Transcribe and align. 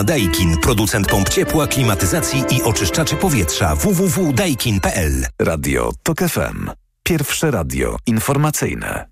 Daikin, 0.00 0.56
producent 0.58 1.08
pomp 1.08 1.28
ciepła, 1.28 1.66
klimatyzacji 1.66 2.44
i 2.50 2.62
oczyszczaczy 2.62 3.16
powietrza 3.16 3.76
www.daikin.pl 3.76 5.26
Radio 5.38 5.92
TOK 6.02 6.18
FM. 6.18 6.70
Pierwsze 7.02 7.50
radio 7.50 7.96
informacyjne. 8.06 9.11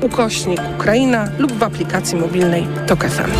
ukośnik 0.00 0.60
Ukraina 0.74 1.28
lub 1.38 1.52
w 1.52 1.62
aplikacji 1.62 2.16
mobilnej 2.16 2.66
TOK 2.86 3.04
FM. 3.04 3.30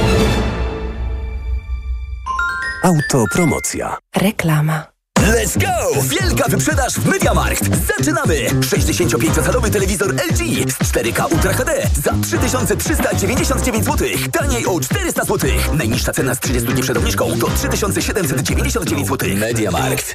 Autopromocja. 2.82 3.96
Reklama. 4.16 4.86
Let's 5.18 5.58
go! 5.58 6.02
Wielka 6.02 6.48
wyprzedaż 6.48 6.94
w 6.94 7.06
Mediamarkt. 7.06 7.64
Zaczynamy! 7.86 8.34
65-calowy 8.60 9.70
telewizor 9.70 10.14
LG 10.14 10.72
z 10.72 10.92
4K 10.92 11.32
Ultra 11.32 11.52
HD 11.52 11.72
za 12.02 12.14
3399 12.22 13.84
zł. 13.84 14.08
Taniej 14.32 14.66
o 14.66 14.80
400 14.80 15.24
zł. 15.24 15.50
Najniższa 15.74 16.12
cena 16.12 16.34
z 16.34 16.40
30 16.40 16.68
dni 16.68 16.82
przed 16.82 16.96
obniżką 16.96 17.38
to 17.40 17.46
3799 17.46 19.08
zł. 19.08 19.28
Mediamarkt. 19.36 20.14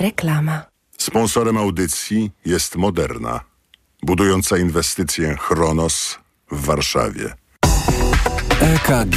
Reklama. 0.00 0.62
Sponsorem 0.98 1.56
audycji 1.56 2.30
jest 2.44 2.76
Moderna, 2.76 3.40
budująca 4.02 4.58
inwestycję 4.58 5.36
Chronos 5.36 6.18
w 6.50 6.64
Warszawie. 6.64 7.34
EKG. 8.60 9.16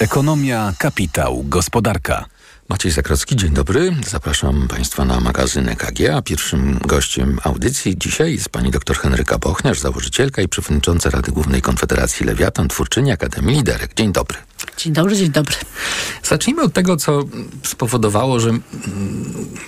Ekonomia, 0.00 0.72
kapitał, 0.78 1.44
gospodarka. 1.44 2.24
Maciej 2.68 2.92
Zakrocki, 2.92 3.36
dzień 3.36 3.50
dobry. 3.50 3.96
Zapraszam 4.06 4.68
Państwa 4.68 5.04
na 5.04 5.20
magazyn 5.20 5.68
EKG, 5.68 6.00
a 6.14 6.22
pierwszym 6.22 6.78
gościem 6.86 7.38
audycji 7.44 7.98
dzisiaj 7.98 8.32
jest 8.32 8.48
pani 8.48 8.70
dr 8.70 8.96
Henryka 8.96 9.38
Bochniarz, 9.38 9.80
założycielka 9.80 10.42
i 10.42 10.48
przewodnicząca 10.48 11.10
Rady 11.10 11.32
Głównej 11.32 11.62
Konfederacji 11.62 12.26
Lewiatan, 12.26 12.68
twórczyni 12.68 13.12
Akademii 13.12 13.56
Liderek. 13.56 13.94
Dzień 13.94 14.12
dobry. 14.12 14.38
Dzień 14.78 14.92
dobry, 14.92 15.16
dzień 15.16 15.30
dobry. 15.30 15.56
Zacznijmy 16.22 16.62
od 16.62 16.72
tego, 16.72 16.96
co 16.96 17.24
spowodowało, 17.62 18.40
że 18.40 18.50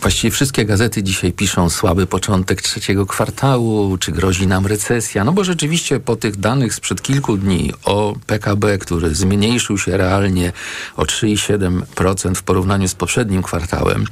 właściwie 0.00 0.30
wszystkie 0.30 0.64
gazety 0.64 1.03
dzisiaj 1.03 1.33
piszą 1.33 1.70
słaby 1.70 2.06
początek 2.06 2.62
trzeciego 2.62 3.06
kwartału, 3.06 3.99
czy 3.99 4.12
grozi 4.12 4.47
nam 4.47 4.66
recesja. 4.66 5.25
No 5.25 5.32
bo 5.32 5.44
rzeczywiście 5.44 6.00
po 6.00 6.16
tych 6.16 6.37
danych 6.37 6.75
sprzed 6.75 7.03
kilku 7.03 7.37
dni 7.37 7.72
o 7.84 8.15
PKB, 8.26 8.78
który 8.78 9.15
zmniejszył 9.15 9.78
się 9.78 9.97
realnie 9.97 10.53
o 10.97 11.03
3,7% 11.03 12.34
w 12.34 12.43
porównaniu 12.43 12.88
z 12.88 12.94
poprzednim 12.94 13.43
kwartałem, 13.43 14.04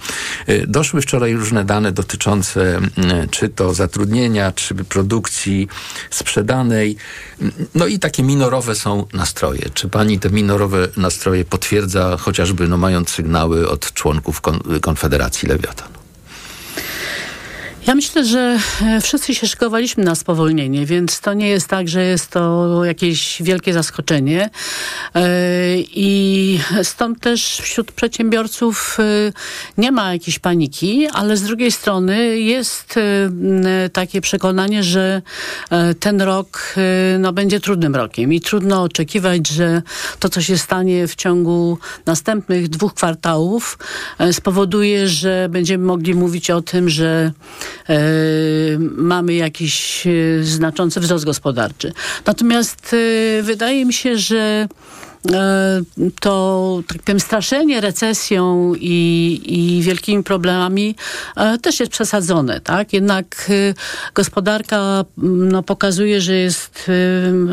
doszły 0.66 1.02
wczoraj 1.02 1.34
różne 1.34 1.64
dane 1.64 1.92
dotyczące 1.92 2.80
czy 3.30 3.48
to 3.48 3.74
zatrudnienia, 3.74 4.52
czy 4.52 4.74
produkcji 4.74 5.68
sprzedanej. 6.10 6.96
No 7.74 7.86
i 7.86 7.98
takie 7.98 8.22
minorowe 8.22 8.74
są 8.74 9.06
nastroje. 9.12 9.70
Czy 9.74 9.88
pani 9.88 10.18
te 10.18 10.30
minorowe 10.30 10.87
nastroje 10.96 11.44
potwierdza, 11.44 12.16
chociażby 12.16 12.68
no, 12.68 12.76
mając 12.76 13.10
sygnały 13.10 13.68
od 13.68 13.92
członków 13.92 14.40
kon 14.40 14.60
Konfederacji 14.80 15.48
Lewiatan? 15.48 15.97
Ja 17.86 17.94
myślę, 17.94 18.24
że 18.24 18.58
wszyscy 19.02 19.34
się 19.34 19.46
szykowaliśmy 19.46 20.04
na 20.04 20.14
spowolnienie, 20.14 20.86
więc 20.86 21.20
to 21.20 21.34
nie 21.34 21.48
jest 21.48 21.68
tak, 21.68 21.88
że 21.88 22.04
jest 22.04 22.30
to 22.30 22.84
jakieś 22.84 23.42
wielkie 23.42 23.72
zaskoczenie. 23.72 24.50
I 25.80 26.58
stąd 26.82 27.20
też 27.20 27.60
wśród 27.62 27.92
przedsiębiorców 27.92 28.98
nie 29.78 29.92
ma 29.92 30.12
jakiejś 30.12 30.38
paniki, 30.38 31.08
ale 31.12 31.36
z 31.36 31.42
drugiej 31.42 31.72
strony 31.72 32.38
jest 32.38 32.94
takie 33.92 34.20
przekonanie, 34.20 34.82
że 34.82 35.22
ten 36.00 36.22
rok 36.22 36.74
no, 37.18 37.32
będzie 37.32 37.60
trudnym 37.60 37.96
rokiem 37.96 38.32
i 38.32 38.40
trudno 38.40 38.82
oczekiwać, 38.82 39.48
że 39.48 39.82
to, 40.18 40.28
co 40.28 40.42
się 40.42 40.58
stanie 40.58 41.08
w 41.08 41.14
ciągu 41.14 41.78
następnych 42.06 42.68
dwóch 42.68 42.94
kwartałów 42.94 43.78
spowoduje, 44.32 45.08
że 45.08 45.48
będziemy 45.50 45.84
mogli 45.84 46.14
mówić 46.14 46.50
o 46.50 46.62
tym, 46.62 46.88
że 46.88 47.32
mamy 48.96 49.34
jakiś 49.34 50.06
znaczący 50.42 51.00
wzrost 51.00 51.24
gospodarczy. 51.24 51.92
Natomiast 52.26 52.96
wydaje 53.42 53.84
mi 53.84 53.92
się, 53.92 54.18
że 54.18 54.68
to 56.20 56.82
tak 56.88 57.02
powiem, 57.02 57.20
straszenie 57.20 57.80
recesją 57.80 58.72
i, 58.80 59.40
i 59.46 59.82
wielkimi 59.82 60.22
problemami 60.22 60.94
też 61.62 61.80
jest 61.80 61.92
przesadzone. 61.92 62.60
Tak? 62.60 62.92
Jednak 62.92 63.50
gospodarka 64.14 65.04
no, 65.18 65.62
pokazuje, 65.62 66.20
że 66.20 66.34
jest 66.34 66.90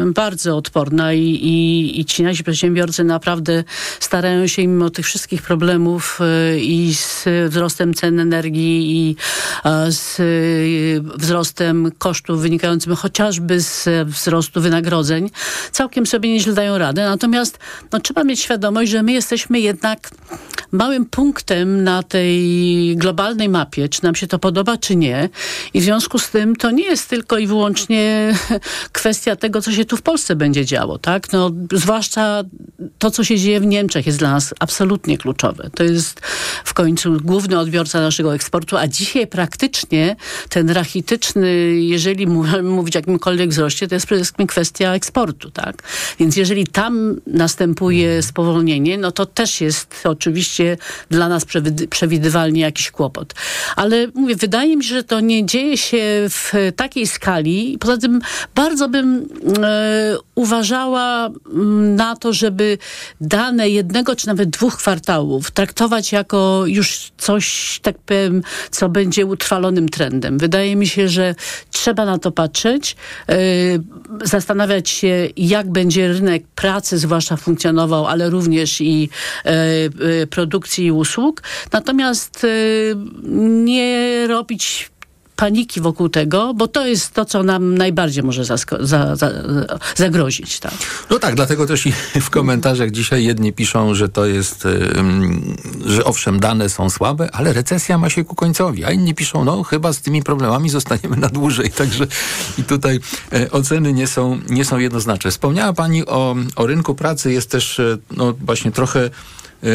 bardzo 0.05 0.57
odporna 0.57 1.13
i, 1.13 1.21
i, 1.21 1.99
i 1.99 2.05
ci 2.05 2.23
nasi 2.23 2.43
przedsiębiorcy 2.43 3.03
naprawdę 3.03 3.63
starają 3.99 4.47
się 4.47 4.67
mimo 4.67 4.89
tych 4.89 5.05
wszystkich 5.05 5.41
problemów 5.41 6.19
i 6.61 6.95
z 6.95 7.25
wzrostem 7.49 7.93
cen 7.93 8.19
energii 8.19 8.97
i 8.97 9.15
z 9.89 10.21
wzrostem 11.17 11.91
kosztów 11.97 12.41
wynikającym 12.41 12.95
chociażby 12.95 13.61
z 13.61 13.89
wzrostu 14.07 14.61
wynagrodzeń 14.61 15.29
całkiem 15.71 16.05
sobie 16.05 16.33
nieźle 16.33 16.53
dają 16.53 16.77
radę. 16.77 17.05
Natomiast 17.05 17.54
no, 17.91 17.99
trzeba 17.99 18.23
mieć 18.23 18.39
świadomość, 18.39 18.91
że 18.91 19.03
my 19.03 19.11
jesteśmy 19.11 19.59
jednak 19.59 20.09
małym 20.71 21.05
punktem 21.05 21.83
na 21.83 22.03
tej 22.03 22.97
globalnej 22.97 23.49
mapie, 23.49 23.89
czy 23.89 24.03
nam 24.03 24.15
się 24.15 24.27
to 24.27 24.39
podoba, 24.39 24.77
czy 24.77 24.95
nie. 24.95 25.29
I 25.73 25.81
w 25.81 25.83
związku 25.83 26.19
z 26.19 26.29
tym 26.29 26.55
to 26.55 26.71
nie 26.71 26.83
jest 26.83 27.09
tylko 27.09 27.37
i 27.37 27.47
wyłącznie 27.47 28.33
kwestia 28.91 29.35
tego, 29.35 29.61
co 29.61 29.71
się 29.71 29.85
tu 29.85 29.97
w 29.97 30.01
Polsce 30.01 30.35
będzie 30.35 30.65
działo. 30.65 30.97
Tak? 30.97 31.31
No, 31.31 31.51
zwłaszcza 31.71 32.43
to, 32.99 33.11
co 33.11 33.23
się 33.23 33.37
dzieje 33.37 33.59
w 33.59 33.65
Niemczech 33.65 34.05
jest 34.05 34.19
dla 34.19 34.31
nas 34.31 34.53
absolutnie 34.59 35.17
kluczowe. 35.17 35.69
To 35.75 35.83
jest 35.83 36.19
w 36.65 36.73
końcu 36.73 37.17
główny 37.23 37.59
odbiorca 37.59 38.01
naszego 38.01 38.35
eksportu, 38.35 38.77
a 38.77 38.87
dzisiaj 38.87 39.27
praktycznie 39.27 40.15
ten 40.49 40.69
rachityczny, 40.69 41.51
jeżeli 41.75 42.27
mówić 42.63 42.95
o 42.95 42.99
jakimkolwiek 42.99 43.49
wzroście, 43.49 43.87
to 43.87 43.95
jest 43.95 44.05
przede 44.05 44.21
wszystkim 44.21 44.47
kwestia 44.47 44.93
eksportu. 44.93 45.51
Tak? 45.51 45.83
Więc 46.19 46.37
jeżeli 46.37 46.67
tam 46.67 47.21
następuje 47.45 48.21
spowolnienie, 48.21 48.97
no 48.97 49.11
to 49.11 49.25
też 49.25 49.61
jest 49.61 50.01
oczywiście 50.03 50.77
dla 51.09 51.29
nas 51.29 51.45
przewidywalnie 51.89 52.61
jakiś 52.61 52.91
kłopot. 52.91 53.33
Ale 53.75 54.07
mówię, 54.13 54.35
wydaje 54.35 54.77
mi 54.77 54.83
się, 54.83 54.95
że 54.95 55.03
to 55.03 55.19
nie 55.19 55.45
dzieje 55.45 55.77
się 55.77 56.03
w 56.29 56.53
takiej 56.75 57.07
skali. 57.07 57.77
Poza 57.79 57.97
tym 57.97 58.21
bardzo 58.55 58.89
bym 58.89 59.27
e, 59.63 60.17
uważała 60.35 61.29
na 61.95 62.15
to, 62.15 62.33
żeby 62.33 62.77
dane 63.21 63.69
jednego 63.69 64.15
czy 64.15 64.27
nawet 64.27 64.49
dwóch 64.49 64.77
kwartałów 64.77 65.51
traktować 65.51 66.11
jako 66.11 66.63
już 66.65 67.11
coś, 67.17 67.79
tak 67.81 67.97
powiem, 67.97 68.41
co 68.71 68.89
będzie 68.89 69.25
utrwalonym 69.25 69.89
trendem. 69.89 70.37
Wydaje 70.37 70.75
mi 70.75 70.87
się, 70.87 71.09
że 71.09 71.35
trzeba 71.71 72.05
na 72.05 72.17
to 72.17 72.31
patrzeć, 72.31 72.95
e, 73.29 73.35
zastanawiać 74.23 74.89
się, 74.89 75.29
jak 75.37 75.71
będzie 75.71 76.07
rynek 76.07 76.43
pracy 76.55 76.97
zwłaszcza 76.97 77.34
funkcjonował, 77.37 78.07
ale 78.07 78.29
również 78.29 78.81
i 78.81 79.09
e, 79.43 80.27
produkcji 80.27 80.85
i 80.85 80.91
usług. 80.91 81.43
Natomiast 81.71 82.45
nie 83.65 84.27
robić 84.27 84.89
paniki 85.35 85.81
wokół 85.81 86.09
tego, 86.09 86.53
bo 86.53 86.67
to 86.67 86.87
jest 86.87 87.13
to, 87.13 87.25
co 87.25 87.43
nam 87.43 87.77
najbardziej 87.77 88.23
może 88.23 88.45
za, 88.45 88.55
za, 88.79 89.15
zagrozić. 89.95 90.59
Tak? 90.59 90.73
No 91.09 91.19
tak, 91.19 91.35
dlatego 91.35 91.67
też 91.67 91.85
i 91.85 91.93
w 92.21 92.29
komentarzach 92.29 92.91
dzisiaj 92.91 93.25
jedni 93.25 93.53
piszą, 93.53 93.95
że 93.95 94.09
to 94.09 94.25
jest, 94.25 94.67
że 95.85 96.03
owszem, 96.03 96.39
dane 96.39 96.69
są 96.69 96.89
słabe, 96.89 97.29
ale 97.33 97.53
recesja 97.53 97.97
ma 97.97 98.09
się 98.09 98.23
ku 98.23 98.35
końcowi, 98.35 98.85
a 98.85 98.91
inni 98.91 99.15
piszą, 99.15 99.45
no 99.45 99.63
chyba 99.63 99.93
z 99.93 100.01
tymi 100.01 100.23
problemami 100.23 100.69
zostaniemy 100.69 101.17
na 101.17 101.29
dłużej, 101.29 101.71
także 101.81 102.07
i 102.57 102.63
tutaj 102.63 102.99
e, 103.33 103.51
oceny 103.51 103.93
nie 103.93 104.07
są, 104.07 104.39
nie 104.49 104.65
są 104.65 104.77
jednoznaczne. 104.77 105.31
Wspomniała 105.31 105.73
Pani 105.73 106.05
o, 106.05 106.35
o 106.55 106.67
rynku 106.67 106.95
pracy, 106.95 107.31
jest 107.31 107.51
też 107.51 107.79
e, 107.79 107.97
no, 108.11 108.33
właśnie 108.33 108.71
trochę 108.71 109.09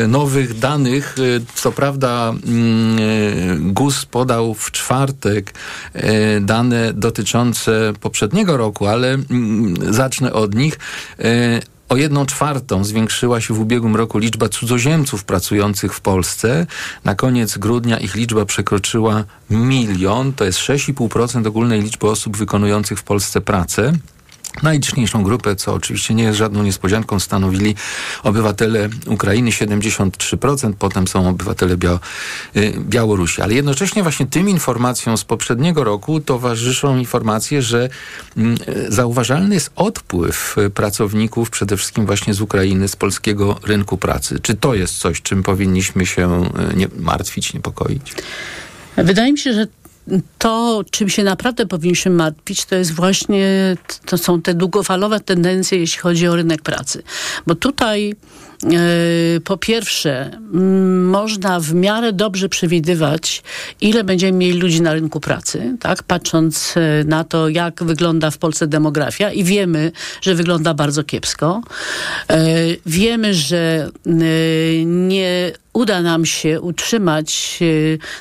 nowych 0.09 0.59
danych. 0.59 1.17
E, 1.19 1.41
Co 1.55 1.73
prawda 1.73 2.32
mm, 2.47 2.99
e, 2.99 3.73
GUS 3.73 4.06
podał 4.06 4.55
w 4.55 4.71
czwartek 4.71 5.55
e, 5.93 6.41
dane 6.41 6.93
dotyczące 6.93 7.93
poprzedniego 8.00 8.56
roku, 8.56 8.87
ale 8.87 9.12
mm, 9.12 9.94
zacznę 9.94 10.32
od 10.32 10.55
nich. 10.55 10.79
E, 11.19 11.61
O 11.91 11.97
jedną 11.97 12.27
czwartą 12.27 12.85
zwiększyła 12.85 13.41
się 13.41 13.55
w 13.55 13.61
ubiegłym 13.61 13.97
roku 13.97 14.19
liczba 14.19 14.49
cudzoziemców 14.49 15.25
pracujących 15.25 15.94
w 15.94 16.00
Polsce. 16.00 16.67
Na 17.05 17.15
koniec 17.15 17.59
grudnia 17.59 17.99
ich 17.99 18.15
liczba 18.15 18.44
przekroczyła 18.44 19.25
milion. 19.50 20.33
To 20.33 20.44
jest 20.44 20.59
6,5% 20.59 21.47
ogólnej 21.47 21.83
liczby 21.83 22.09
osób 22.09 22.37
wykonujących 22.37 22.99
w 22.99 23.03
Polsce 23.03 23.41
pracę. 23.41 23.93
Najliczniejszą 24.62 25.23
grupę, 25.23 25.56
co 25.56 25.75
oczywiście 25.75 26.14
nie 26.14 26.25
jest 26.25 26.38
żadną 26.38 26.62
niespodzianką, 26.62 27.20
stanowili 27.20 27.75
obywatele 28.23 28.88
Ukrainy 29.06 29.50
73%, 29.50 30.73
potem 30.79 31.08
są 31.08 31.29
obywatele 31.29 31.76
Bia 31.76 31.99
y, 32.56 32.73
Białorusi. 32.79 33.43
Ale 33.43 33.55
jednocześnie 33.55 34.02
właśnie 34.02 34.26
tym 34.26 34.49
informacjom 34.49 35.19
z 35.19 35.25
poprzedniego 35.25 35.85
roku 35.85 36.20
towarzyszą 36.20 36.99
informacje, 36.99 37.62
że 37.62 37.88
mm, 38.37 38.56
y, 38.69 38.93
zauważalny 38.93 39.55
jest 39.55 39.70
odpływ 39.76 40.58
y, 40.58 40.70
pracowników 40.70 41.50
przede 41.50 41.76
wszystkim 41.76 42.06
właśnie 42.06 42.35
z 42.35 42.41
Ukrainy, 42.41 42.88
z 42.88 42.97
polskiego 42.97 43.61
rynku 43.62 43.97
pracy. 43.97 44.38
Czy 44.43 44.55
to 44.55 44.75
jest 44.75 44.99
coś, 44.99 45.23
czym 45.23 45.43
powinniśmy 45.43 46.06
się 46.06 46.50
martwić, 46.99 47.55
niepokoić? 47.55 48.14
Wydaje 48.97 49.32
mi 49.32 49.38
się, 49.38 49.52
że 49.52 49.67
to, 50.39 50.85
czym 50.91 51.09
się 51.09 51.25
naprawdę 51.25 51.67
powinniśmy 51.67 52.11
martwić, 52.11 52.65
to 52.65 52.75
jest 52.75 52.95
właśnie, 52.95 53.77
to 54.07 54.19
są 54.19 54.43
te 54.43 54.55
długofalowe 54.55 55.21
tendencje, 55.21 55.79
jeśli 55.79 56.01
chodzi 56.01 56.29
o 56.29 56.37
rynek 56.37 56.62
pracy. 56.62 57.03
Bo 57.47 57.55
tutaj 57.55 58.15
po 59.45 59.57
pierwsze, 59.57 60.31
m, 60.55 61.09
można 61.09 61.61
w 61.61 61.75
miarę 61.75 62.12
dobrze 62.12 62.49
przewidywać, 62.49 63.43
ile 63.81 64.05
będziemy 64.05 64.39
mieli 64.39 64.59
ludzi 64.59 64.83
na 64.83 64.93
rynku 64.95 65.21
pracy, 65.21 65.77
tak? 65.81 66.03
patrząc 66.03 66.75
e, 66.77 67.05
na 67.05 67.25
to, 67.25 67.49
jak 67.49 67.85
wygląda 67.85 68.31
w 68.31 68.39
Polsce 68.39 68.67
demografia 68.67 69.33
i 69.33 69.45
wiemy, 69.45 69.93
że 70.23 70.35
wygląda 70.35 70.75
bardzo 70.75 71.05
kiepsko. 71.05 71.62
E, 72.31 72.47
wiemy, 72.87 73.35
że 73.35 73.91
e, 74.07 74.11
nie 74.85 75.53
uda 75.73 76.03
nam 76.03 76.27
się 76.27 76.61
utrzymać 76.61 77.61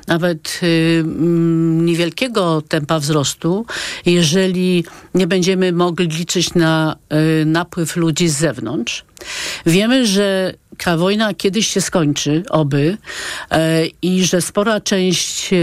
nawet 0.07 0.59
mm, 0.62 1.86
niewielkiego 1.86 2.62
tempa 2.68 3.00
wzrostu, 3.00 3.65
jeżeli 4.06 4.83
nie 5.13 5.27
będziemy 5.27 5.71
mogli 5.71 6.07
liczyć 6.07 6.53
na 6.53 6.95
napływ 7.45 7.95
ludzi 7.95 8.30
z 8.30 8.38
zewnątrz. 8.38 9.06
Wiemy, 9.66 10.06
że 10.06 10.54
ta 10.89 10.97
wojna 10.97 11.33
kiedyś 11.33 11.67
się 11.67 11.81
skończy, 11.81 12.43
oby, 12.49 12.97
e, 13.51 13.85
i 14.01 14.25
że 14.25 14.41
spora 14.41 14.81
część 14.81 15.53
e, 15.53 15.57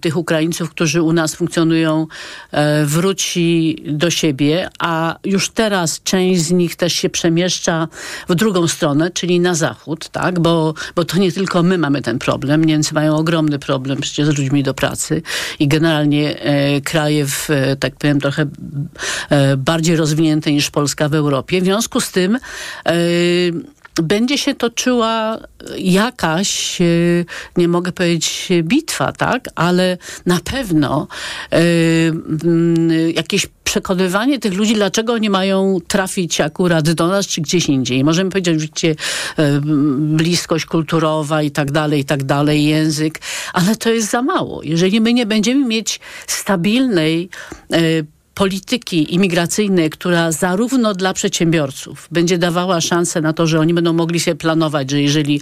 tych 0.00 0.16
Ukraińców, 0.16 0.70
którzy 0.70 1.02
u 1.02 1.12
nas 1.12 1.34
funkcjonują, 1.34 2.06
e, 2.52 2.84
wróci 2.84 3.76
do 3.86 4.10
siebie, 4.10 4.68
a 4.78 5.16
już 5.24 5.50
teraz 5.50 6.02
część 6.02 6.40
z 6.40 6.50
nich 6.50 6.76
też 6.76 6.92
się 6.92 7.10
przemieszcza 7.10 7.88
w 8.28 8.34
drugą 8.34 8.68
stronę, 8.68 9.10
czyli 9.10 9.40
na 9.40 9.54
zachód, 9.54 10.08
tak? 10.08 10.40
Bo, 10.40 10.74
bo 10.94 11.04
to 11.04 11.18
nie 11.18 11.32
tylko 11.32 11.62
my 11.62 11.78
mamy 11.78 12.02
ten 12.02 12.18
problem. 12.18 12.64
Niemcy 12.64 12.94
mają 12.94 13.16
ogromny 13.16 13.58
problem 13.58 14.00
przecież 14.00 14.26
z 14.26 14.38
ludźmi 14.38 14.62
do 14.62 14.74
pracy 14.74 15.22
i 15.58 15.68
generalnie 15.68 16.36
kraje, 16.84 17.26
w, 17.26 17.48
tak 17.80 17.96
powiem, 17.96 18.20
trochę 18.20 18.46
bardziej 19.56 19.96
rozwinięte 19.96 20.52
niż 20.52 20.70
Polska 20.70 21.08
w 21.08 21.14
Europie. 21.14 21.60
W 21.60 21.64
związku 21.64 22.00
z 22.00 22.10
tym 22.10 22.38
będzie 24.02 24.38
się 24.38 24.54
toczyła 24.54 25.38
jakaś, 25.78 26.80
e, 26.80 26.84
nie 27.56 27.68
mogę 27.68 27.92
powiedzieć 27.92 28.48
bitwa, 28.62 29.12
tak, 29.12 29.48
ale 29.54 29.98
na 30.26 30.40
pewno 30.44 31.08
e, 31.52 31.58
mm, 32.08 33.10
jakieś 33.14 33.46
przekonywanie 33.64 34.38
tych 34.38 34.54
ludzi, 34.54 34.74
dlaczego 34.74 35.18
nie 35.18 35.30
mają 35.30 35.78
trafić 35.88 36.40
akurat 36.40 36.90
do 36.90 37.06
nas 37.06 37.26
czy 37.26 37.40
gdzieś 37.40 37.68
indziej. 37.68 38.04
Możemy 38.04 38.30
powiedzieć 38.30 38.54
oczywiście 38.54 38.94
e, 39.36 39.60
bliskość 39.96 40.64
kulturowa 40.64 41.42
i 41.42 41.50
tak 41.50 41.70
dalej, 41.70 42.00
i 42.00 42.04
tak 42.04 42.24
dalej, 42.24 42.64
język, 42.64 43.20
ale 43.52 43.76
to 43.76 43.90
jest 43.90 44.10
za 44.10 44.22
mało. 44.22 44.62
Jeżeli 44.62 45.00
my 45.00 45.12
nie 45.14 45.26
będziemy 45.26 45.66
mieć 45.66 46.00
stabilnej 46.26 47.28
polityki 48.40 49.14
imigracyjnej, 49.14 49.90
która 49.90 50.32
zarówno 50.32 50.94
dla 50.94 51.12
przedsiębiorców 51.12 52.08
będzie 52.10 52.38
dawała 52.38 52.80
szansę 52.80 53.20
na 53.20 53.32
to, 53.32 53.46
że 53.46 53.60
oni 53.60 53.74
będą 53.74 53.92
mogli 53.92 54.20
sobie 54.20 54.34
planować, 54.34 54.90
że 54.90 55.02
jeżeli 55.02 55.40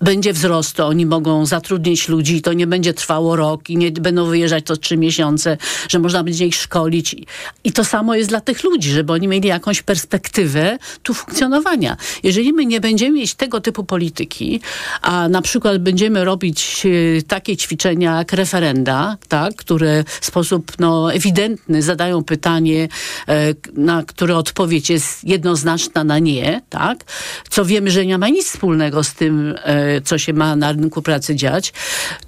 będzie 0.00 0.32
wzrost, 0.32 0.76
to 0.76 0.86
oni 0.86 1.06
mogą 1.06 1.46
zatrudnić 1.46 2.08
ludzi, 2.08 2.42
to 2.42 2.52
nie 2.52 2.66
będzie 2.66 2.94
trwało 2.94 3.36
rok 3.36 3.70
i 3.70 3.76
nie 3.76 3.90
będą 3.90 4.26
wyjeżdżać 4.26 4.64
to 4.64 4.76
trzy 4.76 4.96
miesiące, 4.96 5.56
że 5.88 5.98
można 5.98 6.24
będzie 6.24 6.46
ich 6.46 6.54
szkolić. 6.54 7.16
I 7.64 7.72
to 7.72 7.84
samo 7.84 8.14
jest 8.14 8.28
dla 8.28 8.40
tych 8.40 8.64
ludzi, 8.64 8.90
żeby 8.90 9.12
oni 9.12 9.28
mieli 9.28 9.48
jakąś 9.48 9.82
perspektywę 9.82 10.78
tu 11.02 11.14
funkcjonowania. 11.14 11.96
Jeżeli 12.22 12.52
my 12.52 12.66
nie 12.66 12.80
będziemy 12.80 13.16
mieć 13.16 13.34
tego 13.34 13.60
typu 13.60 13.84
polityki, 13.84 14.60
a 15.02 15.28
na 15.28 15.42
przykład 15.42 15.78
będziemy 15.78 16.24
robić 16.24 16.86
e, 16.86 17.22
takie 17.22 17.56
ćwiczenia 17.56 18.18
jak 18.18 18.32
referenda, 18.32 19.16
tak, 19.28 19.54
które 19.54 20.04
w 20.20 20.26
sposób 20.26 20.72
no, 20.78 21.12
ewidentny 21.12 21.82
zadają 21.82 22.24
pytanie, 22.24 22.88
e, 23.28 23.54
na 23.74 24.02
które 24.02 24.36
odpowiedź 24.36 24.90
jest 24.90 25.24
jednoznaczna 25.24 26.04
na 26.04 26.18
nie, 26.18 26.62
tak, 26.70 27.04
co 27.50 27.64
wiemy, 27.64 27.90
że 27.90 28.06
nie 28.06 28.18
ma 28.18 28.28
nic 28.28 28.46
wspólnego 28.46 29.04
z 29.04 29.14
tym, 29.14 29.54
e, 29.64 29.87
co 30.04 30.18
się 30.18 30.32
ma 30.32 30.56
na 30.56 30.72
rynku 30.72 31.02
pracy 31.02 31.34
dziać, 31.34 31.72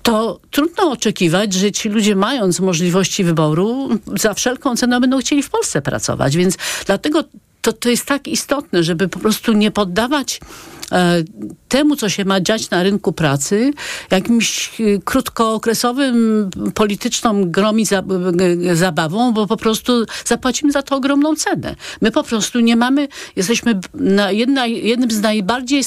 to 0.02 0.40
trudno 0.50 0.90
oczekiwać, 0.90 1.52
że 1.52 1.72
ci 1.72 1.88
ludzie 1.88 2.16
mając 2.16 2.60
możliwości 2.60 3.24
wyboru 3.24 3.88
za 4.16 4.34
wszelką 4.34 4.76
cenę 4.76 5.00
będą 5.00 5.18
chcieli 5.18 5.42
w 5.42 5.50
Polsce 5.50 5.82
pracować. 5.82 6.36
Więc 6.36 6.56
dlatego 6.86 7.24
to, 7.60 7.72
to 7.72 7.88
jest 7.88 8.06
tak 8.06 8.28
istotne, 8.28 8.82
żeby 8.82 9.08
po 9.08 9.18
prostu 9.18 9.52
nie 9.52 9.70
poddawać 9.70 10.40
e, 10.92 11.22
temu, 11.68 11.96
co 11.96 12.08
się 12.08 12.24
ma 12.24 12.40
dziać 12.40 12.70
na 12.70 12.82
rynku 12.82 13.12
pracy, 13.12 13.70
jakimś 14.10 14.80
e, 14.80 14.84
krótkookresowym 15.04 16.50
polityczną 16.74 17.50
gromi 17.50 17.84
e, 18.70 18.76
zabawą, 18.76 19.32
bo 19.32 19.46
po 19.46 19.56
prostu 19.56 20.04
zapłacimy 20.24 20.72
za 20.72 20.82
to 20.82 20.96
ogromną 20.96 21.36
cenę. 21.36 21.76
My 22.00 22.10
po 22.10 22.22
prostu 22.22 22.60
nie 22.60 22.76
mamy, 22.76 23.08
jesteśmy 23.36 23.80
na 23.94 24.30
jedna, 24.30 24.66
jednym 24.66 25.10
z 25.10 25.20
najbardziej 25.20 25.82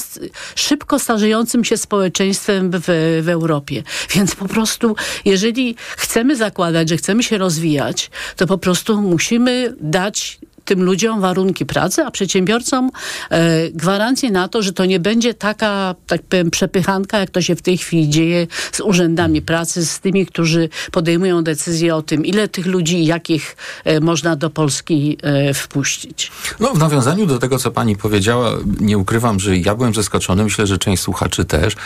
szybko 0.54 0.98
starzejącym 0.98 1.64
się 1.64 1.76
społeczeństwem 1.76 2.70
w, 2.70 2.84
w 3.22 3.28
Europie. 3.28 3.82
Więc 4.14 4.34
po 4.34 4.48
prostu, 4.48 4.96
jeżeli 5.24 5.76
chcemy 5.96 6.36
zakładać, 6.36 6.88
że 6.88 6.96
chcemy 6.96 7.22
się 7.22 7.38
rozwijać, 7.38 8.10
to 8.36 8.46
po 8.46 8.58
prostu 8.58 9.02
musimy 9.02 9.74
dać 9.80 10.38
tym 10.64 10.82
ludziom 10.82 11.20
warunki 11.20 11.66
pracy, 11.66 12.02
a 12.04 12.10
przedsiębiorcom 12.10 12.90
e, 13.30 13.70
gwarancję 13.70 14.30
na 14.30 14.48
to, 14.48 14.62
że 14.62 14.72
to 14.72 14.84
nie 14.84 15.00
będzie 15.00 15.34
taka, 15.34 15.94
tak 16.06 16.22
powiem, 16.22 16.50
przepychanka, 16.50 17.18
jak 17.18 17.30
to 17.30 17.42
się 17.42 17.56
w 17.56 17.62
tej 17.62 17.78
chwili 17.78 18.08
dzieje 18.08 18.46
z 18.72 18.80
urzędami 18.80 19.42
pracy, 19.42 19.86
z 19.86 20.00
tymi, 20.00 20.26
którzy 20.26 20.68
podejmują 20.92 21.44
decyzje 21.44 21.96
o 21.96 22.02
tym, 22.02 22.26
ile 22.26 22.48
tych 22.48 22.66
ludzi 22.66 22.98
i 22.98 23.06
jakich 23.06 23.56
e, 23.84 24.00
można 24.00 24.36
do 24.36 24.50
Polski 24.50 25.18
e, 25.22 25.54
wpuścić. 25.54 26.32
No, 26.60 26.74
w 26.74 26.78
nawiązaniu 26.78 27.26
do 27.26 27.38
tego, 27.38 27.58
co 27.58 27.70
pani 27.70 27.96
powiedziała, 27.96 28.50
nie 28.80 28.98
ukrywam, 28.98 29.40
że 29.40 29.56
ja 29.56 29.74
byłem 29.74 29.94
zaskoczony, 29.94 30.44
myślę, 30.44 30.66
że 30.66 30.78
część 30.78 31.02
słuchaczy 31.02 31.44
też, 31.44 31.76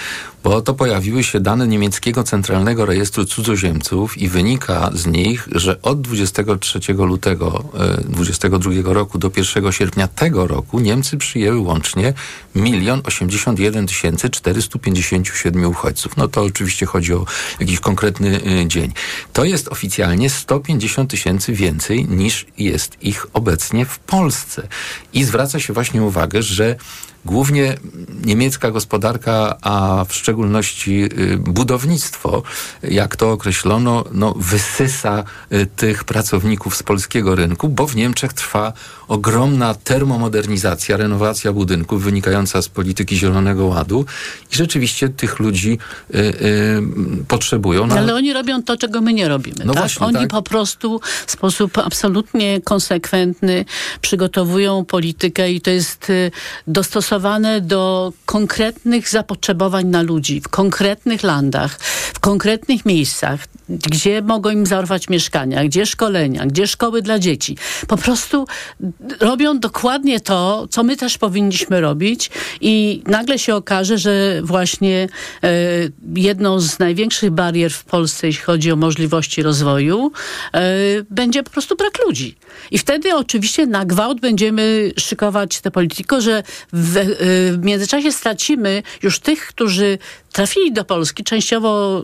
bo 0.45 0.63
to 0.63 0.75
pojawiły 0.75 1.25
się 1.25 1.41
dane 1.41 1.69
niemieckiego 1.69 2.25
Centralnego 2.25 2.87
Rejestru 2.87 3.25
Cudzoziemców 3.25 4.19
i 4.19 4.29
wynika 4.29 4.91
z 4.95 5.07
nich, 5.07 5.49
że 5.53 5.83
od 5.83 6.01
23 6.01 6.79
lutego 6.93 7.65
22 8.05 8.68
1942 8.69 8.95
roku 8.95 9.19
do 9.19 9.31
1 9.37 9.73
sierpnia 9.73 10.09
tego 10.09 10.47
roku 10.47 10.81
Niemcy 10.81 11.17
przyjęły 11.17 11.59
łącznie 11.59 12.13
1 12.55 13.03
81 13.05 13.87
457 14.31 15.65
uchodźców. 15.65 16.17
No 16.17 16.29
to 16.29 16.43
oczywiście 16.43 16.87
chodzi 16.87 17.15
o 17.15 17.27
jakiś 17.61 17.81
konkretny 17.81 18.41
y, 18.63 18.67
dzień. 18.67 18.93
To 19.33 19.45
jest 19.45 19.69
oficjalnie 19.69 20.31
150 20.31 21.11
tysięcy 21.11 21.53
więcej 21.53 22.05
niż 22.09 22.47
jest 22.59 23.03
ich 23.03 23.27
obecnie 23.33 23.85
w 23.85 23.99
Polsce. 23.99 24.69
I 25.13 25.25
zwraca 25.25 25.61
się 25.61 25.73
właśnie 25.73 26.03
uwagę, 26.03 26.43
że 26.43 26.77
głównie 27.25 27.77
niemiecka 28.25 28.71
gospodarka, 28.71 29.57
a 29.63 30.05
w 30.09 30.15
szczególności 30.15 31.03
y, 31.03 31.37
budownictwo, 31.39 32.43
jak 32.83 33.17
to 33.17 33.33
określono, 33.33 34.05
no, 34.13 34.35
wysysa 34.37 35.25
y, 35.53 35.67
tych 35.77 36.05
pracowników 36.05 36.77
z 36.77 36.83
polskiego 36.83 37.35
rynku, 37.35 37.69
bo 37.69 37.87
w 37.87 37.97
Niemczech 37.97 38.33
trwa 38.33 38.73
ogromna 39.09 39.75
termomodernizacja, 39.75 40.97
renowacja 40.97 41.53
budynków 41.53 42.03
wynikająca 42.03 42.63
z 42.63 42.69
polityki 42.69 43.17
Zielonego 43.17 43.67
Ładu 43.67 44.05
i 44.53 44.57
rzeczywiście 44.57 45.09
tych 45.09 45.39
ludzi 45.39 45.79
y, 46.15 46.19
y, 46.19 46.83
potrzebują. 47.29 47.87
No, 47.87 47.95
ale 47.95 48.15
oni 48.15 48.33
robią 48.33 48.63
to, 48.63 48.77
czego 48.77 49.01
my 49.01 49.13
nie 49.13 49.29
robimy. 49.29 49.65
No 49.65 49.73
tak? 49.73 49.83
właśnie, 49.83 50.07
oni 50.07 50.17
tak. 50.17 50.29
po 50.29 50.43
prostu 50.43 51.01
w 51.27 51.31
sposób 51.31 51.79
absolutnie 51.79 52.61
konsekwentny 52.61 53.65
przygotowują 54.01 54.85
politykę 54.85 55.53
i 55.53 55.61
to 55.61 55.71
jest 55.71 56.11
y, 56.11 56.31
dostosowane 57.09 57.61
do 57.61 58.13
konkretnych 58.27 59.09
zapotrzebowań 59.09 59.87
na 59.87 60.03
ludzi, 60.03 60.41
w 60.41 60.49
konkretnych 60.49 61.23
landach, 61.23 61.79
w 62.15 62.21
konkretnych 62.21 62.87
miejscach, 62.87 63.41
gdzie 63.69 64.23
mogą 64.23 64.51
im 64.51 64.67
zarwać 64.67 65.09
mieszkania, 65.09 65.65
gdzie 65.65 65.87
szkolenia, 65.87 66.47
gdzie 66.47 66.67
szkoły 66.67 67.03
dla 67.03 67.19
dzieci. 67.19 67.57
Po 67.89 67.97
prostu 67.97 68.47
robią 69.21 69.59
dokładnie 69.59 70.21
to, 70.21 70.67
co 70.71 70.83
my 70.83 70.97
też 70.97 71.19
powinniśmy 71.19 71.81
robić 71.81 72.31
i 72.61 73.03
nagle 73.07 73.39
się 73.39 73.55
okaże, 73.55 73.99
że 73.99 74.41
właśnie 74.43 75.09
e, 75.43 75.49
jedną 76.17 76.61
z 76.61 76.79
największych 76.79 77.31
barier 77.31 77.73
w 77.73 77.85
Polsce, 77.85 78.27
jeśli 78.27 78.43
chodzi 78.43 78.73
o 78.73 78.77
możliwości 78.77 79.43
rozwoju, 79.43 80.13
e, 80.55 80.61
będzie 81.11 81.43
po 81.43 81.51
prostu 81.51 81.77
brak 81.77 81.99
ludzi. 82.07 82.37
I 82.71 82.79
wtedy 82.79 83.15
oczywiście 83.15 83.67
na 83.67 83.85
gwałt 83.85 84.21
będziemy 84.21 84.93
szykować 84.97 85.61
tę 85.61 85.71
politykę, 85.71 86.21
że 86.21 86.43
w, 86.73 86.98
w 87.53 87.59
międzyczasie 87.63 88.13
stracimy 88.13 88.83
już 89.03 89.21
tych, 89.21 89.47
którzy 89.47 89.99
trafili 90.33 90.73
do 90.73 90.85
Polski, 90.85 91.25
częściowo 91.25 92.03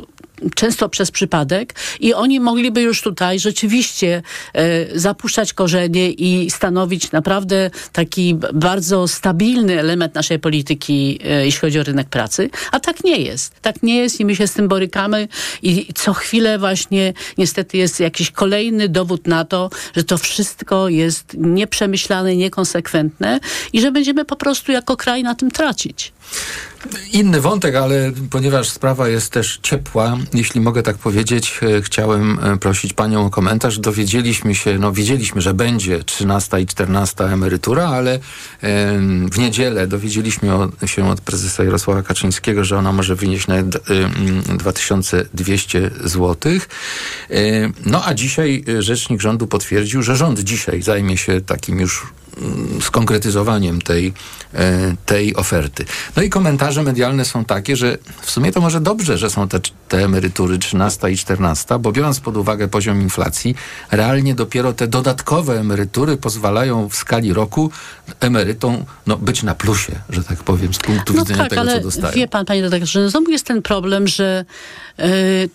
często 0.55 0.89
przez 0.89 1.11
przypadek 1.11 1.75
i 2.01 2.15
oni 2.15 2.41
mogliby 2.41 2.83
już 2.83 3.03
tutaj 3.03 3.39
rzeczywiście 3.39 4.23
e, 4.53 4.99
zapuszczać 4.99 5.53
korzenie 5.53 6.11
i 6.11 6.51
stanowić 6.51 7.13
naprawdę 7.13 7.71
taki 7.93 8.39
bardzo 8.55 9.09
stabilny 9.09 9.81
element 9.81 10.15
naszej 10.15 10.39
polityki, 10.39 11.19
e, 11.25 11.45
jeśli 11.45 11.61
chodzi 11.61 11.81
o 11.81 11.83
rynek 11.83 12.09
pracy. 12.09 12.51
A 12.73 12.81
tak 12.81 13.05
nie 13.05 13.17
jest. 13.17 13.61
Tak 13.61 13.83
nie 13.83 13.97
jest 13.97 14.21
i 14.21 14.25
my 14.25 14.37
się 14.37 14.47
z 14.47 14.53
tym 14.53 14.69
borykamy 14.69 15.29
i 15.63 15.89
co 15.95 16.15
chwilę 16.15 16.59
właśnie 16.59 17.13
niestety 17.39 17.77
jest 17.77 18.01
jakiś 18.01 18.31
kolejny 18.31 18.89
dowód 18.89 19.27
na 19.27 19.45
to, 19.45 19.71
że 19.97 20.05
to 20.05 20.19
wszystko 20.19 20.89
jest 20.89 21.35
nieprzemyślane, 21.35 22.37
niekonsekwentne 22.37 23.41
i 23.73 23.81
że 23.81 23.93
będziemy 23.93 24.25
po 24.25 24.37
prostu 24.37 24.73
jako 24.73 24.97
kraj 24.97 25.23
na 25.23 25.35
tym 25.35 25.51
tracić. 25.51 26.13
Inny 27.13 27.41
wątek, 27.41 27.75
ale 27.75 28.13
ponieważ 28.31 28.69
sprawa 28.69 29.09
jest 29.09 29.33
też 29.33 29.59
ciepła, 29.63 30.17
jeśli 30.35 30.61
mogę 30.61 30.83
tak 30.83 30.97
powiedzieć, 30.97 31.61
e, 31.63 31.83
chciałem 31.83 32.39
e, 32.43 32.57
prosić 32.57 32.93
Panią 32.93 33.27
o 33.27 33.31
komentarz. 33.31 33.79
Dowiedzieliśmy 33.79 34.55
się, 34.55 34.79
no 34.79 34.93
wiedzieliśmy, 34.93 35.41
że 35.41 35.55
będzie 35.55 36.05
13 36.05 36.61
i 36.61 36.67
14 36.67 37.25
emerytura, 37.25 37.89
ale 37.89 38.19
em, 38.61 39.29
w 39.31 39.39
niedzielę 39.39 39.87
dowiedzieliśmy 39.87 40.49
się 40.87 41.11
od 41.11 41.21
prezesa 41.21 41.65
Jarosława 41.65 42.03
Kaczyńskiego, 42.03 42.65
że 42.65 42.79
ona 42.79 42.93
może 42.93 43.15
wynieść 43.15 43.47
nawet 43.47 43.77
e, 43.77 43.81
mm, 43.91 44.43
2200 44.59 45.91
złotych. 46.05 46.69
E, 47.31 47.35
No 47.87 48.05
a 48.05 48.15
dzisiaj 48.15 48.65
e, 48.69 48.83
rzecznik 48.83 49.21
rządu 49.21 49.47
potwierdził, 49.47 50.03
że 50.03 50.17
rząd 50.17 50.41
dzisiaj 50.41 50.83
zajmie 50.83 51.17
się 51.17 51.41
takim 51.41 51.81
już 51.81 52.03
mm, 52.03 52.24
skonkretyzowaniem 52.81 53.83
tej, 53.83 54.13
e, 54.55 54.95
tej 55.07 55.37
oferty. 55.37 55.85
No 56.17 56.23
i 56.23 56.31
komentarze 56.31 56.83
medialne 56.83 57.25
są 57.25 57.45
takie, 57.45 57.77
że 57.77 57.99
w 58.23 58.31
sumie 58.31 58.53
to 58.53 58.61
może 58.61 58.81
dobrze, 58.81 59.19
że 59.19 59.31
są 59.31 59.49
te, 59.49 59.61
te 59.89 60.05
emerytury 60.05 60.59
13 60.59 61.11
i 61.11 61.17
14, 61.17 61.79
bo 61.79 61.93
biorąc 61.93 62.21
pod 62.21 62.37
uwagę 62.37 62.69
poziom 62.69 63.03
inflacji, 63.03 63.55
realnie 63.91 64.35
dopiero 64.35 64.73
te 64.73 64.87
dodatkowe 64.87 65.61
emerytury 65.61 66.17
pozwalają 66.17 66.89
w 66.89 66.95
skali 66.97 67.33
roku 67.33 67.71
emerytom 68.21 68.85
no, 69.07 69.17
być 69.17 69.43
na 69.43 69.55
plusie, 69.55 69.93
że 70.11 70.25
tak 70.25 70.43
powiem, 70.43 70.75
z 70.75 70.79
punktu 70.79 71.13
No 71.15 71.21
widzenia 71.21 71.39
tak, 71.39 71.51
tego, 71.51 71.61
ale 71.61 71.77
co 71.77 71.81
dostają. 71.81 72.15
wie 72.15 72.29
pan, 72.29 72.45
panie 72.45 72.63
redaktorze, 72.63 73.01
no 73.01 73.11
znowu 73.11 73.31
jest 73.31 73.47
ten 73.47 73.63
problem, 73.63 74.09
że 74.09 74.45
e, 74.99 75.09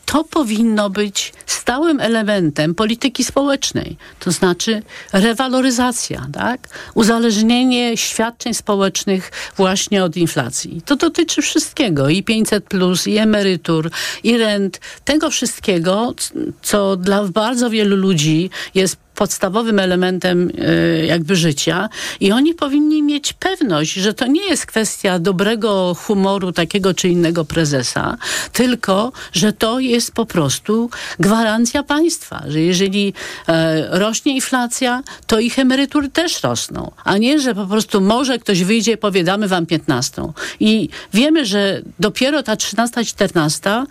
to 0.06 0.24
powinno 0.24 0.90
być 0.90 1.34
stałym 1.46 2.00
elementem 2.00 2.76
polityki 2.76 3.24
społecznej. 3.24 3.98
To 4.20 4.32
znaczy 4.32 4.84
rewaloryzacja, 5.14 6.28
tak? 6.34 6.69
Uzależnienie 6.94 7.98
świadczeń 7.98 8.54
społecznych 8.54 9.32
właśnie 9.58 10.04
od 10.04 10.18
inflacji. 10.18 10.82
To 10.86 10.96
dotyczy 10.96 11.42
wszystkiego. 11.42 12.10
I 12.10 12.24
500+, 12.24 12.62
plus, 12.62 13.08
i 13.08 13.18
emerytur, 13.18 13.92
i 14.24 14.38
rent. 14.38 14.80
Tego 15.06 15.30
wszystkiego, 15.30 16.14
co 16.62 16.96
dla 16.96 17.24
bardzo 17.24 17.70
wielu 17.70 17.96
ludzi 17.96 18.50
jest 18.76 18.98
podstawowym 19.20 19.80
elementem 19.80 20.52
e, 20.58 21.06
jakby 21.06 21.36
życia 21.36 21.90
i 22.20 22.32
oni 22.32 22.54
powinni 22.54 23.04
mieć 23.04 23.34
pewność, 23.34 23.94
że 23.94 24.14
to 24.14 24.28
nie 24.28 24.50
jest 24.50 24.66
kwestia 24.66 25.20
dobrego 25.20 25.96
humoru 25.98 26.52
takiego 26.52 26.94
czy 26.94 27.10
innego 27.10 27.46
prezesa, 27.46 28.18
tylko, 28.54 29.12
że 29.34 29.54
to 29.54 29.80
jest 29.80 30.12
po 30.12 30.26
prostu 30.26 30.90
gwarancja 31.20 31.84
państwa, 31.84 32.44
że 32.48 32.62
jeżeli 32.62 33.14
e, 33.48 34.00
rośnie 34.00 34.36
inflacja, 34.36 35.04
to 35.28 35.40
ich 35.40 35.60
emerytury 35.60 36.10
też 36.10 36.44
rosną, 36.44 36.92
a 37.04 37.18
nie, 37.18 37.40
że 37.40 37.56
po 37.56 37.66
prostu 37.66 38.02
może 38.02 38.40
ktoś 38.40 38.64
wyjdzie 38.64 38.92
i 38.92 38.98
powie, 38.98 39.24
damy 39.24 39.48
wam 39.48 39.66
15. 39.66 40.22
I 40.60 40.90
wiemy, 41.14 41.46
że 41.46 41.82
dopiero 42.00 42.44
ta 42.44 42.56
13, 42.56 43.06
14 43.06 43.70
e, 43.70 43.86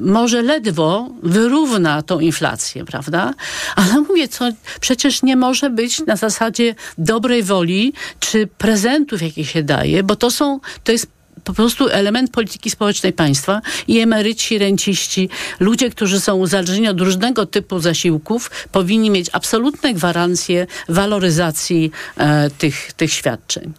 może 0.00 0.42
ledwo 0.42 1.08
wyrówna 1.22 2.02
tą 2.02 2.20
inflację, 2.20 2.84
prawda? 2.84 3.34
Ale 3.76 4.00
mówię, 4.00 4.28
co 4.28 4.49
przecież 4.80 5.22
nie 5.22 5.36
może 5.36 5.70
być 5.70 6.06
na 6.06 6.16
zasadzie 6.16 6.74
dobrej 6.98 7.42
woli 7.42 7.92
czy 8.20 8.46
prezentów, 8.46 9.22
jakie 9.22 9.44
się 9.44 9.62
daje, 9.62 10.02
bo 10.02 10.16
to 10.16 10.30
są, 10.30 10.60
to 10.84 10.92
jest 10.92 11.06
po 11.44 11.52
prostu 11.52 11.88
element 11.88 12.30
polityki 12.30 12.70
społecznej 12.70 13.12
państwa 13.12 13.60
i 13.88 13.98
emeryci, 13.98 14.58
renciści, 14.58 15.28
ludzie, 15.60 15.90
którzy 15.90 16.20
są 16.20 16.36
uzależnieni 16.36 16.88
od 16.88 17.00
różnego 17.00 17.46
typu 17.46 17.80
zasiłków, 17.80 18.50
powinni 18.72 19.10
mieć 19.10 19.30
absolutne 19.32 19.94
gwarancje 19.94 20.66
waloryzacji 20.88 21.90
e, 22.16 22.50
tych, 22.50 22.92
tych 22.92 23.12
świadczeń. 23.12 23.72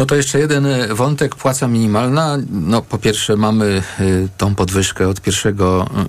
No 0.00 0.06
to 0.06 0.14
jeszcze 0.16 0.38
jeden 0.38 0.66
e, 0.66 0.94
wątek, 0.94 1.36
płaca 1.36 1.68
minimalna. 1.68 2.38
No 2.50 2.82
po 2.82 2.98
pierwsze 2.98 3.36
mamy 3.36 3.82
y, 4.00 4.28
tą 4.38 4.54
podwyżkę 4.54 5.08
od 5.08 5.26
1 5.26 5.56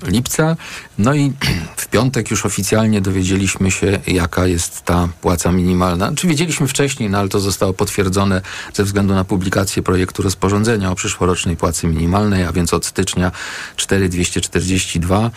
lipca, 0.08 0.56
no 0.98 1.14
i 1.14 1.34
w 1.78 1.88
piątek 1.88 2.32
już 2.32 2.46
oficjalnie 2.46 3.02
dowiedzieliśmy 3.02 3.72
się, 3.72 4.00
jaka 4.08 4.48
jest 4.48 4.82
ta 4.82 5.10
płaca 5.22 5.52
minimalna. 5.52 6.12
Czy 6.16 6.28
wiedzieliśmy 6.28 6.68
wcześniej, 6.68 7.10
no 7.10 7.18
ale 7.18 7.30
to 7.30 7.40
zostało 7.40 7.74
potwierdzone 7.74 8.42
ze 8.74 8.84
względu 8.84 9.14
na 9.14 9.24
publikację 9.24 9.84
projektu 9.84 10.24
rozporządzenia 10.24 10.92
o 10.92 10.96
przyszłorocznej 10.96 11.58
płacy 11.58 11.88
minimalnej, 11.88 12.44
a 12.44 12.52
więc 12.52 12.74
od 12.74 12.86
stycznia 12.86 13.32
4,242 13.76 15.32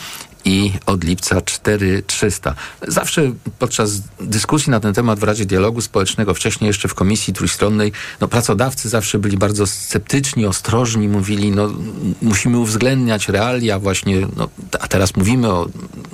i 0.45 0.73
od 0.87 1.05
lipca 1.05 1.41
4300. 1.41 2.55
Zawsze 2.89 3.33
podczas 3.59 3.91
dyskusji 4.21 4.71
na 4.71 4.81
ten 4.81 4.95
temat 4.95 5.19
w 5.19 5.23
Radzie 5.23 5.47
Dialogu 5.47 5.81
Społecznego, 5.81 6.35
wcześniej 6.35 6.69
jeszcze 6.69 6.89
w 6.89 6.95
Komisji 6.95 7.33
Trójstronnej, 7.33 7.93
no, 8.21 8.29
pracodawcy 8.29 8.89
zawsze 8.89 9.19
byli 9.19 9.37
bardzo 9.37 9.67
sceptyczni, 9.67 10.47
ostrożni, 10.47 11.09
mówili, 11.09 11.51
no 11.51 11.69
musimy 12.23 12.59
uwzględniać 12.59 13.29
realia 13.29 13.79
właśnie, 13.79 14.27
no, 14.37 14.49
a 14.81 14.89
teraz 14.89 15.17
mówimy 15.17 15.49
o 15.49 15.69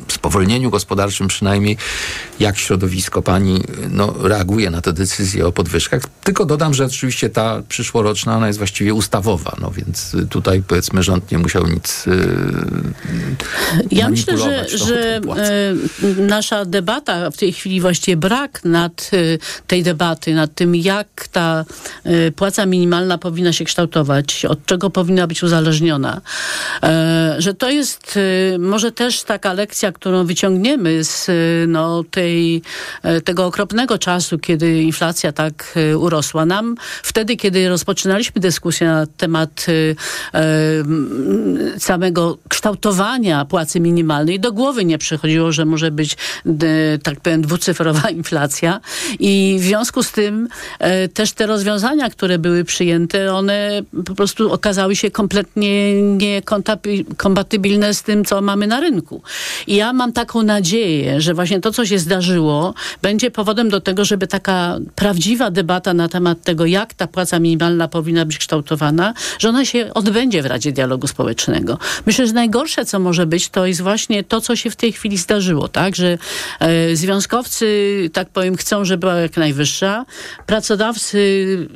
spowolnieniu 0.08 0.70
gospodarczym 0.70 1.28
przynajmniej, 1.28 1.76
jak 2.40 2.58
środowisko 2.58 3.22
pani 3.22 3.62
no, 3.90 4.14
reaguje 4.22 4.70
na 4.70 4.80
te 4.80 4.92
decyzje 4.92 5.46
o 5.46 5.52
podwyżkach. 5.52 6.02
Tylko 6.24 6.46
dodam, 6.46 6.74
że 6.74 6.84
oczywiście 6.84 7.30
ta 7.30 7.62
przyszłoroczna, 7.68 8.36
ona 8.36 8.46
jest 8.46 8.58
właściwie 8.58 8.94
ustawowa, 8.94 9.56
no 9.60 9.70
więc 9.70 10.16
tutaj 10.30 10.62
powiedzmy 10.62 11.02
rząd 11.02 11.30
nie 11.30 11.38
musiał 11.38 11.66
nic 11.66 12.06
yy, 12.06 12.14
Ja 13.90 14.08
myślę, 14.26 14.68
że, 14.68 14.78
że 14.78 15.16
e, 15.16 15.20
nasza 16.22 16.64
debata, 16.64 17.30
w 17.30 17.36
tej 17.36 17.52
chwili 17.52 17.80
właściwie 17.80 18.16
brak 18.16 18.64
nad 18.64 19.10
e, 19.12 19.16
tej 19.66 19.82
debaty, 19.82 20.34
nad 20.34 20.54
tym, 20.54 20.76
jak 20.76 21.28
ta 21.32 21.64
e, 22.04 22.30
płaca 22.30 22.66
minimalna 22.66 23.18
powinna 23.18 23.52
się 23.52 23.64
kształtować, 23.64 24.44
od 24.44 24.66
czego 24.66 24.90
powinna 24.90 25.26
być 25.26 25.42
uzależniona, 25.42 26.20
że 27.38 27.54
to 27.54 27.70
jest 27.70 28.18
może 28.58 28.92
też 28.92 29.22
taka 29.22 29.52
lekcja, 29.52 29.92
którą 29.92 30.26
wyciągniemy 30.26 31.04
z 31.04 31.30
no, 31.68 32.04
tej, 32.10 32.62
tego 33.24 33.46
okropnego 33.46 33.98
czasu, 33.98 34.38
kiedy 34.38 34.82
inflacja 34.82 35.32
tak 35.32 35.74
urosła. 35.96 36.46
Nam 36.46 36.74
wtedy, 37.02 37.36
kiedy 37.36 37.68
rozpoczynaliśmy 37.68 38.40
dyskusję 38.40 38.86
na 38.86 39.06
temat 39.06 39.66
samego 41.78 42.38
kształtowania 42.48 43.44
płacy 43.44 43.80
minimalnej, 43.80 44.09
minimalnej. 44.10 44.40
Do 44.40 44.52
głowy 44.52 44.84
nie 44.84 44.98
przychodziło, 44.98 45.52
że 45.52 45.64
może 45.64 45.90
być, 45.90 46.16
tak 47.02 47.20
powiem, 47.20 47.42
dwucyfrowa 47.42 48.10
inflacja. 48.20 48.80
I 49.18 49.56
w 49.60 49.62
związku 49.62 50.02
z 50.02 50.12
tym 50.12 50.48
e, 50.78 51.08
też 51.08 51.32
te 51.32 51.46
rozwiązania, 51.46 52.10
które 52.10 52.38
były 52.38 52.64
przyjęte, 52.64 53.34
one 53.34 53.82
po 54.06 54.14
prostu 54.14 54.52
okazały 54.52 54.96
się 54.96 55.10
kompletnie 55.10 56.02
niekompatybilne 56.02 57.94
z 57.94 58.02
tym, 58.02 58.24
co 58.24 58.40
mamy 58.40 58.66
na 58.66 58.80
rynku. 58.80 59.22
I 59.66 59.76
ja 59.76 59.92
mam 59.92 60.12
taką 60.12 60.42
nadzieję, 60.42 61.20
że 61.20 61.34
właśnie 61.34 61.60
to, 61.60 61.72
co 61.72 61.86
się 61.86 61.98
zdarzyło, 61.98 62.74
będzie 63.02 63.30
powodem 63.30 63.68
do 63.68 63.80
tego, 63.80 64.04
żeby 64.04 64.26
taka 64.26 64.78
prawdziwa 64.94 65.50
debata 65.50 65.94
na 65.94 66.08
temat 66.08 66.42
tego, 66.42 66.66
jak 66.66 66.94
ta 66.94 67.06
płaca 67.06 67.38
minimalna 67.38 67.88
powinna 67.88 68.24
być 68.24 68.38
kształtowana, 68.38 69.14
że 69.38 69.48
ona 69.48 69.64
się 69.64 69.94
odbędzie 69.94 70.42
w 70.42 70.46
Radzie 70.46 70.72
Dialogu 70.72 71.06
Społecznego. 71.06 71.78
Myślę, 72.06 72.26
że 72.26 72.32
najgorsze, 72.32 72.84
co 72.84 72.98
może 72.98 73.26
być, 73.26 73.48
to 73.48 73.66
jest 73.66 73.80
właśnie 73.80 73.99
to, 74.28 74.40
co 74.40 74.56
się 74.56 74.70
w 74.70 74.76
tej 74.76 74.92
chwili 74.92 75.16
zdarzyło, 75.16 75.68
tak? 75.68 75.96
Że 75.96 76.18
e, 76.60 76.96
związkowcy, 76.96 78.10
tak 78.12 78.28
powiem, 78.28 78.56
chcą, 78.56 78.84
żeby 78.84 79.00
była 79.00 79.14
jak 79.14 79.36
najwyższa. 79.36 80.04
Pracodawcy 80.46 81.20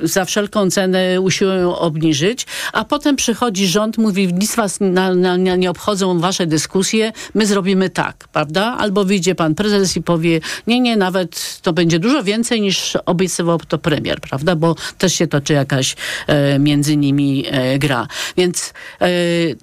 za 0.03 0.25
wszelką 0.25 0.69
cenę 0.69 1.21
usiłują 1.21 1.77
obniżyć, 1.77 2.45
a 2.73 2.85
potem 2.85 3.15
przychodzi 3.15 3.67
rząd, 3.67 3.97
mówi, 3.97 4.33
nic 4.33 4.55
was 4.55 4.79
na, 4.79 5.15
na, 5.15 5.35
nie 5.37 5.69
obchodzą 5.69 6.19
wasze 6.19 6.47
dyskusje, 6.47 7.11
my 7.33 7.45
zrobimy 7.45 7.89
tak, 7.89 8.27
prawda? 8.27 8.75
Albo 8.77 9.05
wyjdzie 9.05 9.35
pan 9.35 9.55
prezes 9.55 9.97
i 9.97 10.01
powie, 10.01 10.41
nie, 10.67 10.79
nie, 10.79 10.97
nawet 10.97 11.59
to 11.61 11.73
będzie 11.73 11.99
dużo 11.99 12.23
więcej 12.23 12.61
niż 12.61 12.97
obiecywał 13.05 13.59
to 13.67 13.77
premier, 13.77 14.21
prawda? 14.21 14.55
Bo 14.55 14.75
też 14.97 15.13
się 15.13 15.27
toczy 15.27 15.53
jakaś 15.53 15.95
e, 16.27 16.59
między 16.59 16.97
nimi 16.97 17.45
e, 17.47 17.79
gra. 17.79 18.07
Więc 18.37 18.73
e, 19.01 19.07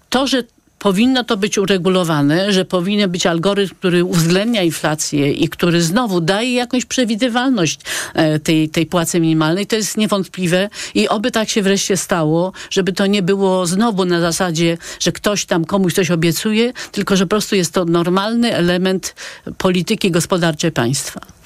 to, 0.09 0.27
że 0.27 0.43
powinno 0.83 1.25
to 1.25 1.37
być 1.37 1.59
uregulowane, 1.59 2.53
że 2.53 2.65
powinien 2.65 3.11
być 3.11 3.27
algorytm, 3.27 3.75
który 3.75 4.05
uwzględnia 4.05 4.63
inflację 4.63 5.33
i 5.33 5.49
który 5.49 5.83
znowu 5.83 6.21
daje 6.21 6.55
jakąś 6.55 6.85
przewidywalność 6.85 7.81
e, 8.15 8.39
tej, 8.39 8.69
tej 8.69 8.87
płacy 8.87 9.21
minimalnej. 9.21 9.67
To 9.67 9.77
jest 9.77 9.97
niewątpliwe 9.97 10.69
i 10.95 11.09
oby 11.09 11.31
tak 11.31 11.49
się 11.49 11.63
wreszcie 11.63 11.97
stało, 11.97 12.53
żeby 12.71 12.93
to 12.93 13.07
nie 13.07 13.23
było 13.23 13.67
znowu 13.67 14.05
na 14.05 14.21
zasadzie, 14.21 14.79
że 15.01 15.13
ktoś 15.13 15.45
tam 15.45 15.65
komuś 15.65 15.95
coś 15.95 16.11
obiecuje, 16.11 16.73
tylko 16.93 17.17
że 17.17 17.25
po 17.25 17.31
prostu 17.31 17.57
jest 17.57 17.73
to 17.73 17.85
normalny 17.85 18.55
element 18.55 19.15
polityki 19.59 20.11
gospodarczej 20.11 20.73
państwa. 20.73 21.42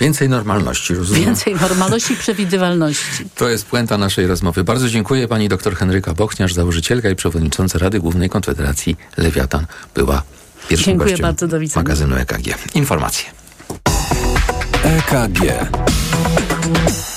Więcej 0.00 0.28
normalności, 0.28 0.94
rozumiem. 0.94 1.24
Więcej 1.24 1.54
normalności 1.54 2.12
i 2.12 2.16
przewidywalności. 2.16 3.24
To 3.34 3.48
jest 3.48 3.66
puenta 3.66 3.98
naszej 3.98 4.26
rozmowy. 4.26 4.64
Bardzo 4.64 4.88
dziękuję 4.88 5.28
pani 5.28 5.48
dr 5.48 5.76
Henryka 5.76 6.14
Bochniarz, 6.14 6.54
założycielka 6.54 7.10
i 7.10 7.16
przewodnicząca 7.16 7.78
Rady 7.78 8.00
Głównej 8.00 8.30
Konfederacji 8.30 8.96
Lewiatan. 9.16 9.66
Była 9.94 10.22
pierwszym 10.68 10.92
dziękuję 10.92 11.10
gościem 11.10 11.26
bardzo, 11.26 11.48
do 11.48 11.58
widzenia. 11.58 11.82
magazynu 11.82 12.16
EKG. 12.16 12.74
Informacje. 12.74 13.24
EKG. 14.82 15.40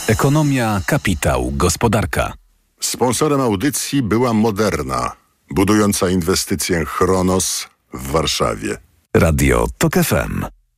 Ekonomia, 0.08 0.82
kapitał, 0.86 1.52
gospodarka. 1.56 2.34
Sponsorem 2.80 3.42
audycji 3.42 4.04
była 4.04 4.34
Moderna, 4.34 5.12
budująca 5.52 6.10
inwestycję 6.10 6.86
Chronos 6.86 7.68
w 7.94 8.12
Warszawie. 8.12 8.78
Radio 9.14 9.68
TOK 9.78 9.94
FM. 9.94 10.59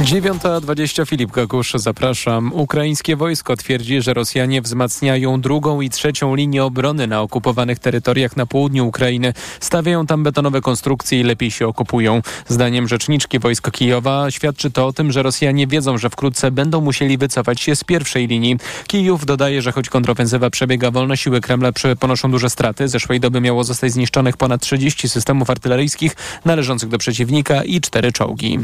9.20 0.00 1.06
Filip 1.06 1.30
Gakusz, 1.30 1.72
zapraszam. 1.74 2.52
Ukraińskie 2.52 3.16
wojsko 3.16 3.56
twierdzi, 3.56 4.02
że 4.02 4.14
Rosjanie 4.14 4.62
wzmacniają 4.62 5.40
drugą 5.40 5.80
i 5.80 5.90
trzecią 5.90 6.34
linię 6.34 6.64
obrony 6.64 7.06
na 7.06 7.20
okupowanych 7.20 7.78
terytoriach 7.78 8.36
na 8.36 8.46
południu 8.46 8.86
Ukrainy. 8.86 9.34
Stawiają 9.60 10.06
tam 10.06 10.22
betonowe 10.22 10.60
konstrukcje 10.60 11.20
i 11.20 11.22
lepiej 11.22 11.50
się 11.50 11.66
okupują. 11.66 12.22
Zdaniem 12.48 12.88
rzeczniczki 12.88 13.38
wojsk 13.38 13.70
Kijowa 13.70 14.30
świadczy 14.30 14.70
to 14.70 14.86
o 14.86 14.92
tym, 14.92 15.12
że 15.12 15.22
Rosjanie 15.22 15.66
wiedzą, 15.66 15.98
że 15.98 16.10
wkrótce 16.10 16.50
będą 16.50 16.80
musieli 16.80 17.18
wycofać 17.18 17.60
się 17.60 17.76
z 17.76 17.84
pierwszej 17.84 18.26
linii. 18.26 18.56
Kijów 18.86 19.26
dodaje, 19.26 19.62
że 19.62 19.72
choć 19.72 19.88
kontrofensywa 19.88 20.50
przebiega 20.50 20.90
wolno, 20.90 21.16
siły 21.16 21.40
Kremla 21.40 21.70
ponoszą 22.00 22.30
duże 22.30 22.50
straty. 22.50 22.88
Zeszłej 22.88 23.20
doby 23.20 23.40
miało 23.40 23.64
zostać 23.64 23.92
zniszczonych 23.92 24.36
ponad 24.36 24.60
30 24.60 25.08
systemów 25.08 25.50
artyleryjskich 25.50 26.16
należących 26.44 26.88
do 26.88 26.98
przeciwnika 26.98 27.64
i 27.64 27.80
cztery 27.80 28.12
czołgi. 28.12 28.58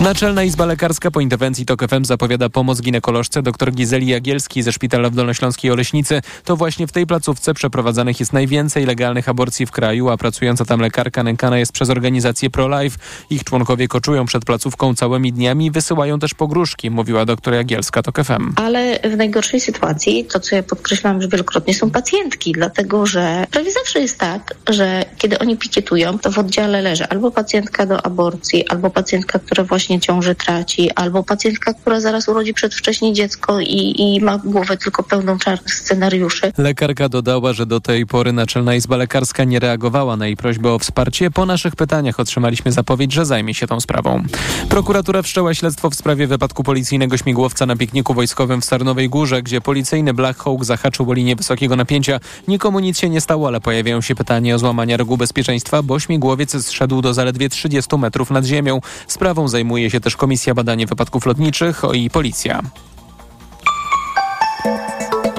Naczelna 0.00 0.42
Izba 0.42 0.72
lekarska 0.82 1.10
po 1.10 1.20
interwencji 1.20 1.66
TOK 1.66 1.88
FM 1.88 2.04
zapowiada 2.04 2.48
pomoc 2.48 2.80
ginekolożce 2.80 3.42
dr 3.42 3.72
Gizeli 3.72 4.06
Jagielskiej 4.06 4.62
ze 4.62 4.72
szpitala 4.72 5.10
w 5.10 5.14
Dolnośląskiej 5.14 5.70
Oleśnicy. 5.70 6.22
To 6.44 6.56
właśnie 6.56 6.86
w 6.86 6.92
tej 6.92 7.06
placówce 7.06 7.54
przeprowadzanych 7.54 8.20
jest 8.20 8.32
najwięcej 8.32 8.86
legalnych 8.86 9.28
aborcji 9.28 9.66
w 9.66 9.70
kraju, 9.70 10.08
a 10.08 10.16
pracująca 10.16 10.64
tam 10.64 10.80
lekarka 10.80 11.22
nękana 11.22 11.58
jest 11.58 11.72
przez 11.72 11.90
organizację 11.90 12.50
Pro-Life. 12.50 12.98
Ich 13.30 13.44
członkowie 13.44 13.88
koczują 13.88 14.26
przed 14.26 14.44
placówką 14.44 14.94
całymi 14.94 15.32
dniami 15.32 15.66
i 15.66 15.70
wysyłają 15.70 16.18
też 16.18 16.34
pogróżki, 16.34 16.90
mówiła 16.90 17.24
dr 17.24 17.54
Jagielska 17.54 18.02
TOK 18.02 18.24
FM. 18.24 18.52
Ale 18.56 18.98
w 18.98 19.16
najgorszej 19.16 19.60
sytuacji, 19.60 20.24
to 20.24 20.40
co 20.40 20.56
ja 20.56 20.62
podkreślam 20.62 21.16
już 21.16 21.26
wielokrotnie, 21.26 21.74
są 21.74 21.90
pacjentki, 21.90 22.52
dlatego 22.52 23.06
że 23.06 23.46
prawie 23.50 23.70
zawsze 23.70 24.00
jest 24.00 24.18
tak, 24.18 24.54
że 24.68 25.04
kiedy 25.18 25.38
oni 25.38 25.56
pikietują, 25.56 26.18
to 26.18 26.30
w 26.30 26.38
oddziale 26.38 26.82
leży 26.82 27.08
albo 27.08 27.30
pacjentka 27.30 27.86
do 27.86 28.06
aborcji, 28.06 28.68
albo 28.68 28.90
pacjentka, 28.90 29.38
która 29.38 29.64
właśnie 29.64 30.00
ciąży 30.00 30.34
traci, 30.34 30.61
albo 30.96 31.22
pacjentka, 31.22 31.74
która 31.74 32.00
zaraz 32.00 32.28
urodzi 32.28 32.54
przedwcześnie 32.54 33.12
dziecko 33.12 33.60
i, 33.60 33.94
i 33.98 34.20
ma 34.20 34.38
głowę 34.38 34.76
tylko 34.76 35.02
pełną 35.02 35.38
czarnych 35.38 35.74
scenariuszy. 35.74 36.52
Lekarka 36.58 37.08
dodała, 37.08 37.52
że 37.52 37.66
do 37.66 37.80
tej 37.80 38.06
pory 38.06 38.32
Naczelna 38.32 38.74
Izba 38.74 38.96
Lekarska 38.96 39.44
nie 39.44 39.58
reagowała 39.58 40.16
na 40.16 40.26
jej 40.26 40.36
prośbę 40.36 40.72
o 40.72 40.78
wsparcie. 40.78 41.30
Po 41.30 41.46
naszych 41.46 41.76
pytaniach 41.76 42.20
otrzymaliśmy 42.20 42.72
zapowiedź, 42.72 43.12
że 43.12 43.26
zajmie 43.26 43.54
się 43.54 43.66
tą 43.66 43.80
sprawą. 43.80 44.22
Prokuratura 44.68 45.22
wszczęła 45.22 45.54
śledztwo 45.54 45.90
w 45.90 45.94
sprawie 45.94 46.26
wypadku 46.26 46.62
policyjnego 46.62 47.16
śmigłowca 47.16 47.66
na 47.66 47.76
pikniku 47.76 48.14
wojskowym 48.14 48.60
w 48.60 48.64
Starnowej 48.64 49.08
Górze, 49.08 49.42
gdzie 49.42 49.60
policyjny 49.60 50.14
Black 50.14 50.42
Hawk 50.42 50.64
zahaczył 50.64 51.10
o 51.10 51.12
linię 51.12 51.36
wysokiego 51.36 51.76
napięcia. 51.76 52.20
Nikomu 52.48 52.80
nic 52.80 52.98
się 52.98 53.08
nie 53.08 53.20
stało, 53.20 53.48
ale 53.48 53.60
pojawiają 53.60 54.00
się 54.00 54.14
pytania 54.14 54.54
o 54.54 54.58
złamanie 54.58 54.96
reguł 54.96 55.16
bezpieczeństwa, 55.16 55.82
bo 55.82 56.00
śmigłowiec 56.00 56.66
zszedł 56.66 57.02
do 57.02 57.14
zaledwie 57.14 57.48
30 57.48 57.98
metrów 57.98 58.30
nad 58.30 58.44
ziemią. 58.44 58.80
Sprawą 59.06 59.48
zajmuje 59.48 59.90
się 59.90 60.00
też 60.00 60.16
Komisja 60.16 60.51
Badanie 60.54 60.86
Wypadków 60.86 61.26
Lotniczych 61.26 61.82
i 61.94 62.10
Policja. 62.10 62.62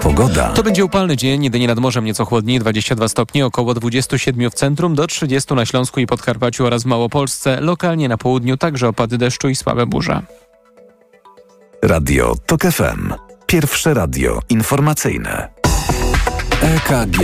Pogoda. 0.01 0.49
To 0.49 0.63
będzie 0.63 0.85
upalny 0.85 1.17
dzień, 1.17 1.43
jedynie 1.43 1.67
nad 1.67 1.79
morzem 1.79 2.05
nieco 2.05 2.25
chłodniej, 2.25 2.59
22 2.59 3.07
stopnie, 3.07 3.45
około 3.45 3.73
27 3.73 4.51
w 4.51 4.53
centrum, 4.53 4.95
do 4.95 5.07
30 5.07 5.53
na 5.53 5.65
Śląsku 5.65 5.99
i 5.99 6.07
Podkarpaciu 6.07 6.65
oraz 6.65 6.83
w 6.83 6.85
Małopolsce. 6.85 7.61
Lokalnie 7.61 8.09
na 8.09 8.17
południu 8.17 8.57
także 8.57 8.87
opady 8.87 9.17
deszczu 9.17 9.49
i 9.49 9.55
słabe 9.55 9.85
burze. 9.85 10.21
Radio 11.83 12.35
TOK 12.45 12.61
FM. 12.61 13.13
Pierwsze 13.47 13.93
radio 13.93 14.39
informacyjne. 14.49 15.49
EKG. 16.61 17.19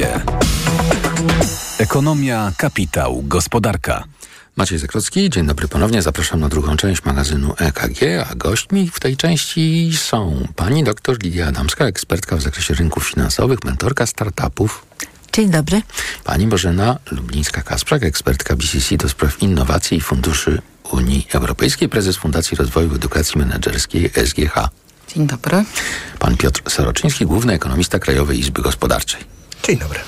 Ekonomia, 1.79 2.51
kapitał, 2.57 3.23
gospodarka. 3.23 4.03
Maciej 4.59 4.79
Zakrocki, 4.79 5.29
dzień 5.29 5.47
dobry 5.47 5.67
ponownie. 5.67 6.01
Zapraszam 6.01 6.39
na 6.39 6.49
drugą 6.49 6.77
część 6.77 7.03
magazynu 7.03 7.53
EKG, 7.57 8.01
a 8.31 8.35
gośćmi 8.35 8.89
w 8.93 8.99
tej 8.99 9.17
części 9.17 9.91
są 9.97 10.47
pani 10.55 10.83
doktor 10.83 11.23
Lidia 11.23 11.47
Adamska, 11.47 11.85
ekspertka 11.85 12.35
w 12.35 12.41
zakresie 12.41 12.73
rynków 12.73 13.07
finansowych, 13.07 13.63
mentorka 13.63 14.05
startupów. 14.05 14.85
Dzień 15.33 15.49
dobry. 15.49 15.81
Pani 16.23 16.47
Bożena 16.47 16.97
Lublińska-Kasprzak, 17.11 18.03
ekspertka 18.03 18.55
BCC 18.55 18.97
do 18.97 19.09
spraw 19.09 19.41
innowacji 19.41 19.97
i 19.97 20.01
funduszy 20.01 20.61
Unii 20.91 21.27
Europejskiej, 21.33 21.89
prezes 21.89 22.17
Fundacji 22.17 22.57
Rozwoju 22.57 22.95
Edukacji 22.95 23.39
Menedżerskiej 23.39 24.11
SGH. 24.25 24.69
Dzień 25.15 25.27
dobry. 25.27 25.63
Pan 26.19 26.37
Piotr 26.37 26.61
Soroczyński, 26.69 27.25
główny 27.25 27.53
ekonomista 27.53 27.99
Krajowej 27.99 28.39
Izby 28.39 28.61
Gospodarczej. 28.61 29.21
Dzień 29.63 29.77
dobry. 29.77 29.99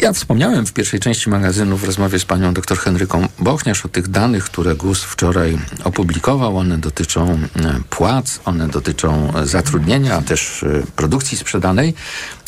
Ja 0.00 0.12
wspomniałem 0.12 0.66
w 0.66 0.72
pierwszej 0.72 1.00
części 1.00 1.30
magazynu 1.30 1.76
w 1.76 1.84
rozmowie 1.84 2.18
z 2.18 2.24
panią 2.24 2.54
dr 2.54 2.78
Henryką 2.78 3.28
Bochniarz 3.38 3.84
o 3.84 3.88
tych 3.88 4.08
danych, 4.08 4.44
które 4.44 4.74
GUS 4.74 5.02
wczoraj 5.02 5.58
opublikował. 5.84 6.56
One 6.56 6.78
dotyczą 6.78 7.30
e, 7.30 7.80
płac, 7.90 8.40
one 8.44 8.68
dotyczą 8.68 9.32
zatrudnienia, 9.44 10.16
a 10.16 10.22
też 10.22 10.62
e, 10.62 10.82
produkcji 10.96 11.38
sprzedanej. 11.38 11.94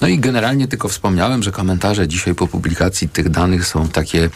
No 0.00 0.08
i 0.08 0.18
generalnie 0.18 0.68
tylko 0.68 0.88
wspomniałem, 0.88 1.42
że 1.42 1.52
komentarze 1.52 2.08
dzisiaj 2.08 2.34
po 2.34 2.48
publikacji 2.48 3.08
tych 3.08 3.28
danych 3.28 3.66
są 3.66 3.88
takie 3.88 4.30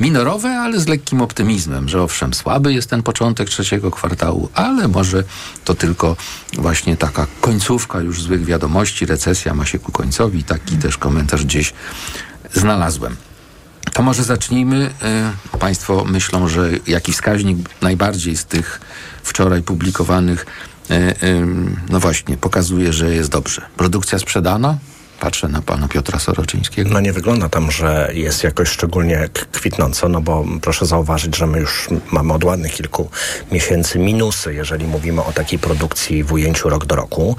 minorowe, 0.00 0.48
ale 0.48 0.80
z 0.80 0.88
lekkim 0.88 1.22
optymizmem, 1.22 1.88
że 1.88 2.02
owszem, 2.02 2.34
słaby 2.34 2.72
jest 2.72 2.90
ten 2.90 3.02
początek 3.02 3.48
trzeciego 3.48 3.90
kwartału, 3.90 4.48
ale 4.54 4.88
może 4.88 5.24
to 5.64 5.74
tylko 5.74 6.16
właśnie 6.52 6.96
taka 6.96 7.26
końcówka 7.40 8.00
już 8.00 8.22
złych 8.22 8.44
wiadomości, 8.44 9.06
recesja 9.06 9.54
ma 9.54 9.66
się 9.66 9.78
ku 9.78 9.92
końcowi. 9.92 10.44
Taki 10.44 10.76
też 10.76 10.98
komentarz 10.98 11.44
gdzieś 11.44 11.72
znalazłem. 12.54 13.16
To 13.92 14.02
może 14.02 14.24
zacznijmy. 14.24 14.90
E, 15.52 15.58
państwo 15.58 16.04
myślą, 16.04 16.48
że 16.48 16.70
jaki 16.86 17.12
wskaźnik 17.12 17.58
najbardziej 17.82 18.36
z 18.36 18.44
tych 18.44 18.80
wczoraj 19.22 19.62
publikowanych, 19.62 20.46
e, 20.90 21.14
no 21.90 22.00
właśnie, 22.00 22.36
pokazuje, 22.36 22.92
że 22.92 23.14
jest 23.14 23.30
dobrze. 23.30 23.62
Produkcja 23.76 24.18
sprzedana, 24.18 24.78
Patrzę 25.20 25.48
na 25.48 25.62
pana 25.62 25.88
Piotra 25.88 26.18
Soroczyńskiego. 26.18 26.90
No 26.90 27.00
nie 27.00 27.12
wygląda 27.12 27.48
tam, 27.48 27.70
że 27.70 28.10
jest 28.14 28.44
jakoś 28.44 28.68
szczególnie 28.68 29.28
kwitnąco, 29.52 30.08
no 30.08 30.20
bo 30.20 30.44
proszę 30.62 30.86
zauważyć, 30.86 31.36
że 31.36 31.46
my 31.46 31.58
już 31.60 31.88
mamy 32.12 32.32
od 32.32 32.44
ładnych 32.44 32.72
kilku 32.72 33.10
miesięcy 33.52 33.98
minusy, 33.98 34.54
jeżeli 34.54 34.86
mówimy 34.86 35.24
o 35.24 35.32
takiej 35.32 35.58
produkcji 35.58 36.24
w 36.24 36.32
ujęciu 36.32 36.68
rok 36.68 36.86
do 36.86 36.96
roku. 36.96 37.36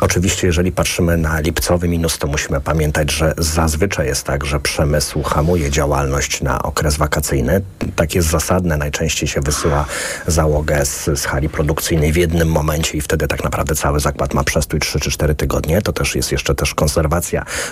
Oczywiście, 0.00 0.46
jeżeli 0.46 0.72
patrzymy 0.72 1.16
na 1.16 1.40
lipcowy 1.40 1.88
minus, 1.88 2.18
to 2.18 2.26
musimy 2.26 2.60
pamiętać, 2.60 3.12
że 3.12 3.34
zazwyczaj 3.38 4.06
jest 4.06 4.24
tak, 4.24 4.44
że 4.44 4.60
przemysł 4.60 5.22
hamuje 5.22 5.70
działalność 5.70 6.42
na 6.42 6.62
okres 6.62 6.96
wakacyjny. 6.96 7.62
Tak 7.96 8.14
jest 8.14 8.28
zasadne. 8.28 8.76
Najczęściej 8.76 9.28
się 9.28 9.40
wysyła 9.40 9.84
załogę 10.26 10.86
z, 10.86 11.04
z 11.20 11.24
hali 11.24 11.48
produkcyjnej 11.48 12.12
w 12.12 12.16
jednym 12.16 12.48
momencie 12.48 12.98
i 12.98 13.00
wtedy 13.00 13.28
tak 13.28 13.44
naprawdę 13.44 13.74
cały 13.74 14.00
zakład 14.00 14.34
ma 14.34 14.44
przestój 14.44 14.80
3 14.80 15.00
czy 15.00 15.10
4 15.10 15.34
tygodnie. 15.34 15.82
To 15.82 15.92
też 15.92 16.14
jest 16.14 16.32
jeszcze 16.32 16.54
też 16.54 16.74
konserwacja 16.74 17.21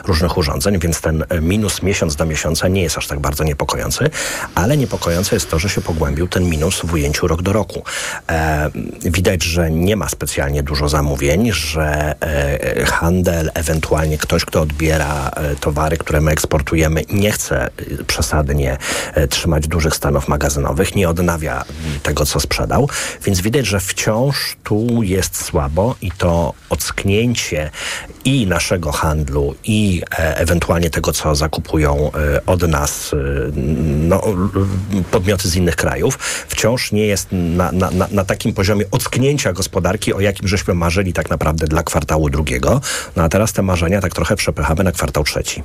różnych 0.06 0.38
urządzeń, 0.38 0.78
więc 0.78 1.00
ten 1.00 1.24
e, 1.28 1.40
minus 1.40 1.82
miesiąc 1.82 2.16
do 2.16 2.26
miesiąca 2.26 2.68
nie 2.68 2.82
jest 2.82 2.98
aż 2.98 3.06
tak 3.06 3.20
bardzo 3.20 3.44
niepokojący, 3.44 4.10
ale 4.54 4.76
niepokojące 4.76 5.36
jest 5.36 5.50
to, 5.50 5.58
że 5.58 5.68
się 5.68 5.80
pogłębił 5.80 6.28
ten 6.28 6.44
minus 6.48 6.80
w 6.84 6.92
ujęciu 6.92 7.26
rok 7.26 7.42
do 7.42 7.52
roku. 7.52 7.82
E, 8.28 8.70
widać, 9.00 9.42
że 9.42 9.70
nie 9.70 9.96
ma 9.96 10.08
specjalnie 10.08 10.62
dużo 10.62 10.88
zamówień, 10.88 11.52
że 11.52 12.14
e, 12.20 12.84
handel, 12.84 13.50
ewentualnie 13.54 14.18
ktoś, 14.18 14.44
kto 14.44 14.60
odbiera 14.60 15.28
e, 15.28 15.56
towary, 15.56 15.96
które 15.98 16.20
my 16.20 16.30
eksportujemy, 16.30 17.02
nie 17.12 17.32
chce 17.32 17.66
e, 17.66 17.70
przesadnie 18.06 18.76
e, 19.14 19.28
trzymać 19.28 19.68
dużych 19.68 19.96
stanów 19.96 20.28
magazynowych, 20.28 20.94
nie 20.94 21.08
odnawia 21.08 21.64
tego, 22.02 22.26
co 22.26 22.40
sprzedał, 22.40 22.88
więc 23.24 23.40
widać, 23.40 23.66
że 23.66 23.80
wciąż 23.80 24.56
tu 24.64 25.02
jest 25.02 25.44
słabo 25.44 25.94
i 26.02 26.10
to 26.10 26.54
ocknięcie 26.68 27.70
i 28.24 28.46
naszego 28.46 28.92
handlu, 28.92 29.39
handlu 29.40 29.55
i 29.64 30.03
e, 30.11 30.37
ewentualnie 30.37 30.90
tego, 30.90 31.12
co 31.12 31.35
zakupują 31.35 32.11
e, 32.12 32.46
od 32.46 32.62
nas 32.68 33.12
e, 33.12 33.16
no, 34.09 34.22
podmioty 35.11 35.48
z 35.48 35.57
innych 35.57 35.76
krajów, 35.76 36.18
wciąż 36.48 36.92
nie 36.92 37.07
jest 37.07 37.29
na, 37.33 37.72
na, 37.72 37.90
na, 38.11 38.24
takim 38.24 38.55
poziomie 38.55 38.85
ocknięcia 38.90 39.53
gospodarki, 39.53 40.14
o 40.14 40.20
jakim 40.20 40.48
żeśmy 40.48 40.74
marzyli 40.74 41.12
tak 41.12 41.31
naprawdę 41.31 41.66
dla 41.66 41.83
kwartału 41.83 42.31
drugiego. 42.31 42.81
No 43.16 43.22
a 43.22 43.29
teraz 43.29 43.53
te 43.53 43.62
marzenia 43.62 44.00
tak 44.00 44.14
trochę 44.14 44.37
przepychamy 44.37 44.85
na 44.85 44.92
kwartał 44.92 45.24
trzeci. 45.24 45.62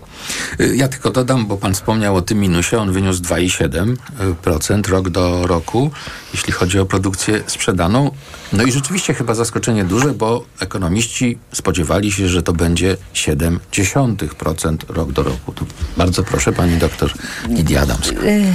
Ja 0.76 0.88
tylko 0.88 1.12
dodam, 1.12 1.46
bo 1.46 1.58
pan 1.58 1.74
wspomniał 1.74 2.16
o 2.16 2.22
tym 2.22 2.40
minusie, 2.40 2.78
on 2.78 2.92
wyniósł 2.92 3.22
2,7% 3.22 4.90
rok 4.90 5.10
do 5.10 5.48
roku, 5.48 5.92
jeśli 6.36 6.54
chodzi 6.54 6.80
o 6.80 6.86
produkcję 6.86 7.44
sprzedaną. 7.48 8.12
No 8.54 8.64
i 8.64 8.72
rzeczywiście 8.72 9.14
chyba 9.14 9.34
zaskoczenie 9.34 9.84
duże, 9.84 10.14
bo 10.14 10.46
ekonomiści 10.60 11.38
spodziewali 11.54 12.12
się, 12.12 12.30
że 12.30 12.44
to 12.44 12.54
będzie 12.54 12.98
0,7% 13.14 14.78
rok 14.90 15.12
do 15.12 15.24
roku. 15.24 15.52
To 15.54 15.66
bardzo 15.98 16.24
proszę 16.24 16.54
pani 16.54 16.78
doktor 16.78 17.14
Lidia 17.50 17.82
Adamska. 17.82 18.22
Y, 18.22 18.54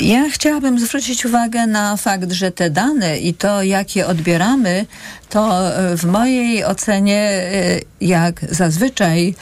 ja 0.00 0.30
chciałabym 0.30 0.80
zwrócić 0.80 1.26
uwagę 1.26 1.66
na 1.66 1.96
fakt, 1.96 2.32
że 2.32 2.50
te 2.50 2.70
dane 2.70 3.18
i 3.18 3.34
to, 3.34 3.62
jakie 3.62 4.06
odbieramy, 4.06 4.86
to 5.28 5.70
y, 5.92 5.96
w 5.96 6.04
mojej 6.04 6.64
ocenie, 6.64 7.50
y, 7.52 8.06
jak 8.06 8.40
zazwyczaj, 8.50 9.34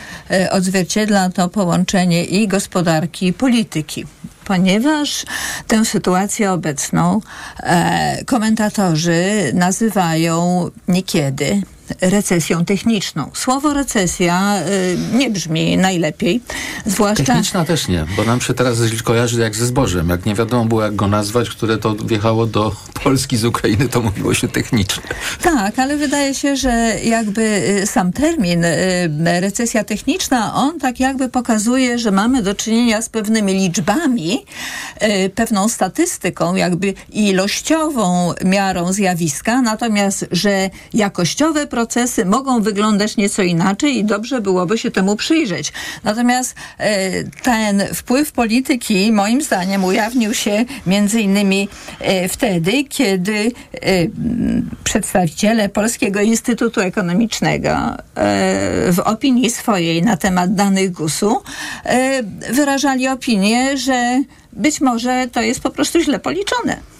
odzwierciedla 0.50 1.30
to 1.30 1.48
połączenie 1.48 2.24
i 2.24 2.48
gospodarki, 2.48 3.26
i 3.26 3.32
polityki 3.32 4.06
ponieważ 4.44 5.24
tę 5.66 5.84
sytuację 5.84 6.52
obecną 6.52 7.20
e, 7.58 8.24
komentatorzy 8.24 9.24
nazywają 9.54 10.70
niekiedy 10.88 11.62
recesją 12.00 12.64
techniczną. 12.64 13.30
Słowo 13.34 13.74
recesja 13.74 14.60
y, 15.12 15.16
nie 15.16 15.30
brzmi 15.30 15.76
najlepiej, 15.76 16.40
zwłaszcza... 16.86 17.24
Techniczna 17.24 17.64
też 17.64 17.88
nie, 17.88 18.06
bo 18.16 18.24
nam 18.24 18.40
się 18.40 18.54
teraz 18.54 18.78
kojarzy 19.04 19.40
jak 19.40 19.56
ze 19.56 19.66
zbożem. 19.66 20.08
Jak 20.08 20.26
nie 20.26 20.34
wiadomo 20.34 20.64
było 20.64 20.82
jak 20.82 20.96
go 20.96 21.08
nazwać, 21.08 21.50
które 21.50 21.78
to 21.78 21.94
wjechało 21.94 22.46
do 22.46 22.72
Polski 23.04 23.36
z 23.36 23.44
Ukrainy, 23.44 23.88
to 23.88 24.02
mówiło 24.02 24.34
się 24.34 24.48
techniczne. 24.48 25.02
Tak, 25.42 25.78
ale 25.78 25.96
wydaje 25.96 26.34
się, 26.34 26.56
że 26.56 26.70
jakby 27.04 27.42
y, 27.82 27.86
sam 27.86 28.12
termin 28.12 28.64
y, 28.64 29.40
recesja 29.40 29.84
techniczna, 29.84 30.54
on 30.54 30.80
tak 30.80 31.00
jakby 31.00 31.28
pokazuje, 31.28 31.98
że 31.98 32.10
mamy 32.10 32.42
do 32.42 32.54
czynienia 32.54 33.02
z 33.02 33.08
pewnymi 33.08 33.52
liczbami, 33.52 34.46
y, 35.02 35.30
pewną 35.30 35.68
statystyką, 35.68 36.54
jakby 36.54 36.94
ilościową 37.12 38.32
miarą 38.44 38.92
zjawiska, 38.92 39.62
natomiast, 39.62 40.26
że 40.30 40.70
jakościowe 40.94 41.66
procesy 41.82 42.24
mogą 42.24 42.62
wyglądać 42.62 43.16
nieco 43.16 43.42
inaczej 43.42 43.96
i 43.96 44.04
dobrze 44.04 44.40
byłoby 44.40 44.78
się 44.78 44.90
temu 44.90 45.16
przyjrzeć. 45.16 45.72
Natomiast 46.04 46.54
e, 46.78 47.24
ten 47.24 47.82
wpływ 47.94 48.32
polityki 48.32 49.12
moim 49.12 49.42
zdaniem 49.42 49.84
ujawnił 49.84 50.34
się 50.34 50.64
między 50.86 51.20
innymi 51.20 51.68
e, 52.00 52.28
wtedy, 52.28 52.84
kiedy 52.84 53.34
e, 53.34 53.50
przedstawiciele 54.84 55.68
Polskiego 55.68 56.20
Instytutu 56.20 56.80
Ekonomicznego 56.80 57.70
w 58.92 58.98
opinii 59.04 59.50
swojej 59.50 60.02
na 60.02 60.16
temat 60.16 60.54
danych 60.54 60.92
GUS-u 60.92 61.42
wyrażali 62.52 63.08
opinię, 63.08 63.76
że 63.76 64.22
być 64.52 64.80
może 64.80 65.26
to 65.32 65.40
jest 65.40 65.60
po 65.60 65.70
prostu 65.70 66.00
źle 66.00 66.18
policzone 66.18 66.92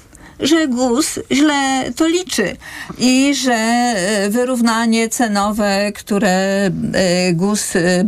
że 0.43 0.69
GUS 0.69 1.19
źle 1.33 1.93
to 1.97 2.07
liczy 2.07 2.57
i 2.99 3.35
że 3.35 3.55
e, 3.55 4.31
wyrównanie 4.31 5.09
cenowe, 5.09 5.93
które 5.95 6.31
e, 6.31 6.71
GUS 7.33 7.77
e, 7.77 8.05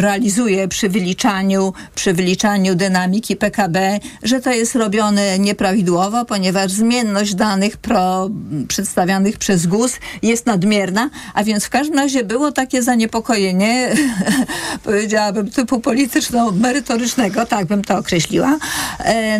realizuje 0.00 0.68
przy 0.68 0.88
wyliczaniu, 0.88 1.72
przy 1.94 2.12
wyliczaniu 2.12 2.74
dynamiki 2.74 3.36
PKB, 3.36 3.98
że 4.22 4.40
to 4.40 4.52
jest 4.52 4.74
robione 4.74 5.38
nieprawidłowo, 5.38 6.24
ponieważ 6.24 6.72
zmienność 6.72 7.34
danych 7.34 7.76
pro, 7.76 8.30
przedstawianych 8.68 9.38
przez 9.38 9.66
GUS 9.66 9.92
jest 10.22 10.46
nadmierna, 10.46 11.10
a 11.34 11.44
więc 11.44 11.64
w 11.64 11.70
każdym 11.70 11.98
razie 11.98 12.24
było 12.24 12.52
takie 12.52 12.82
zaniepokojenie, 12.82 13.94
powiedziałabym, 14.84 15.50
typu 15.50 15.80
polityczno-merytorycznego, 15.80 17.46
tak 17.46 17.66
bym 17.66 17.84
to 17.84 17.98
określiła. 17.98 18.58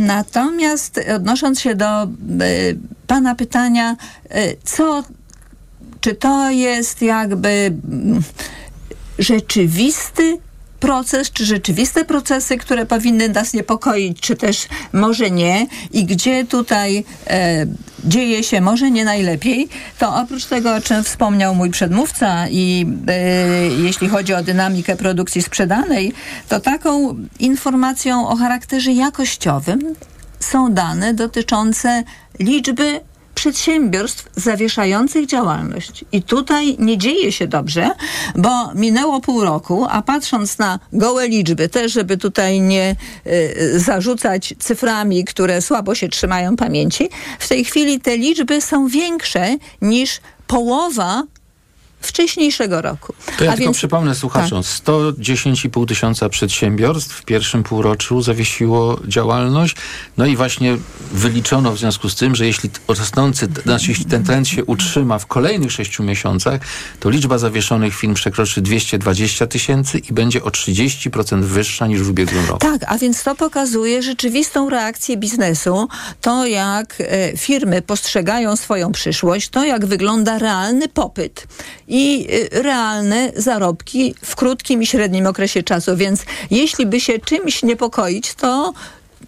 Natomiast 0.01 1.01
odnoszę 1.17 1.42
odnosząc 1.43 1.61
się 1.61 1.75
do 1.75 2.05
y, 2.05 2.79
pana 3.07 3.35
pytania, 3.35 3.97
y, 4.37 4.57
co, 4.65 5.05
czy 6.01 6.15
to 6.15 6.51
jest 6.51 7.03
jakby 7.03 7.49
mm, 7.49 8.23
rzeczywisty 9.19 10.39
proces, 10.81 11.31
czy 11.31 11.45
rzeczywiste 11.45 12.05
procesy, 12.05 12.57
które 12.57 12.87
powinny 12.87 13.29
nas 13.29 13.55
niepokoić, 13.55 14.21
czy 14.21 14.37
też 14.37 14.69
może 14.93 15.31
nie? 15.31 15.67
I 15.93 16.05
gdzie 16.05 16.45
tutaj 16.45 17.05
e, 17.27 17.67
dzieje 18.05 18.45
się 18.45 18.61
może 18.61 18.91
nie 18.91 19.05
najlepiej, 19.05 19.69
to 19.99 20.17
oprócz 20.17 20.45
tego, 20.45 20.75
o 20.75 20.81
czym 20.81 21.05
wspomniał 21.05 21.55
mój 21.55 21.71
przedmówca 21.71 22.49
i 22.49 22.87
e, 23.09 23.69
jeśli 23.69 24.09
chodzi 24.09 24.35
o 24.35 24.43
dynamikę 24.43 24.97
produkcji 24.97 25.43
sprzedanej, 25.43 26.13
to 26.49 26.61
taką 26.61 27.17
informacją 27.41 28.29
o 28.29 28.37
charakterze 28.37 28.93
jakościowym 28.93 29.95
są 30.43 30.75
dane 30.75 31.15
dotyczące 31.15 32.05
liczby 32.39 33.01
przedsiębiorstw 33.35 34.29
zawieszających 34.37 35.27
działalność. 35.27 36.05
I 36.13 36.23
tutaj 36.23 36.77
nie 36.79 36.99
dzieje 36.99 37.33
się 37.33 37.47
dobrze, 37.47 37.91
bo 38.35 38.75
minęło 38.75 39.21
pół 39.21 39.45
roku, 39.45 39.87
a 39.91 40.03
patrząc 40.03 40.59
na 40.59 40.79
gołe 40.93 41.29
liczby, 41.29 41.69
też 41.69 41.93
żeby 41.93 42.17
tutaj 42.17 42.61
nie 42.61 42.97
y, 43.27 43.81
zarzucać 43.81 44.55
cyframi, 44.59 45.25
które 45.25 45.63
słabo 45.63 45.95
się 45.95 46.09
trzymają 46.09 46.57
pamięci, 46.57 47.09
w 47.39 47.49
tej 47.49 47.65
chwili 47.65 48.01
te 48.01 48.17
liczby 48.17 48.61
są 48.61 48.89
większe 48.89 49.57
niż 49.83 50.21
połowa 50.47 51.23
wcześniejszego 52.07 52.83
roku. 52.83 53.15
To 53.39 53.45
ja 53.45 53.51
A 53.51 53.55
tylko 53.55 53.67
więc... 53.67 53.77
przypomnę 53.77 54.15
słuchaczom, 54.15 54.63
tak. 54.63 54.73
110,5 54.73 55.87
tysiąca 55.87 56.29
przedsiębiorstw 56.29 57.17
w 57.17 57.25
pierwszym 57.25 57.63
półroczu 57.63 58.23
zawiesiło 58.23 59.01
działalność, 59.09 59.77
no 60.17 60.27
i 60.27 60.37
właśnie 60.37 60.77
wyliczono 61.13 61.73
w 61.73 61.79
związku 61.79 62.09
z 62.09 62.15
tym, 62.15 62.35
że 62.35 62.47
jeśli 62.47 62.71
rosnący, 62.89 63.49
znaczy 63.63 63.87
jeśli 63.89 64.05
ten 64.05 64.25
trend 64.25 64.49
się 64.49 64.65
utrzyma 64.65 65.19
w 65.19 65.27
kolejnych 65.27 65.73
sześciu 65.73 66.03
miesiącach, 66.03 66.61
to 67.01 67.11
liczba 67.11 67.39
zawieszonych 67.39 67.95
firm 67.95 68.15
przekroczy 68.15 68.61
220 68.61 69.47
tysięcy 69.47 69.99
i 69.99 70.13
będzie 70.13 70.45
o 70.45 70.49
30% 70.49 71.43
wyższa 71.43 71.87
niż 71.87 72.03
w 72.03 72.11
ubiegłym 72.11 72.47
roku. 72.47 72.59
Tak, 72.59 72.85
a 72.87 72.99
więc 72.99 73.23
to 73.23 73.35
pokazuje 73.35 74.03
rzeczywistą 74.03 74.71
reakcję 74.71 75.17
biznesu, 75.17 75.89
to 76.21 76.47
jak 76.47 76.97
e, 77.01 77.37
firmy 77.37 77.83
postrzegają 77.83 78.57
swoją 78.57 78.93
przyszłość, 78.93 79.49
to 79.49 79.65
jak 79.65 79.87
wygląda 79.87 80.39
realny 80.39 80.89
popyt 80.89 81.47
i 81.93 82.27
y, 82.31 82.63
realne 82.63 83.33
zarobki 83.37 84.15
w 84.25 84.37
krótkim 84.37 84.83
i 84.83 84.87
średnim 84.87 85.27
okresie 85.27 85.63
czasu. 85.63 85.97
Więc 85.97 86.25
jeśli 86.51 86.87
by 86.87 87.01
się 87.01 87.19
czymś 87.19 87.63
niepokoić, 87.63 88.35
to 88.35 88.73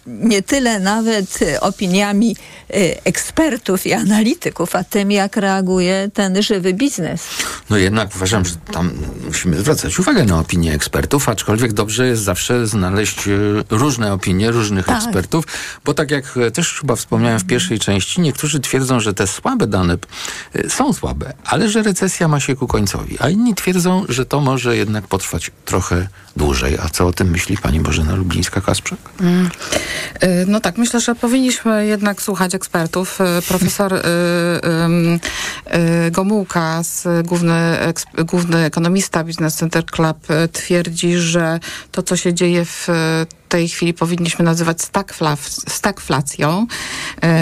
nie 0.07 0.43
tyle 0.43 0.81
nawet 0.81 1.43
y, 1.43 1.61
opiniami 1.61 2.37
y, 2.71 2.97
ekspertów 3.05 3.87
i 3.87 3.93
analityków, 3.93 4.77
a 4.77 4.85
tym, 4.85 5.11
jak 5.11 5.37
reaguje 5.37 6.11
ten 6.15 6.43
żywy 6.43 6.75
biznes. 6.75 7.29
No 7.71 7.77
jednak 7.77 8.17
uważam, 8.17 8.45
że 8.45 8.55
tam 8.73 8.91
musimy 9.27 9.61
zwracać 9.61 9.99
uwagę 9.99 10.25
na 10.25 10.39
opinie 10.39 10.73
ekspertów, 10.75 11.29
aczkolwiek 11.29 11.73
dobrze 11.73 12.07
jest 12.07 12.23
zawsze 12.23 12.67
znaleźć 12.67 13.29
y, 13.29 13.65
różne 13.71 14.13
opinie 14.13 14.51
różnych 14.51 14.87
Tak. 14.87 15.03
ekspertów, 15.03 15.45
bo 15.85 15.95
tak 15.95 16.11
jak 16.11 16.37
e, 16.37 16.51
też 16.51 16.75
chyba 16.81 16.97
wspomniałem 16.97 17.39
w 17.39 17.47
pierwszej 17.47 17.79
części, 17.79 18.21
niektórzy 18.21 18.61
twierdzą, 18.61 19.01
że 19.01 19.15
te 19.15 19.27
słabe 19.27 19.67
dane 19.67 19.97
są 20.69 20.93
słabe, 20.93 21.33
ale 21.45 21.69
że 21.69 21.83
recesja 21.83 22.29
ma 22.29 22.41
się 22.41 22.57
ku 22.57 22.67
końcowi, 22.67 23.17
a 23.21 23.29
inni 23.29 23.55
twierdzą, 23.55 24.05
że 24.09 24.27
to 24.27 24.41
może 24.41 24.77
jednak 24.77 25.07
potrwać 25.07 25.51
trochę 25.65 26.09
dłużej. 26.37 26.79
A 26.83 26.89
co 26.89 27.07
o 27.07 27.13
tym 27.13 27.31
myśli 27.31 27.59
pani 27.59 27.81
Bożena 27.81 28.17
Lublińska-Kasprzak? 28.17 28.97
Mm. 29.21 29.51
Y, 30.23 30.45
No 30.47 30.61
tak, 30.61 30.79
myślę, 30.79 31.01
że 31.01 31.15
powinniśmy 31.15 31.87
jednak 31.87 32.23
słuchać 32.23 32.55
ekspertów. 32.55 33.21
Y, 33.21 33.43
Profesor 33.49 33.95
y, 33.95 34.01
ym, 34.85 35.21
y, 36.07 36.11
Gomułka, 36.11 36.83
z 36.83 37.27
główny, 37.27 37.77
eks- 37.81 38.25
główny 38.25 38.65
ekonomista 38.65 39.25
Business 39.25 39.55
Center 39.55 39.87
Club 39.87 40.31
y, 40.31 40.49
twierdzi, 40.49 41.17
że 41.17 41.61
to, 41.91 42.03
co 42.03 42.17
się 42.17 42.35
dzieje 42.35 42.65
w 42.65 42.89
tej 43.49 43.69
chwili 43.69 43.95
powinniśmy 43.95 44.45
nazywać 44.45 44.79
stagfla- 44.79 45.37
stagflacją, 45.71 46.67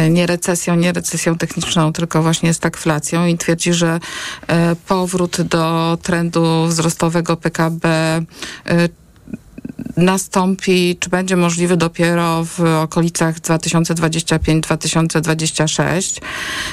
y, 0.07 0.11
nie 0.11 0.26
recesją, 0.26 0.76
nie 0.76 0.92
recesją 0.92 1.38
techniczną, 1.38 1.92
tylko 1.92 2.22
właśnie 2.22 2.55
stagflacją 2.55 3.26
i 3.26 3.38
twierdzi, 3.38 3.72
że 3.72 4.00
y, 4.72 4.76
powrót 4.76 5.40
do 5.42 5.98
trendu 6.02 6.66
wzrostowego 6.66 7.37
PKB 7.37 7.88
y, 8.70 9.01
nastąpi, 9.96 10.96
czy 11.00 11.11
będzie 11.11 11.37
możliwy 11.37 11.76
dopiero 11.76 12.44
w 12.44 12.61
okolicach 12.61 13.40
2025-2026. 13.40 16.20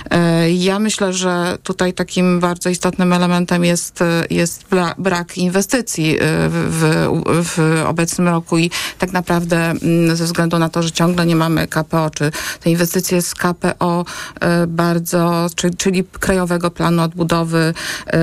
E, 0.10 0.52
Ja 0.52 0.80
myślę, 0.80 1.14
że 1.14 1.58
tutaj 1.64 1.94
takim 1.94 2.40
bardzo 2.40 2.70
istotnym 2.70 3.14
elementem 3.14 3.66
jest, 3.66 4.00
jest 4.30 4.70
bra- 4.70 4.94
brak 4.98 5.38
inwestycji 5.38 6.16
e, 6.16 6.20
w, 6.50 7.08
w, 7.28 7.84
obecnym 7.88 8.28
roku 8.28 8.58
i 8.58 8.72
tak 8.98 9.12
naprawdę 9.12 9.58
mm, 9.58 10.16
ze 10.16 10.26
względu 10.26 10.60
na 10.60 10.70
to, 10.70 10.84
że 10.84 10.92
ciągle 10.92 11.26
nie 11.26 11.36
mamy 11.36 11.68
KPO, 11.68 12.10
czy 12.10 12.32
te 12.60 12.70
inwestycje 12.70 13.22
z 13.22 13.36
KPO 13.36 14.06
e, 14.42 14.68
bardzo, 14.68 15.48
czy, 15.56 15.70
czyli 15.70 16.04
Krajowego 16.04 16.72
Planu 16.72 17.02
Odbudowy 17.02 17.74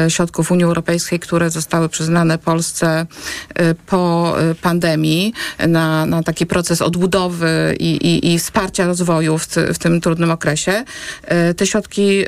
Środków 0.09 0.51
Unii 0.51 0.65
Europejskiej, 0.65 1.21
które 1.21 1.51
zostały 1.51 1.89
przyznane 1.89 2.39
Polsce 2.39 3.07
po 3.87 4.35
e, 4.39 4.55
pandemii 4.87 5.33
na, 5.69 6.07
na 6.07 6.23
taki 6.23 6.47
proces 6.47 6.83
odbudowy 6.83 7.77
i, 7.81 7.97
i, 7.97 8.35
i 8.35 8.39
wsparcia 8.39 8.87
rozwoju 8.87 9.39
w, 9.39 9.47
w 9.47 9.79
tym 9.79 10.01
trudnym 10.01 10.31
okresie. 10.31 10.85
E, 11.25 11.55
Te 11.55 11.67
środki 11.67 12.25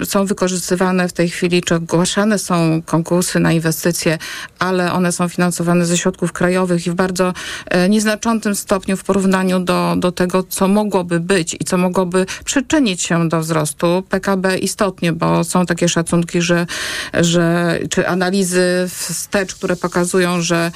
e, 0.00 0.04
są 0.04 0.26
wykorzystywane 0.26 1.08
w 1.08 1.12
tej 1.12 1.28
chwili, 1.28 1.62
czy 1.62 1.74
ogłaszane 1.74 2.38
są 2.38 2.82
konkursy 2.82 3.40
na 3.40 3.52
inwestycje, 3.52 4.18
ale 4.58 4.92
one 4.92 5.12
są 5.12 5.28
finansowane 5.28 5.86
ze 5.86 5.96
środków 5.96 6.32
krajowych 6.32 6.86
i 6.86 6.90
w 6.90 6.94
bardzo 6.94 7.32
e, 7.66 7.88
nieznaczącym 7.88 8.54
stopniu 8.54 8.96
w 8.96 9.04
porównaniu 9.04 9.60
do, 9.60 9.94
do 9.98 10.12
tego, 10.12 10.42
co 10.42 10.68
mogłoby 10.68 11.20
być 11.20 11.56
i 11.60 11.64
co 11.64 11.78
mogłoby 11.78 12.26
przyczynić 12.44 13.02
się 13.02 13.28
do 13.28 13.40
wzrostu 13.40 14.02
PKB 14.08 14.58
istotnie, 14.58 15.12
bo 15.12 15.44
są 15.44 15.66
takie 15.66 15.88
szacunki, 15.88 16.42
że, 16.42 16.66
że 17.14 17.78
czy 17.90 18.08
analizy 18.08 18.88
wstecz, 18.88 19.54
które 19.54 19.76
pokazują, 19.76 20.42
że, 20.42 20.70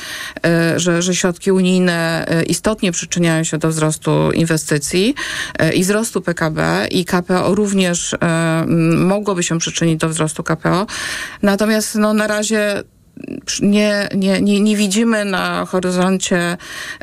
e, 0.44 0.80
że, 0.80 1.02
że 1.10 1.14
środki 1.14 1.52
unijne 1.52 2.26
e, 2.28 2.42
istotnie 2.42 2.92
przyczyniają 2.92 3.44
się 3.44 3.58
do 3.58 3.68
wzrostu 3.68 4.32
inwestycji 4.32 5.14
e, 5.58 5.72
i 5.72 5.82
wzrostu 5.82 6.22
PKB 6.22 6.86
i 6.90 7.04
KPO 7.04 7.54
również 7.54 8.14
e, 8.14 8.64
mogłoby 8.96 9.42
się 9.42 9.58
przyczynić 9.58 10.00
do 10.00 10.08
wzrostu 10.08 10.42
KPO. 10.42 10.86
Natomiast 11.42 11.94
no, 11.94 12.14
na 12.14 12.26
razie 12.26 12.82
nie, 13.62 14.08
nie, 14.14 14.40
nie, 14.40 14.60
nie 14.60 14.76
widzimy 14.76 15.24
na 15.24 15.66
horyzoncie 15.66 16.56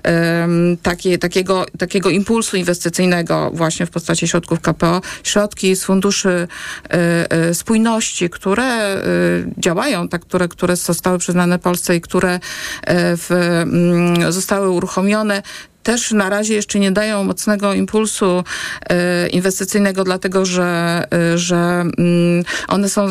um, 0.06 0.78
takie, 0.84 1.18
takiego, 1.18 1.66
takiego 1.78 2.10
impulsu 2.10 2.58
inwestycyjnego 2.58 3.52
właśnie 3.54 3.86
w 3.86 3.90
postaci 3.90 4.28
środków 4.28 4.62
KPO. 4.62 5.02
Środki 5.24 5.76
z 5.76 5.84
funduszy 5.84 6.48
e, 6.90 7.32
e, 7.32 7.54
spójności, 7.54 8.30
które 8.30 8.64
e, 8.64 9.02
działają, 9.58 10.08
tak, 10.08 10.22
które, 10.22 10.48
które 10.48 10.76
zostały 10.76 11.18
przyznane 11.18 11.60
Polsce 11.60 11.96
i 11.96 12.02
które 12.02 12.40
w, 12.88 13.32
mm, 13.32 14.32
zostały 14.32 14.70
uruchomione, 14.70 15.42
też 15.84 16.12
na 16.12 16.30
razie 16.30 16.54
jeszcze 16.54 16.80
nie 16.80 16.92
dają 16.92 17.24
mocnego 17.24 17.74
impulsu 17.74 18.44
inwestycyjnego, 19.32 20.04
dlatego 20.04 20.46
że, 20.46 21.04
że 21.36 21.56
mm, 21.98 22.44
one 22.68 22.90
są 22.90 23.08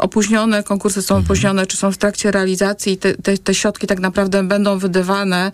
opóźnione, 0.00 0.62
konkursy 0.62 1.02
są 1.02 1.16
opóźnione, 1.16 1.66
czy 1.66 1.76
są 1.76 1.92
w 1.92 1.98
trakcie 1.98 2.30
realizacji 2.30 2.92
i 2.92 2.96
te, 2.96 3.14
te, 3.14 3.38
te 3.38 3.54
środki 3.54 3.86
tak 3.86 4.00
naprawdę 4.00 4.42
będą 4.42 4.78
wydawane 4.78 5.52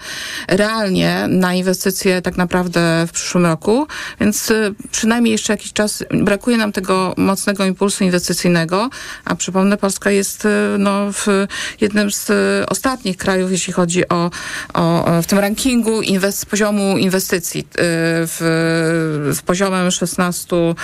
realnie 0.49 1.27
na 1.29 1.55
inwestycje 1.55 2.23
tak 2.23 2.37
naprawdę 2.37 3.07
w 3.09 3.13
przyszłym 3.13 3.47
roku, 3.47 3.87
więc 4.21 4.51
y, 4.51 4.75
przynajmniej 4.91 5.33
jeszcze 5.33 5.53
jakiś 5.53 5.73
czas 5.73 6.05
brakuje 6.11 6.57
nam 6.57 6.73
tego 6.73 7.15
mocnego 7.17 7.65
impulsu 7.65 8.05
inwestycyjnego, 8.05 8.91
a 9.25 9.35
przypomnę, 9.35 9.77
Polska 9.77 10.11
jest 10.11 10.45
y, 10.45 10.49
no, 10.79 11.13
w 11.13 11.27
jednym 11.81 12.11
z 12.13 12.31
y, 12.31 12.67
ostatnich 12.69 13.17
krajów, 13.17 13.53
jeśli 13.53 13.73
chodzi 13.73 14.09
o, 14.09 14.31
o 14.75 15.05
w 15.23 15.27
tym 15.27 15.39
rankingu 15.39 16.03
inwest, 16.03 16.47
poziomu 16.47 16.99
inwestycji 16.99 17.67
w, 17.75 18.37
z 19.33 19.43
poziomem 19.43 19.89
16%, 19.89 20.75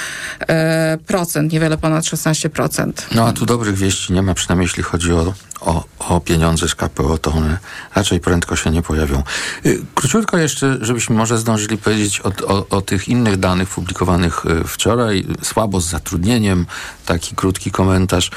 e, 0.49 1.43
niewiele 1.43 1.79
ponad 1.79 2.05
16%. 2.05 2.93
No 3.15 3.27
a 3.27 3.33
tu 3.33 3.46
dobrych 3.47 3.75
wieści 3.75 4.13
nie 4.13 4.23
ma, 4.23 4.35
przynajmniej 4.35 4.67
jeśli 4.67 4.83
chodzi 4.83 5.13
o, 5.13 5.35
o, 5.61 5.85
o 5.99 6.21
pieniądze 6.21 6.69
z 6.69 6.75
KPO, 6.75 7.19
to 7.19 7.33
one 7.33 7.59
raczej 7.95 8.21
prędko 8.21 8.57
się 8.57 8.71
nie 8.71 8.83
pojawią. 8.83 9.23
Y, 9.67 9.83
Króciutko 9.95 10.39
jeszcze, 10.39 10.79
żebyśmy 10.81 11.17
może 11.17 11.39
zdążyli 11.39 11.79
powiedzieć 11.79 12.21
o, 12.21 12.33
o, 12.47 12.67
o 12.71 12.83
tych 12.83 13.09
innych 13.09 13.37
danych 13.37 13.69
publikowanych 13.69 14.47
y, 14.47 14.65
wczoraj. 14.65 15.27
Słabo 15.43 15.81
z 15.81 15.89
zatrudnieniem, 15.89 16.67
taki 17.07 17.37
krótki 17.37 17.71
komentarz 17.71 18.31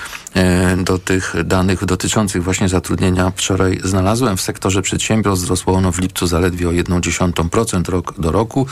y, 0.80 0.84
do 0.84 1.00
tych 1.00 1.36
danych 1.44 1.86
dotyczących 1.86 2.44
właśnie 2.44 2.70
zatrudnienia. 2.70 3.32
Wczoraj 3.36 3.80
znalazłem 3.84 4.38
w 4.38 4.42
sektorze 4.42 4.82
przedsiębiorstw 4.82 5.44
wzrosło 5.44 5.74
ono 5.74 5.92
w 5.92 6.00
lipcu 6.00 6.28
zaledwie 6.28 6.70
o 6.70 6.72
1,1% 6.72 7.90
rok 7.90 8.20
do 8.20 8.32
roku. 8.32 8.68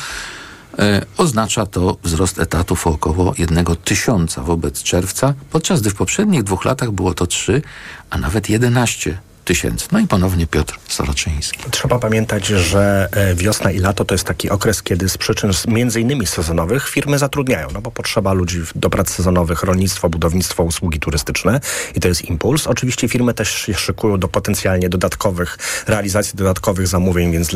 E, 0.79 1.05
Oznacza 1.17 1.65
to 1.65 1.97
wzrost 2.03 2.39
etatów 2.39 2.87
o 2.87 2.89
około 2.89 3.33
1 3.37 3.65
tysiąca 3.83 4.43
wobec 4.43 4.83
czerwca, 4.83 5.33
podczas 5.51 5.81
gdy 5.81 5.89
w 5.89 5.95
poprzednich 5.95 6.43
dwóch 6.43 6.65
latach 6.65 6.91
było 6.91 7.13
to 7.13 7.27
3, 7.27 7.61
a 8.09 8.17
nawet 8.17 8.49
11 8.49 9.17
tysięcy. 9.47 9.87
No 9.91 9.99
i 9.99 10.07
ponownie 10.07 10.47
Piotr 10.47 10.79
Soroczyński. 10.87 11.59
Trzeba 11.71 11.99
pamiętać, 11.99 12.45
że 12.47 13.09
e, 13.11 13.35
wiosna 13.35 13.71
i 13.71 13.79
lato 13.79 14.05
to 14.05 14.13
jest 14.13 14.23
taki 14.23 14.49
okres, 14.49 14.83
kiedy 14.83 15.09
z 15.09 15.17
przyczyn 15.17 15.51
między 15.67 16.01
innymi 16.01 16.27
sezonowych 16.27 16.89
firmy 16.89 17.19
zatrudniają, 17.19 17.67
no 17.73 17.81
bo 17.81 17.91
potrzeba 17.91 18.33
ludzi 18.33 18.61
do 18.75 18.89
prac 18.89 19.09
sezonowych, 19.09 19.63
rolnictwo, 19.63 20.09
budownictwo, 20.09 20.63
usługi 20.63 20.99
turystyczne 20.99 21.59
i 21.95 21.99
to 21.99 22.07
jest 22.07 22.25
impuls. 22.25 22.67
Oczywiście 22.67 23.07
firmy 23.07 23.33
też 23.33 23.51
się 23.51 23.73
szykują 23.73 24.19
do 24.19 24.27
potencjalnie 24.27 24.89
dodatkowych, 24.89 25.57
realizacji 25.87 26.37
dodatkowych 26.37 26.87
zamówień, 26.87 27.31
więc 27.31 27.49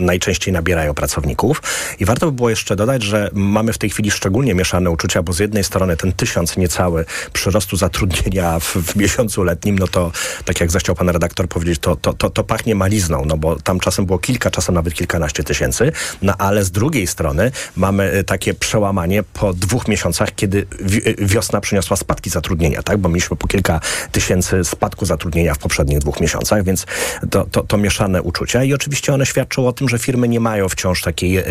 najczęściej 0.00 0.54
nabierają 0.54 0.94
pracowników. 0.94 1.62
I 2.00 2.04
warto 2.04 2.26
by 2.26 2.32
było 2.32 2.50
jeszcze 2.50 2.76
dodać, 2.76 3.02
że 3.02 3.30
mamy 3.32 3.72
w 3.72 3.78
tej 3.78 3.90
chwili 3.90 4.10
szczególnie 4.10 4.54
mieszane 4.54 4.90
uczucia, 4.90 5.22
bo 5.22 5.32
z 5.32 5.38
jednej 5.38 5.64
strony 5.64 5.96
ten 5.96 6.12
tysiąc 6.12 6.56
niecały 6.56 7.04
przyrostu 7.32 7.76
zatrudnienia 7.76 8.58
w, 8.60 8.76
w 8.76 8.96
miesiącu 8.96 9.42
letnim, 9.42 9.78
no 9.78 9.88
to 9.88 10.12
tak 10.44 10.60
jak 10.60 10.70
zechciał 10.70 10.94
pan 10.94 11.08
redaktor 11.08 11.33
powiedzieć, 11.34 11.78
to, 11.78 11.96
to, 11.96 12.12
to, 12.12 12.30
to 12.30 12.44
pachnie 12.44 12.74
malizną, 12.74 13.24
no 13.24 13.36
bo 13.36 13.56
tam 13.56 13.80
czasem 13.80 14.06
było 14.06 14.18
kilka, 14.18 14.50
czasem 14.50 14.74
nawet 14.74 14.94
kilkanaście 14.94 15.44
tysięcy, 15.44 15.92
no 16.22 16.34
ale 16.38 16.64
z 16.64 16.70
drugiej 16.70 17.06
strony 17.06 17.50
mamy 17.76 18.14
y, 18.14 18.24
takie 18.24 18.54
przełamanie 18.54 19.22
po 19.22 19.54
dwóch 19.54 19.88
miesiącach, 19.88 20.34
kiedy 20.34 20.66
y, 21.08 21.16
wiosna 21.18 21.60
przyniosła 21.60 21.96
spadki 21.96 22.30
zatrudnienia, 22.30 22.82
tak, 22.82 22.98
bo 22.98 23.08
mieliśmy 23.08 23.36
po 23.36 23.48
kilka 23.48 23.80
tysięcy 24.12 24.64
spadku 24.64 25.06
zatrudnienia 25.06 25.54
w 25.54 25.58
poprzednich 25.58 25.98
dwóch 25.98 26.20
miesiącach, 26.20 26.64
więc 26.64 26.86
to, 27.30 27.44
to, 27.44 27.62
to 27.62 27.76
mieszane 27.76 28.22
uczucia 28.22 28.64
i 28.64 28.74
oczywiście 28.74 29.14
one 29.14 29.26
świadczą 29.26 29.66
o 29.66 29.72
tym, 29.72 29.88
że 29.88 29.98
firmy 29.98 30.28
nie 30.28 30.40
mają 30.40 30.68
wciąż 30.68 31.02
takiej 31.02 31.36
e, 31.38 31.44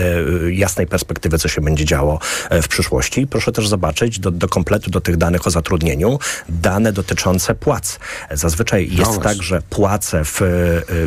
jasnej 0.51 0.87
perspektywy, 0.87 1.37
co 1.37 1.47
się 1.47 1.61
będzie 1.61 1.85
działo 1.85 2.19
e, 2.49 2.61
w 2.61 2.67
przyszłości. 2.67 3.27
Proszę 3.27 3.51
też 3.51 3.67
zobaczyć 3.67 4.19
do, 4.19 4.31
do 4.31 4.47
kompletu 4.47 4.91
do 4.91 5.01
tych 5.01 5.17
danych 5.17 5.47
o 5.47 5.49
zatrudnieniu 5.49 6.19
dane 6.49 6.93
dotyczące 6.93 7.55
płac. 7.55 7.99
Zazwyczaj 8.31 8.83
jest 8.83 9.03
właśnie. 9.03 9.23
tak, 9.23 9.43
że 9.43 9.61
płace 9.73 10.25
w, 10.25 10.41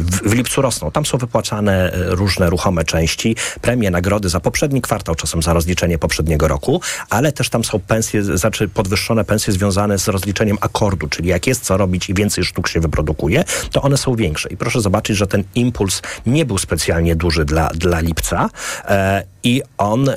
w, 0.01 0.31
w 0.31 0.35
lipcu 0.35 0.63
rosną. 0.63 0.91
Tam 0.91 1.07
są 1.07 1.19
wypłacane 1.19 1.93
różne 1.95 2.51
ruchome 2.51 2.85
części, 2.85 3.37
premie, 3.61 3.91
nagrody 3.91 4.29
za 4.29 4.41
poprzedni 4.41 4.83
kwartał, 4.83 5.15
czasem 5.15 5.43
za 5.43 5.53
rozliczenie 5.53 5.99
poprzedniego 5.99 6.49
roku, 6.49 6.81
ale 7.11 7.33
też 7.33 7.49
tam 7.49 7.65
są 7.65 7.81
pensje, 7.81 8.25
znaczy 8.25 8.69
podwyższone 8.69 9.25
pensje 9.25 9.53
związane 9.53 9.99
z 9.99 10.09
rozliczeniem 10.09 10.59
akordu, 10.61 11.09
czyli 11.09 11.29
jak 11.29 11.47
jest 11.47 11.65
co 11.65 11.77
robić 11.77 12.11
i 12.11 12.15
więcej 12.15 12.45
sztuk 12.45 12.69
się 12.69 12.81
wyprodukuje, 12.81 13.45
to 13.73 13.83
one 13.83 13.97
są 13.97 14.15
większe. 14.17 14.49
I 14.49 14.57
proszę 14.57 14.81
zobaczyć, 14.81 15.17
że 15.17 15.27
ten 15.27 15.45
impuls 15.55 16.03
nie 16.27 16.45
był 16.45 16.59
specjalnie 16.59 17.17
duży 17.17 17.45
dla, 17.45 17.69
dla 17.69 18.01
lipca. 18.01 18.51
E, 18.85 19.36
i 19.47 19.63
on 19.79 20.09
y, 20.09 20.15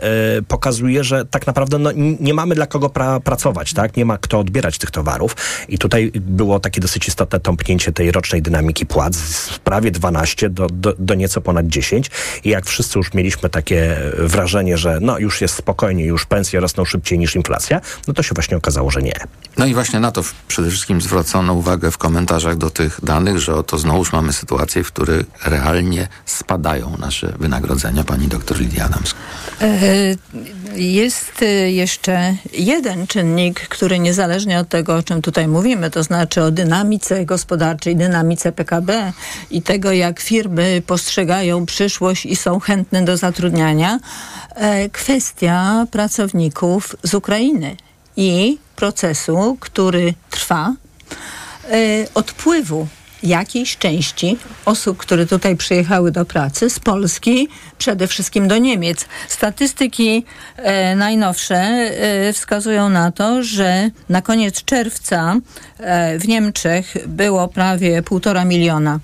pokazuje, 0.48 1.04
że 1.04 1.26
tak 1.26 1.48
naprawdę 1.48 1.80
no, 1.80 1.92
nie 2.20 2.34
mamy 2.34 2.56
dla 2.56 2.68
kogo 2.68 2.90
pra 2.90 3.20
pracować, 3.20 3.74
tak? 3.74 3.98
Nie 3.98 4.06
ma 4.06 4.18
kto 4.18 4.40
odbierać 4.40 4.78
tych 4.78 4.92
towarów. 4.92 5.36
I 5.68 5.78
tutaj 5.78 6.12
było 6.16 6.60
takie 6.60 6.82
dosyć 6.82 7.08
istotne 7.08 7.40
tąpnięcie 7.40 7.92
tej 7.92 8.12
rocznej 8.12 8.42
dynamiki 8.42 8.86
płac 8.86 9.16
z 9.16 9.60
prawie 9.60 9.92
12 9.92 10.50
do, 10.50 10.68
do, 10.68 10.94
do 11.00 11.16
nieco 11.16 11.42
ponad 11.42 11.68
10. 11.68 12.12
I 12.44 12.50
jak 12.50 12.66
wszyscy 12.66 13.00
już 13.00 13.14
mieliśmy 13.14 13.50
takie 13.50 13.96
wrażenie, 14.18 14.78
że 14.78 14.98
no 15.02 15.20
już 15.20 15.42
jest 15.42 15.56
spokojnie, 15.56 16.06
już 16.06 16.26
pensje 16.26 16.60
rosną 16.60 16.86
szybciej 16.86 17.20
niż 17.20 17.36
inflacja, 17.36 17.82
no 18.08 18.14
to 18.14 18.24
się 18.24 18.34
właśnie 18.34 18.58
okazało, 18.58 18.92
że 18.92 19.02
nie. 19.02 19.14
No 19.58 19.66
i 19.66 19.74
właśnie 19.74 20.00
na 20.00 20.12
to 20.12 20.24
przede 20.48 20.70
wszystkim 20.70 21.02
zwrócono 21.02 21.54
uwagę 21.54 21.92
w 21.92 21.98
komentarzach 21.98 22.58
do 22.58 22.70
tych 22.70 23.00
danych, 23.04 23.40
że 23.40 23.56
oto 23.56 23.78
znowuż 23.78 24.14
mamy 24.14 24.34
sytuację, 24.34 24.84
w 24.84 24.88
której 24.88 25.26
realnie 25.46 26.08
spadają 26.26 26.98
nasze 27.00 27.34
wynagrodzenia. 27.40 28.04
Pani 28.04 28.28
doktor 28.28 28.60
Lidia 28.60 28.86
Adams. 28.86 29.19
E, 29.62 30.16
jest 30.76 31.42
e, 31.42 31.46
jeszcze 31.72 32.36
jeden 32.54 33.08
czynnik, 33.08 33.60
który 33.60 34.00
niezależnie 34.00 34.60
od 34.60 34.70
tego, 34.70 34.96
o 34.96 35.04
czym 35.04 35.22
tutaj 35.22 35.48
mówimy, 35.48 35.92
to 35.92 36.04
znaczy 36.04 36.44
o 36.44 36.52
dynamice 36.52 37.26
gospodarczej, 37.26 37.96
dynamice 37.96 38.52
PKB 38.52 39.14
i 39.52 39.62
tego, 39.62 39.92
jak 39.92 40.20
firmy 40.20 40.82
postrzegają 40.88 41.66
przyszłość 41.66 42.26
i 42.26 42.36
są 42.36 42.60
chętne 42.60 43.06
do 43.06 43.18
zatrudniania, 43.18 44.00
e, 44.56 44.90
kwestia 44.90 45.88
pracowników 45.92 46.96
z 47.04 47.14
Ukrainy 47.14 47.76
i 48.18 48.58
procesu, 48.76 49.58
który 49.60 50.14
trwa, 50.30 50.74
odpływu 52.14 52.88
jakiejś 53.24 53.78
części 53.78 54.38
osób, 54.66 54.98
które 54.98 55.26
tutaj 55.26 55.56
przyjechały 55.56 56.12
do 56.12 56.26
pracy 56.26 56.70
z 56.70 56.80
Polski, 56.80 57.48
przede 57.80 58.08
wszystkim 58.08 58.48
do 58.48 58.58
Niemiec. 58.58 59.06
Statystyki 59.28 60.26
e, 60.58 60.96
najnowsze 60.96 61.56
e, 61.56 62.34
wskazują 62.34 62.90
na 62.90 63.12
to, 63.12 63.44
że 63.44 63.90
na 64.10 64.22
koniec 64.22 64.64
czerwca 64.64 65.36
e, 65.80 66.20
w 66.20 66.28
Niemczech 66.28 66.94
było 67.08 67.48
prawie 67.48 68.04
półtora 68.04 68.46
miliona 68.46 69.00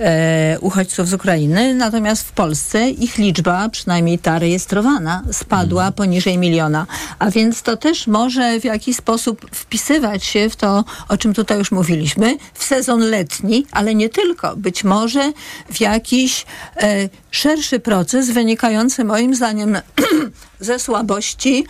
e, 0.00 0.58
uchodźców 0.60 1.08
z 1.08 1.14
Ukrainy, 1.14 1.74
natomiast 1.74 2.22
w 2.28 2.32
Polsce 2.32 2.90
ich 2.90 3.18
liczba, 3.18 3.68
przynajmniej 3.68 4.18
ta 4.18 4.38
rejestrowana, 4.38 5.22
spadła 5.32 5.82
mhm. 5.82 5.92
poniżej 5.92 6.38
miliona. 6.38 6.86
A 7.18 7.30
więc 7.30 7.62
to 7.62 7.76
też 7.76 8.06
może 8.06 8.60
w 8.60 8.64
jakiś 8.64 8.96
sposób 8.96 9.46
wpisywać 9.52 10.24
się 10.24 10.50
w 10.50 10.56
to, 10.56 10.84
o 11.08 11.16
czym 11.16 11.34
tutaj 11.34 11.58
już 11.58 11.70
mówiliśmy, 11.72 12.36
w 12.54 12.64
sezon 12.64 13.00
letni, 13.00 13.66
ale 13.72 13.94
nie 13.94 14.08
tylko. 14.08 14.56
Być 14.56 14.84
może 14.84 15.32
w 15.72 15.80
jakiś 15.80 16.46
e, 16.76 17.08
szerszy 17.30 17.80
proces 17.80 18.11
wynikający 18.20 19.04
moim 19.04 19.34
zdaniem 19.34 19.78
ze 20.60 20.78
słabości 20.78 21.66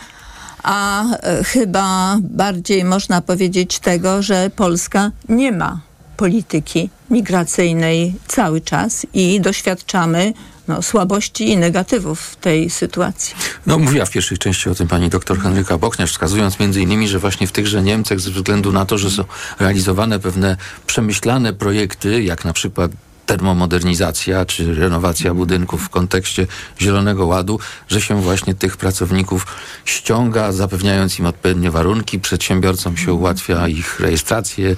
a 0.62 1.04
e, 1.04 1.44
chyba 1.44 2.16
bardziej 2.20 2.84
można 2.84 3.20
powiedzieć 3.20 3.78
tego, 3.78 4.22
że 4.22 4.50
Polska 4.56 5.10
nie 5.28 5.52
ma 5.52 5.80
polityki 6.16 6.90
migracyjnej 7.10 8.14
cały 8.28 8.60
czas 8.60 9.06
i 9.14 9.40
doświadczamy 9.40 10.32
no, 10.68 10.82
słabości 10.82 11.50
i 11.50 11.56
negatywów 11.56 12.36
tej 12.36 12.70
sytuacji. 12.70 13.34
No 13.66 13.78
mówiła 13.78 14.04
w 14.04 14.10
pierwszej 14.10 14.38
części 14.38 14.70
o 14.70 14.74
tym 14.74 14.88
pani 14.88 15.08
doktor 15.08 15.38
Henryka 15.40 15.78
Bochniarz, 15.78 16.10
wskazując 16.10 16.58
między 16.58 16.80
innymi, 16.80 17.08
że 17.08 17.18
właśnie 17.18 17.46
w 17.46 17.52
tychże 17.52 17.82
Niemczech 17.82 18.20
ze 18.20 18.30
względu 18.30 18.72
na 18.72 18.86
to, 18.86 18.98
że 18.98 19.10
są 19.10 19.24
realizowane 19.60 20.18
pewne 20.18 20.56
przemyślane 20.86 21.52
projekty, 21.52 22.22
jak 22.22 22.44
na 22.44 22.52
przykład 22.52 22.90
termomodernizacja 23.26 24.44
czy 24.44 24.74
renowacja 24.74 25.34
budynków 25.34 25.82
w 25.82 25.88
kontekście 25.88 26.46
Zielonego 26.80 27.26
Ładu, 27.26 27.58
że 27.88 28.00
się 28.00 28.22
właśnie 28.22 28.54
tych 28.54 28.76
pracowników 28.76 29.46
ściąga, 29.84 30.52
zapewniając 30.52 31.18
im 31.18 31.26
odpowiednie 31.26 31.70
warunki, 31.70 32.20
przedsiębiorcom 32.20 32.96
się 32.96 33.12
ułatwia 33.12 33.68
ich 33.68 34.00
rejestrację 34.00 34.76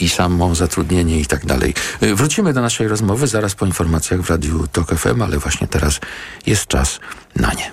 i, 0.00 0.08
samo 0.08 0.54
zatrudnienie 0.54 1.20
i 1.20 1.26
tak 1.26 1.46
dalej. 1.46 1.74
E, 2.00 2.14
wrócimy 2.14 2.52
do 2.52 2.60
naszej 2.60 2.88
rozmowy 2.88 3.26
zaraz 3.26 3.54
po 3.54 3.66
informacjach 3.66 4.20
w 4.20 4.30
Radiu 4.30 4.66
TOK 4.72 4.94
FM, 4.94 5.22
ale 5.22 5.38
właśnie 5.38 5.68
teraz 5.68 6.00
jest 6.46 6.66
czas 6.66 7.00
na 7.36 7.52
nie. 7.52 7.70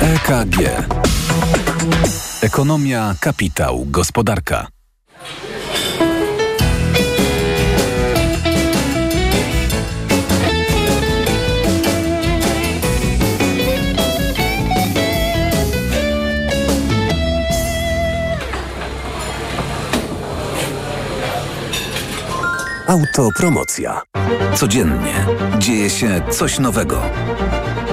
EKG 0.00 0.56
Ekonomia, 2.42 3.14
kapitał, 3.20 3.86
gospodarka. 3.90 4.77
Autopromocja. 22.88 24.02
Codziennie 24.54 25.26
dzieje 25.58 25.90
się 25.90 26.20
coś 26.30 26.58
nowego. 26.58 27.02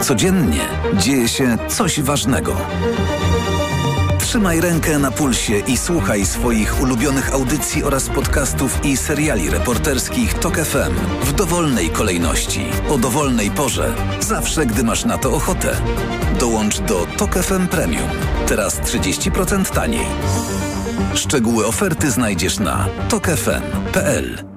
Codziennie 0.01 0.67
dzieje 0.93 1.27
się 1.27 1.58
coś 1.67 2.01
ważnego. 2.01 2.55
Trzymaj 4.19 4.62
rękę 4.62 4.99
na 4.99 5.12
pulsie 5.12 5.60
i 5.67 5.77
słuchaj 5.77 6.25
swoich 6.25 6.81
ulubionych 6.81 7.34
audycji 7.34 7.84
oraz 7.84 8.10
podcastów 8.10 8.86
i 8.86 8.97
seriali 8.97 9.49
reporterskich 9.49 10.34
TOK 10.34 10.58
FM 10.58 10.95
w 11.23 11.34
dowolnej 11.34 11.89
kolejności, 11.89 12.65
o 12.89 12.97
dowolnej 12.97 13.51
porze, 13.51 13.93
zawsze 14.19 14.65
gdy 14.65 14.84
masz 14.84 15.05
na 15.05 15.17
to 15.17 15.34
ochotę. 15.34 15.75
Dołącz 16.39 16.79
do 16.79 17.08
TOK 17.17 17.34
FM 17.34 17.67
Premium. 17.67 18.10
Teraz 18.47 18.79
30% 18.79 19.73
taniej. 19.73 20.05
Szczegóły 21.15 21.65
oferty 21.65 22.12
znajdziesz 22.12 22.60
na 22.60 22.88
tokefm.pl. 23.10 24.55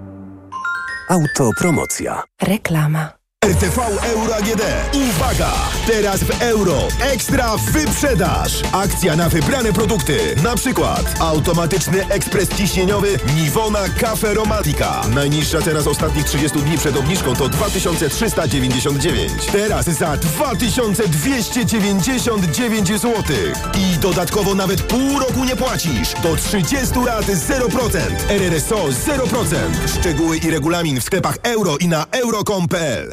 Autopromocja. 1.08 2.22
Reklama. 2.42 3.17
RTV 3.48 3.78
Euro 4.02 4.34
AGD. 4.36 4.62
Uwaga! 4.94 5.52
Teraz 5.86 6.24
w 6.24 6.42
euro. 6.42 6.78
Ekstra 7.00 7.56
wyprzedaż. 7.56 8.52
Akcja 8.72 9.16
na 9.16 9.28
wybrane 9.28 9.72
produkty. 9.72 10.18
Na 10.42 10.56
przykład 10.56 11.14
automatyczny 11.20 12.06
ekspres 12.08 12.48
ciśnieniowy 12.48 13.18
Niwona 13.36 13.88
Cafe 14.00 14.34
Romantica. 14.34 15.00
Najniższa 15.14 15.62
cena 15.62 15.80
z 15.80 15.86
ostatnich 15.86 16.24
30 16.24 16.58
dni 16.58 16.78
przed 16.78 16.96
obniżką 16.96 17.34
to 17.34 17.48
2399. 17.48 19.32
Teraz 19.52 19.86
za 19.86 20.16
2299 20.16 22.88
zł. 22.88 23.12
I 23.78 23.96
dodatkowo 23.98 24.54
nawet 24.54 24.82
pół 24.82 25.18
roku 25.18 25.44
nie 25.44 25.56
płacisz. 25.56 26.14
Do 26.22 26.36
30 26.36 26.76
lat 27.06 27.26
0%. 27.26 27.98
RRSO 28.28 28.76
0%. 28.76 29.56
Szczegóły 29.98 30.36
i 30.36 30.50
regulamin 30.50 31.00
w 31.00 31.04
sklepach 31.04 31.36
euro 31.42 31.76
i 31.76 31.88
na 31.88 32.06
euro.com.pl 32.10 33.12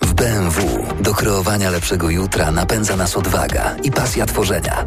W 0.00 0.14
BMW 0.14 0.86
do 1.00 1.14
kreowania 1.14 1.70
lepszego 1.70 2.10
jutra 2.10 2.50
napędza 2.50 2.96
nas 2.96 3.16
odwaga 3.16 3.76
i 3.82 3.90
pasja 3.90 4.26
tworzenia. 4.26 4.86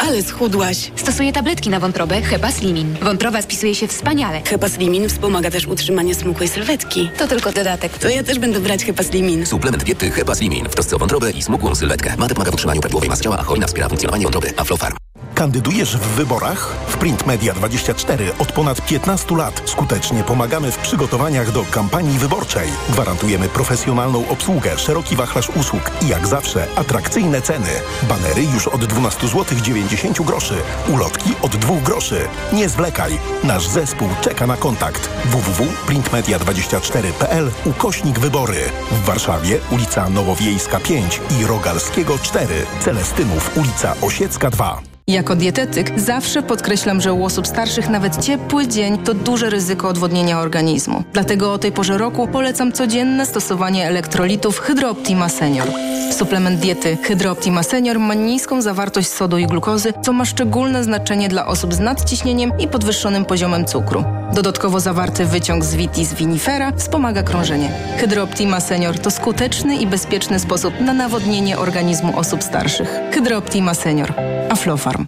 Ale 0.00 0.22
schudłaś. 0.22 0.92
Stosuję 0.96 1.32
tabletki 1.32 1.70
na 1.70 1.80
wątrobę 1.80 2.22
Hepa 2.22 2.52
Slimin. 2.52 2.96
Wątroba 3.02 3.42
spisuje 3.42 3.74
się 3.74 3.88
wspaniale. 3.88 4.42
Hepa 4.44 4.68
Slimin 4.68 5.08
wspomaga 5.08 5.50
też 5.50 5.66
utrzymanie 5.66 6.14
smukłej 6.14 6.48
sylwetki. 6.48 7.10
To 7.18 7.28
tylko 7.28 7.52
dodatek. 7.52 7.98
To 7.98 8.08
ja 8.08 8.22
też 8.22 8.38
będę 8.38 8.60
brać 8.60 8.84
Hepa 8.84 9.02
Slimin. 9.02 9.46
Suplement 9.46 9.84
diety 9.84 10.10
Hepa 10.10 10.34
Slimin 10.34 10.68
w 10.68 10.74
trosce 10.74 10.96
o 10.96 10.98
wątrobę 10.98 11.30
i 11.30 11.42
smukłą 11.42 11.74
sylwetkę. 11.74 12.16
Mate 12.18 12.34
pomaga 12.34 12.50
w 12.50 12.54
utrzymaniu 12.54 12.80
prawidłowej 12.80 13.08
masy 13.08 13.22
ciała, 13.22 13.38
a 13.38 13.42
hojna 13.42 13.66
wspiera 13.66 13.88
funkcjonowanie 13.88 14.24
wątroby. 14.24 14.52
Aflofarm. 14.56 14.96
Kandydujesz 15.40 15.96
w 15.96 16.00
wyborach? 16.00 16.76
W 16.88 16.96
Print 16.96 17.26
Media 17.26 17.54
24 17.54 18.32
od 18.38 18.52
ponad 18.52 18.86
15 18.86 19.36
lat 19.36 19.62
skutecznie 19.64 20.24
pomagamy 20.24 20.72
w 20.72 20.78
przygotowaniach 20.78 21.52
do 21.52 21.64
kampanii 21.70 22.18
wyborczej. 22.18 22.68
Gwarantujemy 22.88 23.48
profesjonalną 23.48 24.28
obsługę, 24.28 24.78
szeroki 24.78 25.16
wachlarz 25.16 25.48
usług 25.48 25.90
i 26.02 26.08
jak 26.08 26.26
zawsze 26.26 26.66
atrakcyjne 26.76 27.42
ceny. 27.42 27.68
Banery 28.02 28.42
już 28.42 28.68
od 28.68 28.84
12 28.84 29.28
zł 29.28 29.58
90 29.62 30.22
groszy. 30.22 30.54
Ulotki 30.88 31.30
od 31.42 31.56
2 31.56 31.80
groszy. 31.80 32.28
Nie 32.52 32.68
zwlekaj. 32.68 33.18
Nasz 33.44 33.66
zespół 33.66 34.08
czeka 34.20 34.46
na 34.46 34.56
kontakt. 34.56 35.10
www.printmedia24.pl 35.24 37.50
ukośnik 37.64 38.18
wybory. 38.18 38.60
W 38.90 39.04
Warszawie 39.04 39.58
ulica 39.70 40.08
Nowowiejska 40.08 40.80
5 40.80 41.20
i 41.40 41.46
Rogalskiego 41.46 42.18
4. 42.18 42.66
Celestynów 42.80 43.56
ulica 43.56 43.94
Osiecka 44.00 44.50
2. 44.50 44.89
Jako 45.10 45.36
dietetyk 45.36 46.00
zawsze 46.00 46.42
podkreślam, 46.42 47.00
że 47.00 47.12
u 47.12 47.24
osób 47.24 47.46
starszych 47.46 47.88
nawet 47.88 48.24
ciepły 48.24 48.68
dzień 48.68 48.98
to 48.98 49.14
duże 49.14 49.50
ryzyko 49.50 49.88
odwodnienia 49.88 50.40
organizmu. 50.40 51.04
Dlatego 51.12 51.52
o 51.52 51.58
tej 51.58 51.72
porze 51.72 51.98
roku 51.98 52.28
polecam 52.28 52.72
codzienne 52.72 53.26
stosowanie 53.26 53.86
elektrolitów 53.86 54.58
Hydrooptima 54.58 55.28
Senior. 55.28 55.68
Suplement 56.12 56.60
diety 56.60 56.96
Hydrooptima 57.02 57.62
Senior 57.62 57.98
ma 57.98 58.14
niską 58.14 58.62
zawartość 58.62 59.08
sodu 59.08 59.38
i 59.38 59.46
glukozy, 59.46 59.92
co 60.02 60.12
ma 60.12 60.24
szczególne 60.24 60.84
znaczenie 60.84 61.28
dla 61.28 61.46
osób 61.46 61.74
z 61.74 61.80
nadciśnieniem 61.80 62.52
i 62.58 62.68
podwyższonym 62.68 63.24
poziomem 63.24 63.64
cukru. 63.64 64.04
Dodatkowo 64.34 64.80
zawarty 64.80 65.26
wyciąg 65.26 65.64
z 65.64 65.74
vitis 65.74 66.14
vinifera 66.14 66.72
wspomaga 66.72 67.22
krążenie. 67.22 67.72
Hydrooptima 67.98 68.60
Senior 68.60 68.98
to 68.98 69.10
skuteczny 69.10 69.76
i 69.76 69.86
bezpieczny 69.86 70.40
sposób 70.40 70.80
na 70.80 70.92
nawodnienie 70.92 71.58
organizmu 71.58 72.18
osób 72.18 72.42
starszych. 72.42 73.00
Hydrooptima 73.12 73.74
Senior. 73.74 74.12
Aflofarm. 74.50 75.06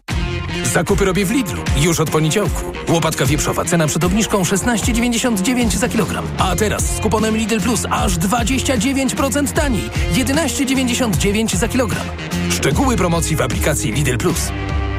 Zakupy 0.73 1.05
robię 1.05 1.25
w 1.25 1.31
Lidlu 1.31 1.63
już 1.81 2.01
od 2.01 2.11
poniedziałku. 2.11 2.63
Łopatka 2.89 3.27
wieprzowa, 3.27 3.65
cena 3.65 3.87
przed 3.87 4.05
obniżką 4.05 4.43
16,99 4.43 5.77
za 5.77 5.89
kilogram. 5.89 6.25
A 6.39 6.57
teraz 6.57 6.97
z 6.97 7.01
kuponem 7.01 7.37
Lidl 7.37 7.61
Plus 7.61 7.87
aż 7.91 8.19
29% 8.19 9.53
taniej. 9.53 9.91
11,99 10.15 11.57
za 11.57 11.69
kilogram. 11.69 12.07
Szczegóły 12.51 12.97
promocji 12.97 13.37
w 13.37 13.41
aplikacji 13.41 13.93
Lidl 13.93 14.17
Plus. 14.17 14.53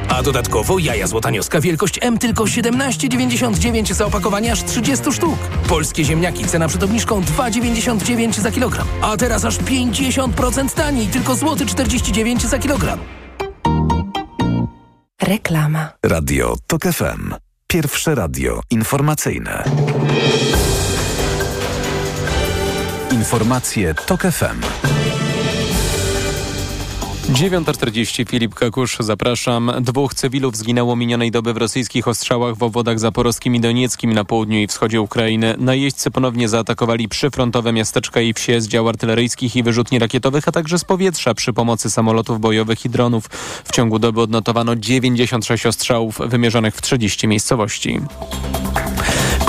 A 0.08 0.22
dodatkowo 0.22 0.78
jaja 0.78 1.06
złotanioska 1.06 1.60
wielkość 1.60 1.98
M 2.02 2.18
tylko 2.18 2.44
17,99 2.44 3.94
za 3.94 4.06
opakowanie 4.06 4.52
aż 4.52 4.62
30 4.62 5.12
sztuk. 5.12 5.38
Polskie 5.68 6.04
ziemniaki 6.04 6.44
cena 6.44 6.68
przed 6.68 6.82
obniżką 6.82 7.20
2,99 7.20 8.40
za 8.40 8.50
kilogram. 8.50 8.86
A 9.02 9.16
teraz 9.16 9.44
aż 9.44 9.58
50% 9.58 10.74
taniej, 10.74 11.06
tylko 11.06 11.34
złoty 11.34 11.66
49 11.66 12.42
za 12.42 12.58
kilogram. 12.58 12.98
Reklama. 15.22 15.88
Radio 16.02 16.56
TOK 16.66 16.82
FM. 16.82 17.34
Pierwsze 17.66 18.14
radio 18.14 18.60
informacyjne. 18.70 19.64
Informacje 23.12 23.94
TOK 23.94 24.20
FM. 24.22 24.60
9.40 27.34 28.28
Filip 28.28 28.54
Kakusz, 28.54 28.96
zapraszam. 29.00 29.72
Dwóch 29.80 30.14
cywilów 30.14 30.56
zginęło 30.56 30.96
minionej 30.96 31.30
doby 31.30 31.52
w 31.52 31.56
rosyjskich 31.56 32.08
ostrzałach 32.08 32.56
w 32.56 32.62
obwodach 32.62 32.98
zaporowskim 32.98 33.54
i 33.54 33.60
donieckim 33.60 34.12
na 34.12 34.24
południu 34.24 34.58
i 34.58 34.66
wschodzie 34.66 35.00
Ukrainy. 35.00 35.54
Najeźdźcy 35.58 36.10
ponownie 36.10 36.48
zaatakowali 36.48 37.08
przyfrontowe 37.08 37.72
miasteczka 37.72 38.20
i 38.20 38.34
wsie 38.34 38.60
z 38.60 38.68
dział 38.68 38.88
artyleryjskich 38.88 39.56
i 39.56 39.62
wyrzutni 39.62 39.98
rakietowych, 39.98 40.48
a 40.48 40.52
także 40.52 40.78
z 40.78 40.84
powietrza 40.84 41.34
przy 41.34 41.52
pomocy 41.52 41.90
samolotów 41.90 42.40
bojowych 42.40 42.84
i 42.84 42.90
dronów. 42.90 43.26
W 43.64 43.72
ciągu 43.72 43.98
doby 43.98 44.20
odnotowano 44.20 44.76
96 44.76 45.66
ostrzałów 45.66 46.18
wymierzonych 46.26 46.74
w 46.74 46.82
30 46.82 47.28
miejscowości. 47.28 48.00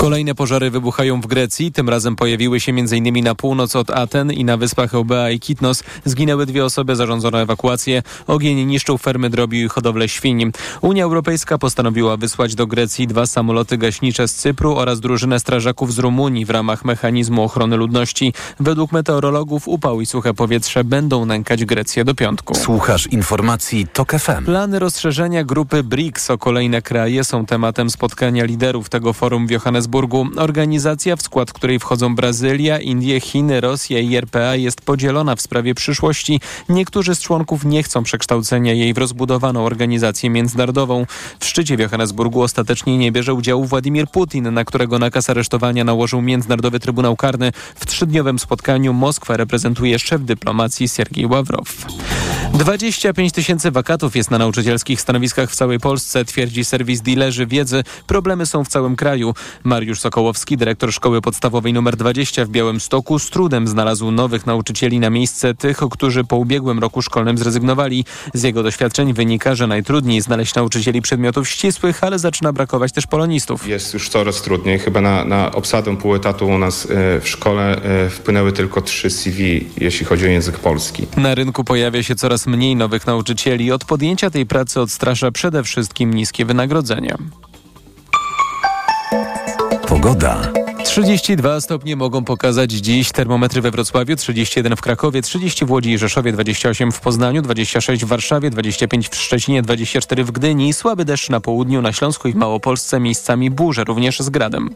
Kolejne 0.06 0.34
pożary 0.34 0.70
wybuchają 0.70 1.20
w 1.20 1.26
Grecji. 1.26 1.72
Tym 1.72 1.88
razem 1.88 2.16
pojawiły 2.16 2.60
się 2.60 2.72
m.in. 2.72 3.24
na 3.24 3.34
północ 3.34 3.76
od 3.76 3.90
Aten 3.90 4.32
i 4.32 4.44
na 4.44 4.56
wyspach 4.56 4.94
Eubea 4.94 5.30
i 5.30 5.40
Kitnos. 5.40 5.82
Zginęły 6.04 6.46
dwie 6.46 6.64
osoby, 6.64 6.96
zarządzono 6.96 7.40
ewakuację. 7.40 8.02
Ogień 8.26 8.64
niszczył 8.64 8.98
fermy 8.98 9.30
drobiu 9.30 9.64
i 9.64 9.68
hodowlę 9.68 10.08
świń. 10.08 10.52
Unia 10.80 11.04
Europejska 11.04 11.58
postanowiła 11.58 12.16
wysłać 12.16 12.54
do 12.54 12.66
Grecji 12.66 13.06
dwa 13.06 13.26
samoloty 13.26 13.78
gaśnicze 13.78 14.28
z 14.28 14.34
Cypru 14.34 14.76
oraz 14.76 15.00
drużynę 15.00 15.40
strażaków 15.40 15.94
z 15.94 15.98
Rumunii 15.98 16.44
w 16.44 16.50
ramach 16.50 16.84
mechanizmu 16.84 17.42
ochrony 17.42 17.76
ludności. 17.76 18.32
Według 18.60 18.92
meteorologów 18.92 19.68
upał 19.68 20.00
i 20.00 20.06
suche 20.06 20.34
powietrze 20.34 20.84
będą 20.84 21.26
nękać 21.26 21.64
Grecję 21.64 22.04
do 22.04 22.14
piątku. 22.14 22.54
Słuchasz 22.54 23.06
informacji 23.06 23.86
TOK 23.92 24.12
FM. 24.12 24.44
Plany 24.44 24.78
rozszerzenia 24.78 25.44
grupy 25.44 25.82
BRICS 25.82 26.30
o 26.30 26.38
kolejne 26.38 26.82
kraje 26.82 27.24
są 27.24 27.46
tematem 27.46 27.90
spotkania 27.90 28.44
liderów 28.44 28.88
tego 28.88 29.12
forum 29.12 29.46
w 29.46 29.50
Johannesburgu. 29.50 29.95
Organizacja, 30.36 31.16
w 31.16 31.22
skład 31.22 31.52
której 31.52 31.78
wchodzą 31.78 32.14
Brazylia, 32.14 32.78
Indie, 32.78 33.20
Chiny, 33.20 33.60
Rosja 33.60 34.00
i 34.00 34.16
RPA 34.16 34.56
jest 34.56 34.80
podzielona 34.80 35.36
w 35.36 35.40
sprawie 35.40 35.74
przyszłości. 35.74 36.40
Niektórzy 36.68 37.14
z 37.14 37.20
członków 37.20 37.64
nie 37.64 37.82
chcą 37.82 38.02
przekształcenia 38.02 38.72
jej 38.72 38.94
w 38.94 38.98
rozbudowaną 38.98 39.64
organizację 39.64 40.30
międzynarodową. 40.30 41.06
W 41.40 41.44
szczycie 41.44 41.76
w 41.76 41.80
Johannesburgu 41.80 42.42
ostatecznie 42.42 42.98
nie 42.98 43.12
bierze 43.12 43.34
udziału 43.34 43.64
Władimir 43.64 44.08
Putin, 44.08 44.54
na 44.54 44.64
którego 44.64 44.98
nakaz 44.98 45.30
aresztowania 45.30 45.84
nałożył 45.84 46.22
Międzynarodowy 46.22 46.80
Trybunał 46.80 47.16
Karny. 47.16 47.52
W 47.74 47.86
trzydniowym 47.86 48.38
spotkaniu 48.38 48.92
Moskwę 48.92 49.36
reprezentuje 49.36 49.98
szef 49.98 50.22
dyplomacji 50.22 50.88
Siergiej 50.88 51.26
Ławrow. 51.26 51.86
25 52.52 53.32
tysięcy 53.32 53.70
wakatów 53.70 54.16
jest 54.16 54.30
na 54.30 54.38
nauczycielskich 54.38 55.00
stanowiskach 55.00 55.50
w 55.50 55.54
całej 55.54 55.80
Polsce, 55.80 56.24
twierdzi 56.24 56.64
serwis 56.64 57.00
Dilerzy 57.00 57.46
Wiedzy. 57.46 57.84
Problemy 58.06 58.46
są 58.46 58.64
w 58.64 58.68
całym 58.68 58.96
kraju. 58.96 59.34
Mariusz 59.64 59.85
Sokołowski, 59.94 60.56
dyrektor 60.56 60.92
szkoły 60.92 61.20
podstawowej 61.20 61.76
nr 61.76 61.96
20 61.96 62.44
w 62.44 62.48
Białymstoku, 62.48 63.18
z 63.18 63.30
trudem 63.30 63.68
znalazł 63.68 64.10
nowych 64.10 64.46
nauczycieli 64.46 65.00
na 65.00 65.10
miejsce 65.10 65.54
tych, 65.54 65.78
którzy 65.90 66.24
po 66.24 66.36
ubiegłym 66.36 66.78
roku 66.78 67.02
szkolnym 67.02 67.38
zrezygnowali. 67.38 68.04
Z 68.34 68.42
jego 68.42 68.62
doświadczeń 68.62 69.12
wynika, 69.12 69.54
że 69.54 69.66
najtrudniej 69.66 70.20
znaleźć 70.20 70.54
nauczycieli 70.54 71.02
przedmiotów 71.02 71.48
ścisłych, 71.48 72.04
ale 72.04 72.18
zaczyna 72.18 72.52
brakować 72.52 72.92
też 72.92 73.06
polonistów. 73.06 73.68
Jest 73.68 73.94
już 73.94 74.08
coraz 74.08 74.42
trudniej. 74.42 74.78
Chyba 74.78 75.00
na, 75.00 75.24
na 75.24 75.52
obsadę 75.52 75.96
pół 75.96 76.14
etatu 76.14 76.46
u 76.46 76.58
nas 76.58 76.84
e, 76.90 77.20
w 77.20 77.28
szkole 77.28 77.82
e, 77.82 78.10
wpłynęły 78.10 78.52
tylko 78.52 78.82
trzy 78.82 79.10
CV, 79.10 79.66
jeśli 79.78 80.06
chodzi 80.06 80.26
o 80.26 80.28
język 80.28 80.58
polski. 80.58 81.06
Na 81.16 81.34
rynku 81.34 81.64
pojawia 81.64 82.02
się 82.02 82.14
coraz 82.14 82.46
mniej 82.46 82.76
nowych 82.76 83.06
nauczycieli. 83.06 83.72
Od 83.72 83.84
podjęcia 83.84 84.30
tej 84.30 84.46
pracy 84.46 84.80
odstrasza 84.80 85.30
przede 85.30 85.62
wszystkim 85.62 86.14
niskie 86.14 86.44
wynagrodzenie. 86.44 87.16
Pogoda. 90.06 90.52
32 90.84 91.60
stopnie 91.60 91.96
mogą 91.96 92.24
pokazać 92.24 92.72
dziś 92.72 93.12
termometry 93.12 93.60
we 93.60 93.70
Wrocławiu, 93.70 94.16
31 94.16 94.76
w 94.76 94.80
Krakowie, 94.80 95.22
30 95.22 95.64
w 95.64 95.70
Łodzi 95.70 95.92
i 95.92 95.98
Rzeszowie, 95.98 96.32
28 96.32 96.92
w 96.92 97.00
Poznaniu, 97.00 97.42
26 97.42 98.04
w 98.04 98.08
Warszawie, 98.08 98.50
25 98.50 99.08
w 99.08 99.16
Szczecinie, 99.16 99.62
24 99.62 100.24
w 100.24 100.30
Gdyni, 100.30 100.72
słaby 100.72 101.04
deszcz 101.04 101.30
na 101.30 101.40
południu, 101.40 101.82
na 101.82 101.92
Śląsku 101.92 102.28
i 102.28 102.32
w 102.32 102.34
Małopolsce, 102.34 103.00
miejscami 103.00 103.50
burze, 103.50 103.84
również 103.84 104.20
z 104.20 104.30
gradem. 104.30 104.70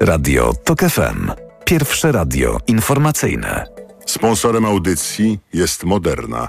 Radio 0.00 0.52
TOK 0.64 0.80
FM. 0.80 1.30
Pierwsze 1.64 2.12
radio 2.12 2.58
informacyjne. 2.66 3.66
Sponsorem 4.06 4.64
audycji 4.64 5.38
jest 5.52 5.84
Moderna, 5.84 6.48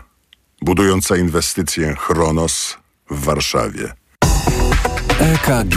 budująca 0.62 1.18
inwestycję 1.18 1.96
Chronos 1.96 2.78
w 3.10 3.24
Warszawie. 3.24 3.94
EKG. 5.20 5.76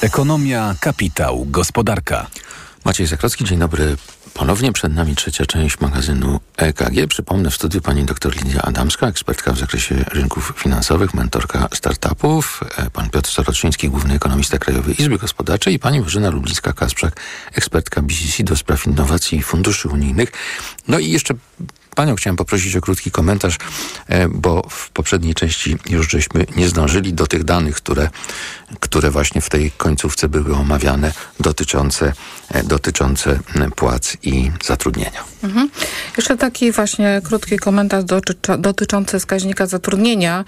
Ekonomia, 0.00 0.74
kapitał, 0.80 1.46
gospodarka. 1.50 2.26
Maciej 2.84 3.06
Zakrocki, 3.06 3.44
dzień 3.44 3.58
dobry 3.58 3.96
Ponownie 4.34 4.72
przed 4.72 4.94
nami 4.94 5.16
trzecia 5.16 5.46
część 5.46 5.80
magazynu 5.80 6.40
EKG. 6.56 7.06
Przypomnę 7.08 7.50
w 7.50 7.54
studiu 7.54 7.80
pani 7.80 8.04
dr 8.04 8.36
Lidia 8.36 8.62
Adamska, 8.62 9.06
ekspertka 9.06 9.52
w 9.52 9.58
zakresie 9.58 10.04
rynków 10.08 10.52
finansowych, 10.56 11.14
mentorka 11.14 11.68
startupów, 11.74 12.60
e, 12.76 12.90
pan 12.90 13.10
Piotr 13.10 13.30
Soroczyński, 13.30 13.88
główny 13.88 14.14
ekonomista 14.14 14.58
Krajowej 14.58 15.00
Izby 15.00 15.18
Gospodarczej 15.18 15.74
i 15.74 15.78
pani 15.78 16.00
Marzena 16.00 16.30
Lublińska-Kasprzak, 16.30 17.10
ekspertka 17.52 18.02
BCC 18.02 18.42
do 18.44 18.56
spraw 18.56 18.86
innowacji 18.86 19.38
i 19.38 19.42
funduszy 19.42 19.88
unijnych. 19.88 20.32
No 20.88 20.98
i 20.98 21.10
jeszcze 21.10 21.34
Panią 22.00 22.16
chciałem 22.16 22.36
poprosić 22.36 22.76
o 22.76 22.80
krótki 22.80 23.10
komentarz, 23.10 23.56
e, 24.08 24.28
bo 24.28 24.66
w 24.70 24.90
poprzedniej 24.90 25.34
części 25.34 25.76
już 25.88 26.10
żeśmy 26.10 26.46
nie 26.56 26.68
zdążyli 26.68 27.14
do 27.14 27.26
tych 27.26 27.44
danych, 27.44 27.76
które, 27.76 28.10
które 28.80 29.10
właśnie 29.10 29.40
w 29.40 29.50
tej 29.50 29.70
końcówce 29.70 30.28
były 30.28 30.56
omawiane 30.56 31.12
dotyczące, 31.40 32.12
dotyczące 32.64 33.38
płac 33.76 34.16
i 34.22 34.50
zatrudnienia. 34.64 35.24
Mhm. 35.42 35.70
Jeszcze 36.16 36.36
taki 36.36 36.72
właśnie 36.72 37.20
krótki 37.24 37.58
komentarz 37.58 38.04
dotyczący 38.58 39.18
wskaźnika 39.18 39.66
zatrudnienia. 39.66 40.44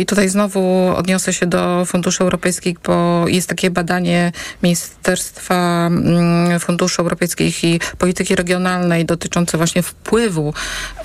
I 0.00 0.06
tutaj 0.06 0.28
znowu 0.28 0.92
odniosę 0.96 1.32
się 1.32 1.46
do 1.46 1.84
funduszy 1.84 2.22
europejskich, 2.22 2.78
bo 2.84 3.24
jest 3.28 3.48
takie 3.48 3.70
badanie 3.70 4.32
Ministerstwa 4.62 5.86
mm, 5.86 6.60
Funduszy 6.60 7.02
Europejskich 7.02 7.64
i 7.64 7.80
Polityki 7.98 8.36
Regionalnej 8.36 9.04
dotyczące 9.04 9.56
właśnie 9.56 9.82
wpływu 9.82 10.54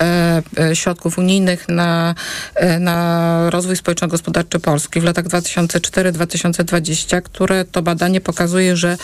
e, 0.00 0.42
e, 0.58 0.76
środków 0.76 1.18
unijnych 1.18 1.68
na, 1.68 2.14
e, 2.54 2.78
na 2.78 3.50
rozwój 3.50 3.76
społeczno-gospodarczy 3.76 4.60
Polski 4.60 5.00
w 5.00 5.04
latach 5.04 5.24
2004-2020, 5.24 7.22
które 7.22 7.64
to 7.64 7.82
badanie 7.82 8.20
pokazuje, 8.20 8.76
że 8.76 8.96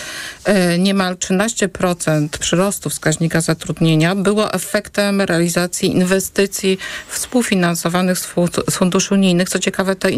niemal 0.78 1.16
13% 1.31 2.29
przyrostu 2.29 2.91
wskaźnika 2.91 3.41
zatrudnienia 3.41 4.14
było 4.14 4.53
efektem 4.53 5.20
realizacji 5.20 5.91
inwestycji 5.91 6.79
współfinansowanych 7.09 8.18
z 8.18 8.27
funduszy 8.70 9.14
unijnych. 9.14 9.49
Co 9.49 9.59
ciekawe, 9.59 9.97
te, 9.97 10.09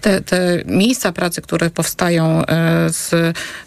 te, 0.00 0.20
te 0.20 0.62
miejsca 0.66 1.12
pracy, 1.12 1.42
które 1.42 1.70
powstają 1.70 2.46
e, 2.46 2.90
z, 2.90 3.12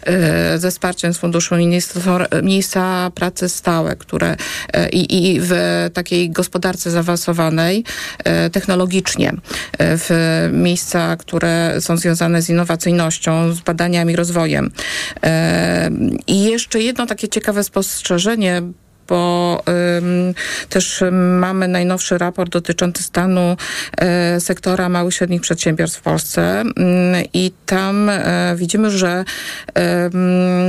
e, 0.06 0.58
ze 0.58 0.70
wsparciem 0.70 1.14
z 1.14 1.18
funduszy 1.18 1.54
unijnych, 1.54 1.86
to 1.86 2.00
są 2.00 2.18
miejsca 2.42 3.10
pracy 3.14 3.48
stałe, 3.48 3.96
które 3.96 4.36
e, 4.72 4.88
i, 4.88 5.34
i 5.34 5.40
w 5.40 5.52
takiej 5.94 6.30
gospodarce 6.30 6.90
zaawansowanej 6.90 7.84
technologicznie, 8.52 9.32
w 9.78 10.10
miejsca, 10.52 11.16
które 11.16 11.80
są 11.80 11.96
związane 11.96 12.42
z 12.42 12.48
innowacyjnością, 12.48 13.52
z 13.52 13.60
badaniami, 13.60 14.16
rozwojem. 14.16 14.70
I 16.26 16.44
jeszcze 16.44 16.80
jedno 16.90 17.06
takie 17.06 17.28
ciekawe 17.28 17.64
spostrzeżenie, 17.64 18.62
bo 19.10 19.62
też 20.68 21.04
mamy 21.38 21.68
najnowszy 21.68 22.18
raport 22.18 22.52
dotyczący 22.52 23.02
stanu 23.02 23.56
y, 24.36 24.40
sektora 24.40 24.88
małych 24.88 25.14
i 25.14 25.16
średnich 25.16 25.40
przedsiębiorstw 25.40 25.98
w 25.98 26.02
Polsce 26.02 26.62
y, 26.62 26.64
i 27.34 27.52
tam 27.66 28.08
y, 28.08 28.22
widzimy, 28.56 28.90
że 28.90 29.24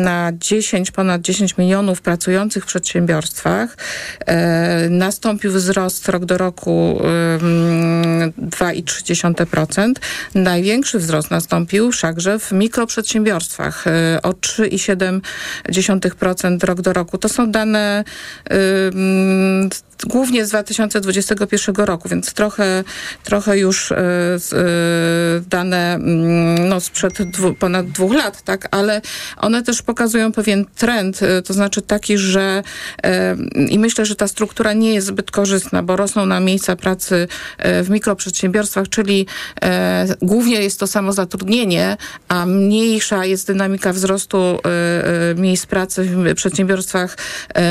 na 0.04 0.32
10, 0.40 0.92
ponad 0.92 1.22
10 1.22 1.58
milionów 1.58 2.02
pracujących 2.02 2.64
w 2.64 2.68
przedsiębiorstwach 2.68 3.78
nastąpił 4.90 5.52
wzrost 5.52 6.10
rok 6.10 6.26
do 6.26 6.38
roku 6.38 7.02
2,3%. 8.50 9.94
Największy 10.36 11.00
wzrost 11.00 11.32
nastąpił 11.32 11.92
wszakże 11.92 12.40
w 12.40 12.52
mikroprzedsiębiorstwach 12.52 13.86
o 14.24 14.32
3,7% 14.32 16.64
rok 16.64 16.82
do 16.82 16.94
roku. 16.94 17.18
To 17.18 17.30
są 17.30 17.52
dane 17.52 18.04
Yy, 18.50 19.70
głównie 20.06 20.46
z 20.46 20.50
2021 20.50 21.76
roku, 21.76 22.10
więc 22.10 22.34
trochę, 22.34 22.84
trochę 23.24 23.58
już 23.58 23.92
e, 23.92 23.98
e, 23.98 24.38
dane 25.50 25.94
mm, 25.96 26.70
no, 26.70 26.80
sprzed 26.80 27.24
dwu, 27.24 27.54
ponad 27.54 27.88
dwóch 27.88 28.14
lat, 28.14 28.42
tak, 28.42 28.68
ale 28.72 29.02
one 29.38 29.64
też 29.64 29.82
pokazują 29.82 30.32
pewien 30.32 30.66
trend, 30.76 31.24
e, 31.24 31.42
to 31.42 31.54
znaczy 31.54 31.82
taki, 31.82 32.18
że 32.18 32.64
i 33.70 33.80
myślę, 33.80 34.06
że 34.06 34.16
ta 34.16 34.28
struktura 34.28 34.74
nie 34.74 34.94
jest 34.94 35.08
zbyt 35.08 35.32
korzystna, 35.32 35.84
bo 35.84 35.96
rosną 35.96 36.26
na 36.26 36.40
miejsca 36.40 36.76
pracy 36.76 37.28
w 37.60 37.90
mikroprzedsiębiorstwach, 37.90 38.90
czyli 38.90 39.28
głównie 40.22 40.62
jest 40.62 40.80
to 40.80 40.88
samo 40.88 41.14
zatrudnienie, 41.14 41.98
a 42.28 42.46
mniejsza 42.46 43.26
jest 43.26 43.48
dynamika 43.48 43.94
wzrostu 43.94 44.60
miejsc 45.36 45.66
pracy 45.66 46.04
w 46.04 46.36
przedsiębiorstwach 46.36 47.18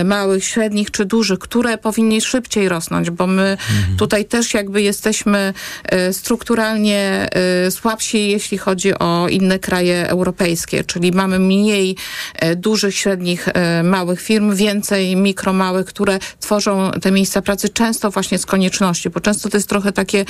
małych, 0.04 0.44
średnich 0.44 0.90
czy 0.90 1.04
dużych, 1.04 1.38
które 1.38 1.78
powinni 1.78 2.19
szybciej 2.20 2.68
rosnąć, 2.68 3.10
bo 3.10 3.26
my 3.26 3.42
mhm. 3.42 3.96
tutaj 3.96 4.24
też 4.24 4.54
jakby 4.54 4.82
jesteśmy 4.82 5.54
e, 5.84 6.12
strukturalnie 6.12 7.28
e, 7.66 7.70
słabsi, 7.70 8.28
jeśli 8.28 8.58
chodzi 8.58 8.94
o 8.98 9.28
inne 9.28 9.58
kraje 9.58 10.08
europejskie, 10.08 10.84
czyli 10.84 11.12
mamy 11.12 11.38
mniej 11.38 11.96
e, 12.34 12.56
dużych, 12.56 12.94
średnich, 12.96 13.48
małych 13.84 14.20
firm, 14.20 14.54
więcej 14.54 15.16
mikro, 15.16 15.52
małych, 15.52 15.86
które 15.86 16.18
tworzą 16.40 16.90
te 17.02 17.10
miejsca 17.10 17.42
pracy 17.42 17.68
często 17.68 18.10
właśnie 18.10 18.38
z 18.38 18.46
konieczności, 18.46 19.10
bo 19.10 19.20
często 19.20 19.48
to 19.48 19.56
jest 19.56 19.68
trochę 19.68 19.92
takie, 19.92 20.24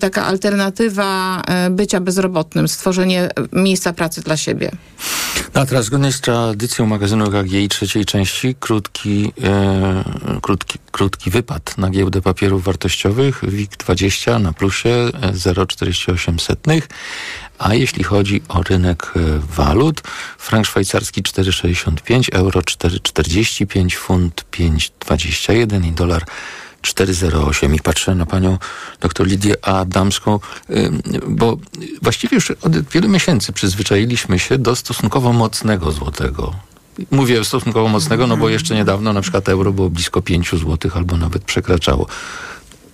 taka 0.00 0.24
alternatywa 0.24 1.42
bycia 1.70 2.00
bezrobotnym, 2.00 2.68
stworzenie 2.68 3.28
miejsca 3.52 3.92
pracy 3.92 4.20
dla 4.20 4.36
siebie. 4.36 4.70
No 5.54 5.60
a 5.60 5.66
teraz 5.66 5.84
zgodnie 5.84 6.12
z 6.12 6.20
tradycją 6.20 6.86
magazynu 6.86 7.30
KGI 7.30 7.68
trzeciej 7.68 8.04
części, 8.04 8.54
krótki, 8.60 9.32
e, 9.44 10.04
krótki, 10.42 10.78
krótki 10.90 11.23
wypad 11.30 11.78
na 11.78 11.90
giełdę 11.90 12.22
papierów 12.22 12.64
wartościowych 12.64 13.42
WIG20 13.42 14.40
na 14.40 14.52
plusie 14.52 15.10
0,48. 15.22 16.82
A 17.58 17.74
jeśli 17.74 18.04
chodzi 18.04 18.42
o 18.48 18.62
rynek 18.62 19.12
e, 19.16 19.20
walut, 19.38 20.02
frank 20.38 20.66
szwajcarski 20.66 21.22
4,65, 21.22 22.28
euro 22.32 22.60
4,45, 22.60 23.94
funt 23.94 24.44
5,21 24.52 25.86
i 25.86 25.92
dolar 25.92 26.24
408 26.82 27.74
i 27.74 27.80
patrzę 27.80 28.14
na 28.14 28.26
panią 28.26 28.58
dr 29.00 29.26
Lidię 29.26 29.64
Adamską, 29.64 30.40
bo 31.28 31.56
właściwie 32.02 32.34
już 32.34 32.50
od 32.50 32.88
wielu 32.88 33.08
miesięcy 33.08 33.52
przyzwyczailiśmy 33.52 34.38
się 34.38 34.58
do 34.58 34.76
stosunkowo 34.76 35.32
mocnego 35.32 35.92
złotego. 35.92 36.54
Mówię 37.10 37.44
stosunkowo 37.44 37.88
mocnego, 37.88 38.26
no 38.26 38.36
bo 38.36 38.48
jeszcze 38.48 38.74
niedawno 38.74 39.12
na 39.12 39.20
przykład 39.20 39.48
euro 39.48 39.72
było 39.72 39.90
blisko 39.90 40.22
5 40.22 40.54
złotych 40.54 40.96
albo 40.96 41.16
nawet 41.16 41.44
przekraczało. 41.44 42.06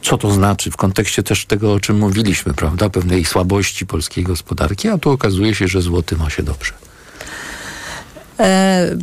Co 0.03 0.18
to 0.18 0.30
znaczy 0.30 0.70
w 0.70 0.76
kontekście 0.76 1.22
też 1.22 1.46
tego, 1.46 1.72
o 1.72 1.80
czym 1.80 1.98
mówiliśmy, 1.98 2.55
prawda? 2.55 2.90
Pewnej 2.90 3.24
słabości 3.24 3.86
polskiej 3.86 4.24
gospodarki, 4.24 4.88
a 4.88 4.98
tu 4.98 5.11
okazuje 5.11 5.55
się, 5.55 5.68
że 5.68 5.82
złoty 5.82 6.16
ma 6.16 6.30
się 6.30 6.42
dobrze. 6.42 6.72
E, 8.40 8.96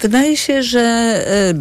wydaje 0.00 0.36
się, 0.36 0.62
że 0.62 0.80
e, 0.80 1.54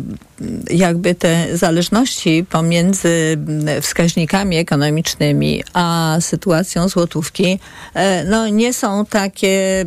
jakby 0.69 1.15
te 1.15 1.57
zależności 1.57 2.45
pomiędzy 2.49 3.37
wskaźnikami 3.81 4.57
ekonomicznymi 4.57 5.63
a 5.73 6.17
sytuacją 6.19 6.87
złotówki 6.89 7.59
e, 7.93 8.23
no, 8.23 8.47
nie 8.47 8.73
są 8.73 9.05
takie, 9.05 9.85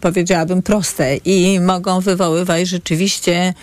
powiedziałabym, 0.00 0.62
proste 0.62 1.16
i 1.16 1.60
mogą 1.60 2.00
wywoływać 2.00 2.68
rzeczywiście 2.68 3.54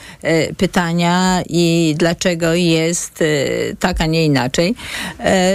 pytania 0.57 1.41
i 1.49 1.95
dlaczego 1.97 2.53
jest 2.53 3.23
tak, 3.79 4.01
a 4.01 4.05
nie 4.05 4.25
inaczej. 4.25 4.75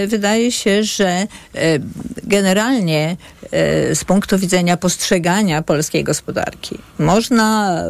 Wydaje 0.07 0.53
się, 0.53 0.85
że 0.85 1.27
generalnie 2.25 3.17
z 3.95 4.05
punktu 4.05 4.39
widzenia 4.39 4.77
postrzegania 4.77 5.63
polskiej 5.63 6.05
gospodarki 6.05 6.79
można 6.99 7.83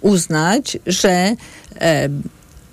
uznać, 0.00 0.78
że 0.86 1.10
e, 1.10 1.36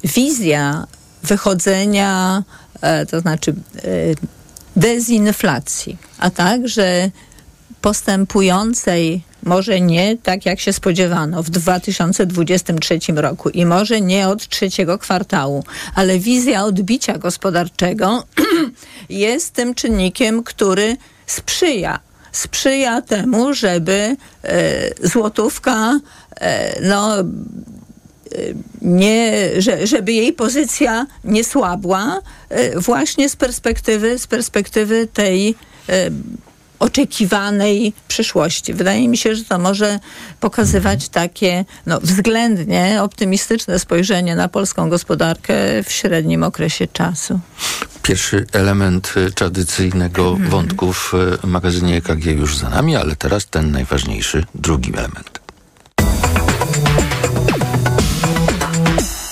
wizja 0.03 0.87
wychodzenia, 1.23 2.43
e, 2.81 3.05
to 3.05 3.19
znaczy 3.19 3.51
e, 3.51 3.83
dezinflacji, 4.75 5.97
a 6.19 6.29
także 6.29 7.11
postępującej, 7.81 9.23
może 9.43 9.81
nie 9.81 10.17
tak 10.17 10.45
jak 10.45 10.59
się 10.59 10.73
spodziewano 10.73 11.43
w 11.43 11.49
2023 11.49 12.99
roku 13.15 13.49
i 13.49 13.65
może 13.65 14.01
nie 14.01 14.27
od 14.27 14.47
trzeciego 14.47 14.97
kwartału, 14.97 15.63
ale 15.95 16.19
wizja 16.19 16.63
odbicia 16.63 17.17
gospodarczego 17.17 18.23
jest 19.09 19.53
tym 19.53 19.75
czynnikiem, 19.75 20.43
który 20.43 20.97
sprzyja 21.25 21.99
sprzyja 22.31 23.01
temu, 23.01 23.53
żeby 23.53 24.17
e, 24.43 25.07
złotówka 25.07 25.99
e, 26.39 26.81
no, 26.81 27.15
e, 28.35 28.53
nie, 28.81 29.49
żeby 29.83 30.13
jej 30.13 30.33
pozycja 30.33 31.07
nie 31.23 31.43
słabła 31.43 32.21
właśnie 32.75 33.29
z 33.29 33.35
perspektywy, 33.35 34.19
z 34.19 34.27
perspektywy 34.27 35.07
tej 35.13 35.55
oczekiwanej 36.79 37.93
przyszłości. 38.07 38.73
Wydaje 38.73 39.07
mi 39.07 39.17
się, 39.17 39.35
że 39.35 39.43
to 39.43 39.59
może 39.59 39.99
pokazywać 40.39 41.09
takie 41.09 41.65
no, 41.85 41.99
względnie 41.99 43.03
optymistyczne 43.03 43.79
spojrzenie 43.79 44.35
na 44.35 44.47
polską 44.47 44.89
gospodarkę 44.89 45.83
w 45.83 45.91
średnim 45.91 46.43
okresie 46.43 46.87
czasu. 46.87 47.39
Pierwszy 48.03 48.45
element 48.51 49.13
y, 49.17 49.31
tradycyjnego 49.31 50.29
Mhm. 50.29 50.49
wątku 50.49 50.93
w 50.93 51.13
y, 51.43 51.47
magazynie 51.47 51.97
EKG 51.97 52.25
już 52.25 52.57
za 52.57 52.69
nami, 52.69 52.95
ale 52.95 53.15
teraz 53.15 53.45
ten 53.45 53.71
najważniejszy, 53.71 54.45
drugi 54.55 54.93
element. 54.97 55.46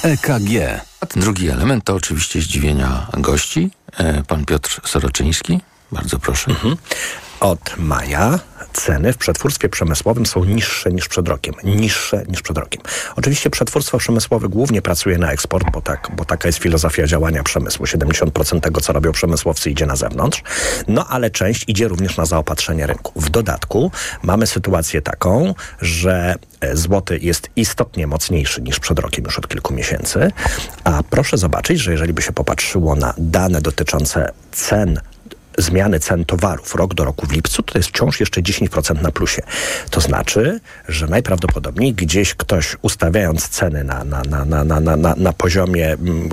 EKG. 0.05 0.81
Drugi 1.15 1.49
element 1.49 1.83
to 1.83 1.95
oczywiście 1.95 2.41
zdziwienia 2.41 3.07
gości. 3.13 3.71
E, 3.97 4.23
Pan 4.23 4.45
Piotr 4.45 4.81
Soroczyński, 4.83 5.59
bardzo 5.91 6.19
proszę. 6.19 6.51
Od 7.45 7.77
maja 7.77 8.39
ceny 8.73 9.13
w 9.13 9.17
przetwórstwie 9.17 9.69
przemysłowym 9.69 10.25
są 10.25 10.43
niższe 10.45 10.91
niż 10.91 11.07
przed 11.07 11.27
rokiem. 11.27 11.53
Niższe 11.63 12.23
niż 12.27 12.41
przed 12.41 12.57
rokiem. 12.57 12.81
Oczywiście 13.15 13.49
przetwórstwo 13.49 13.97
przemysłowe 13.97 14.49
głównie 14.49 14.81
pracuje 14.81 15.17
na 15.17 15.31
eksport, 15.31 15.67
bo, 15.73 15.81
tak, 15.81 16.11
bo 16.15 16.25
taka 16.25 16.47
jest 16.47 16.59
filozofia 16.59 17.07
działania 17.07 17.43
przemysłu. 17.43 17.85
70% 17.85 18.59
tego, 18.59 18.81
co 18.81 18.93
robią 18.93 19.11
przemysłowcy, 19.11 19.71
idzie 19.71 19.85
na 19.85 19.95
zewnątrz. 19.95 20.43
No 20.87 21.07
ale 21.07 21.29
część 21.29 21.63
idzie 21.67 21.87
również 21.87 22.17
na 22.17 22.25
zaopatrzenie 22.25 22.87
rynku. 22.87 23.21
W 23.21 23.29
dodatku 23.29 23.91
mamy 24.23 24.47
sytuację 24.47 25.01
taką, 25.01 25.53
że 25.81 26.35
e, 26.61 26.77
złoty 26.77 27.19
jest 27.21 27.49
istotnie 27.55 28.07
mocniejszy 28.07 28.61
niż 28.61 28.79
przed 28.79 28.99
rokiem 28.99 29.25
już 29.25 29.39
od 29.39 29.47
kilku 29.47 29.73
miesięcy. 29.73 30.31
A 30.83 31.03
proszę 31.09 31.37
zobaczyć, 31.37 31.79
że 31.79 31.91
jeżeli 31.91 32.13
by 32.13 32.21
się 32.21 32.33
popatrzyło 32.33 32.95
na 32.95 33.13
dane 33.17 33.61
dotyczące 33.61 34.31
cen 34.51 34.99
zmiany 35.57 35.99
cen 35.99 36.25
towarów 36.25 36.75
rok 36.75 36.93
do 36.93 37.05
roku 37.05 37.27
w 37.27 37.31
lipcu, 37.31 37.63
to 37.63 37.77
jest 37.77 37.89
wciąż 37.89 38.19
jeszcze 38.19 38.41
10% 38.41 39.01
na 39.01 39.11
plusie. 39.11 39.41
To 39.89 40.01
znaczy, 40.01 40.59
że 40.87 41.07
najprawdopodobniej 41.07 41.93
gdzieś 41.93 42.35
ktoś 42.35 42.77
ustawiając 42.81 43.49
ceny 43.49 43.83
na, 43.83 44.03
na, 44.03 44.21
na, 44.21 44.45
na, 44.45 44.63
na, 44.63 44.79
na, 44.79 44.95
na, 44.95 45.15
na 45.17 45.33
poziomie 45.33 45.93
mm, 45.93 46.29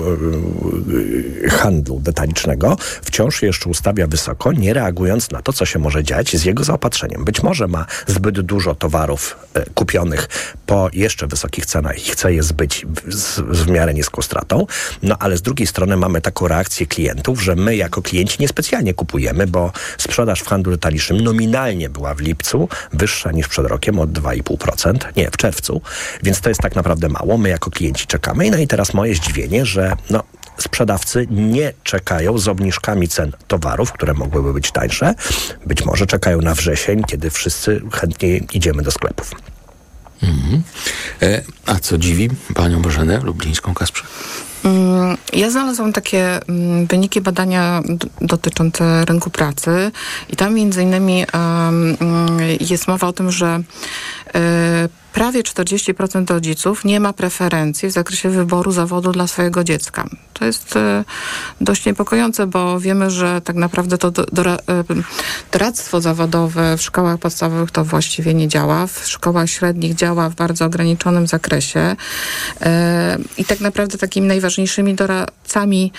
yy, 1.41 1.49
handlu 1.49 1.99
detalicznego, 1.99 2.77
wciąż 3.01 3.41
je 3.41 3.47
jeszcze 3.47 3.69
ustawia 3.69 4.07
wysoko, 4.07 4.51
nie 4.51 4.73
reagując 4.73 5.31
na 5.31 5.41
to, 5.41 5.53
co 5.53 5.65
się 5.65 5.79
może 5.79 6.03
dziać 6.03 6.37
z 6.37 6.45
jego 6.45 6.63
zaopatrzeniem. 6.63 7.25
Być 7.25 7.43
może 7.43 7.67
ma 7.67 7.85
zbyt 8.07 8.41
dużo 8.41 8.75
towarów 8.75 9.35
e, 9.53 9.65
kupionych 9.73 10.29
po 10.65 10.89
jeszcze 10.93 11.27
wysokich 11.27 11.65
cenach 11.65 12.07
i 12.07 12.11
chce 12.11 12.33
je 12.33 12.43
zbyć 12.43 12.85
z 13.07 13.39
w 13.39 13.67
miarę 13.67 13.93
niską 13.93 14.21
stratą, 14.21 14.65
no 15.03 15.15
ale 15.19 15.37
z 15.37 15.41
drugiej 15.41 15.67
strony 15.67 15.97
mamy 15.97 16.21
taką 16.21 16.47
reakcję 16.47 16.85
klientów, 16.85 17.43
że 17.43 17.55
my 17.55 17.75
jako 17.75 18.01
klienci 18.01 18.37
niespecjalnie 18.39 18.93
kupujemy, 18.93 19.12
bo 19.47 19.71
sprzedaż 19.97 20.39
w 20.39 20.47
handlu 20.47 20.71
detalicznym 20.71 21.21
nominalnie 21.21 21.89
była 21.89 22.13
w 22.15 22.19
lipcu 22.19 22.69
wyższa 22.93 23.31
niż 23.31 23.47
przed 23.47 23.65
rokiem 23.65 23.99
o 23.99 24.07
2,5%, 24.07 24.97
nie, 25.17 25.31
w 25.31 25.37
czerwcu, 25.37 25.81
więc 26.23 26.41
to 26.41 26.49
jest 26.49 26.61
tak 26.61 26.75
naprawdę 26.75 27.09
mało. 27.09 27.37
My 27.37 27.49
jako 27.49 27.71
klienci 27.71 28.07
czekamy. 28.07 28.51
No 28.51 28.57
i 28.57 28.67
teraz 28.67 28.93
moje 28.93 29.15
zdziwienie, 29.15 29.65
że 29.65 29.95
no, 30.09 30.23
sprzedawcy 30.57 31.27
nie 31.29 31.73
czekają 31.83 32.37
z 32.37 32.47
obniżkami 32.47 33.07
cen 33.07 33.31
towarów, 33.47 33.91
które 33.91 34.13
mogłyby 34.13 34.53
być 34.53 34.71
tańsze. 34.71 35.15
Być 35.65 35.85
może 35.85 36.05
czekają 36.05 36.41
na 36.41 36.55
wrzesień, 36.55 37.03
kiedy 37.03 37.29
wszyscy 37.29 37.81
chętnie 37.93 38.37
idziemy 38.37 38.83
do 38.83 38.91
sklepów. 38.91 39.31
Mhm. 40.23 40.63
E, 41.21 41.41
a 41.65 41.79
co 41.79 41.97
dziwi 41.97 42.29
panią 42.55 42.81
Bożenę 42.81 43.19
Lublińską 43.23 43.73
Kasprze? 43.73 44.03
Mm, 44.03 44.52
Ja 45.33 45.49
znalazłam 45.49 45.93
takie 45.93 46.39
mm, 46.49 46.85
wyniki 46.87 47.21
badania 47.21 47.81
dotyczące 48.21 49.05
rynku 49.05 49.29
pracy 49.29 49.91
i 50.29 50.35
tam 50.35 50.53
między 50.53 50.83
innymi 50.83 51.25
mm, 51.33 51.97
jest 52.59 52.87
mowa 52.87 53.07
o 53.07 53.13
tym, 53.13 53.31
że 53.31 53.59
e, 54.35 54.89
prawie 55.13 55.43
40% 55.43 56.29
rodziców 56.29 56.85
nie 56.85 56.99
ma 56.99 57.13
preferencji 57.13 57.89
w 57.89 57.91
zakresie 57.91 58.29
wyboru 58.29 58.71
zawodu 58.71 59.11
dla 59.11 59.27
swojego 59.27 59.63
dziecka. 59.63 60.07
To 60.33 60.45
jest 60.45 60.75
e, 60.75 61.03
dość 61.61 61.85
niepokojące, 61.85 62.47
bo 62.47 62.79
wiemy, 62.79 63.11
że 63.11 63.41
tak 63.41 63.55
naprawdę 63.55 63.97
to 63.97 64.07
e, 64.07 64.83
doradztwo 65.51 66.01
zawodowe 66.01 66.77
w 66.77 66.81
szkołach 66.81 67.17
podstawowych 67.17 67.71
to 67.71 67.85
właściwie 67.85 68.33
nie 68.33 68.47
działa. 68.47 68.87
W 68.87 69.07
szkołach 69.07 69.49
średnich 69.49 69.95
działa 69.95 70.29
w 70.29 70.35
bardzo 70.35 70.65
ograniczonym 70.65 71.27
zakresie. 71.27 71.95
E, 72.61 73.17
I 73.37 73.45
tak 73.45 73.59
naprawdę 73.59 73.97
takimi 73.97 74.27
najważniejszymi 74.27 74.95
doradcami 74.95 75.91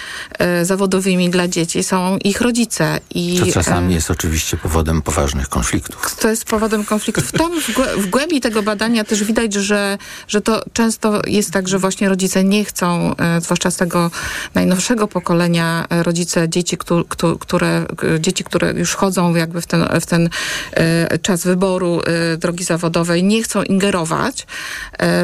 zawodowymi 0.63 1.31
dla 1.31 1.49
dzieci 1.49 1.83
są 1.83 2.19
ich 2.25 2.41
rodzice. 2.41 3.01
I, 3.15 3.39
Co 3.39 3.53
czasami 3.53 3.95
jest 3.95 4.11
oczywiście 4.11 4.57
powodem 4.57 5.03
poważnych 5.03 5.49
konfliktów. 5.49 6.17
to 6.21 6.29
jest 6.29 6.45
powodem 6.45 6.85
konfliktów. 6.85 7.33
Tam 7.33 7.61
w 7.97 8.07
głębi 8.07 8.41
tego 8.41 8.63
badania 8.63 9.04
też 9.05 9.25
widać, 9.25 9.55
że, 9.55 9.99
że 10.29 10.41
to 10.41 10.63
często 10.73 11.23
jest 11.27 11.51
tak, 11.51 11.69
że 11.69 11.79
właśnie 11.79 12.09
rodzice 12.09 12.45
nie 12.45 12.65
chcą, 12.65 13.17
e, 13.17 13.41
zwłaszcza 13.41 13.71
z 13.71 13.77
tego 13.77 14.11
najnowszego 14.55 15.09
pokolenia 15.09 15.87
e, 15.91 16.03
rodzice 16.03 16.49
dzieci, 16.49 16.77
któ- 16.79 17.05
któ- 17.09 17.39
które, 17.39 17.87
k- 17.97 18.07
dzieci, 18.21 18.45
które 18.45 18.73
już 18.73 18.95
chodzą 18.95 19.35
jakby 19.35 19.61
w 19.61 19.67
ten, 19.67 19.85
w 20.01 20.07
ten 20.07 20.29
e, 20.73 21.19
czas 21.19 21.45
wyboru 21.45 22.01
drogi 22.39 22.65
zawodowej, 22.65 23.25
nie 23.25 23.43
chcą 23.43 23.63
ingerować 23.63 24.47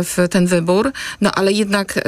w 0.04 0.26
ten 0.30 0.46
wybór, 0.46 0.92
no 1.20 1.32
ale 1.32 1.52
jednak 1.52 2.00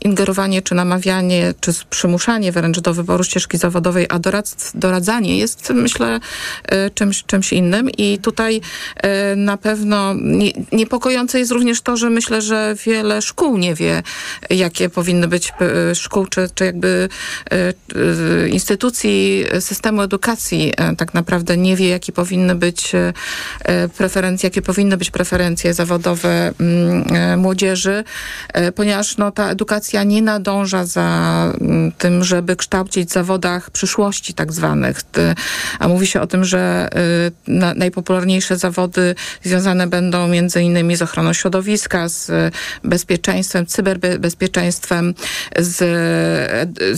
ingerowanie, 0.00 0.62
czy 0.62 0.74
namawianie, 0.74 1.54
czy 1.60 1.72
przymuszanie 1.90 2.52
wręcz 2.52 2.80
do 2.80 2.94
wyboru 2.94 3.24
ścieżki 3.24 3.58
zawodowej, 3.58 4.06
a 4.08 4.18
doradz, 4.18 4.72
doradzanie 4.74 5.38
jest 5.38 5.70
myślę 5.70 6.20
czymś, 6.94 7.24
czymś 7.24 7.52
innym. 7.52 7.90
I 7.90 8.18
tutaj 8.18 8.60
na 9.36 9.56
pewno 9.56 10.14
nie, 10.72 10.86
niepokojące 11.14 11.38
jest 11.38 11.52
również 11.52 11.80
to, 11.80 11.96
że 11.96 12.10
myślę, 12.10 12.42
że 12.42 12.74
wiele 12.86 13.22
szkół 13.22 13.58
nie 13.58 13.74
wie, 13.74 14.02
jakie 14.50 14.88
powinny 14.88 15.28
być 15.28 15.52
e, 15.90 15.94
szkół, 15.94 16.26
czy, 16.26 16.48
czy 16.54 16.64
jakby 16.64 17.08
e, 17.50 17.56
e, 17.56 18.48
instytucji 18.48 19.44
systemu 19.60 20.02
edukacji 20.02 20.72
tak 20.98 21.14
naprawdę 21.14 21.56
nie 21.56 21.76
wie, 21.76 21.88
jakie 21.88 22.12
powinny 22.12 22.54
być 22.54 22.92
preferencje, 23.96 24.46
jakie 24.46 24.62
powinny 24.62 24.96
być 24.96 25.10
preferencje 25.10 25.74
zawodowe 25.74 26.52
mm, 26.60 27.40
młodzieży, 27.40 28.04
ponieważ 28.74 29.16
no, 29.16 29.30
ta 29.30 29.50
edukacja 29.50 30.04
nie 30.04 30.22
nadąża 30.22 30.86
za 30.86 31.52
mm, 31.60 31.92
tym, 31.92 32.24
żeby 32.24 32.56
kształcić 32.56 33.08
w 33.08 33.12
zawodach 33.12 33.70
przyszłości 33.70 34.34
tak 34.34 34.52
zwanych. 34.52 35.00
A 35.78 35.88
mówi 35.88 36.06
się 36.06 36.20
o 36.20 36.26
tym, 36.26 36.44
że 36.44 36.88
na, 37.46 37.74
najpopularniejsze 37.74 38.56
zawody 38.56 39.14
związane 39.42 39.86
będą 39.86 40.28
między 40.28 40.62
innymi 40.62 40.96
z 40.96 41.03
ochroną 41.04 41.32
środowiska, 41.32 42.08
z 42.08 42.30
y, 42.30 42.50
bezpieczeństwem, 42.84 43.66
cyberbezpieczeństwem, 43.66 45.14
z, 45.58 45.76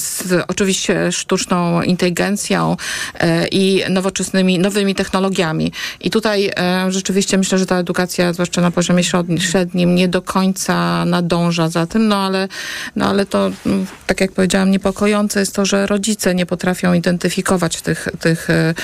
z 0.03 0.45
oczywiście 0.49 1.13
sztuczną 1.13 1.83
inteligencją 1.83 2.77
e, 3.15 3.49
i 3.49 3.83
nowoczesnymi, 3.91 4.59
nowymi 4.59 4.95
technologiami. 4.95 5.73
I 6.01 6.11
tutaj 6.11 6.51
e, 6.57 6.93
rzeczywiście 6.93 7.39
myślę, 7.39 7.59
że 7.59 7.67
ta 7.67 7.79
edukacja, 7.79 8.33
zwłaszcza 8.33 8.61
na 8.61 8.71
poziomie 8.71 9.05
średnim, 9.39 9.95
nie 9.95 10.09
do 10.09 10.23
końca 10.23 11.05
nadąża 11.05 11.69
za 11.69 11.87
tym, 11.87 12.09
no 12.09 12.17
ale, 12.17 12.49
no 12.97 13.07
ale 13.07 13.27
to, 13.27 13.51
mm, 13.67 13.87
tak 14.07 14.21
jak 14.21 14.33
powiedziałam, 14.33 14.71
niepokojące 14.71 15.41
jest 15.41 15.55
to, 15.55 15.65
że 15.65 15.87
rodzice 15.87 16.35
nie 16.35 16.47
potrafią 16.47 16.93
identyfikować 16.93 17.83
tych, 17.83 18.09
tych 18.21 18.51
e, 18.51 18.75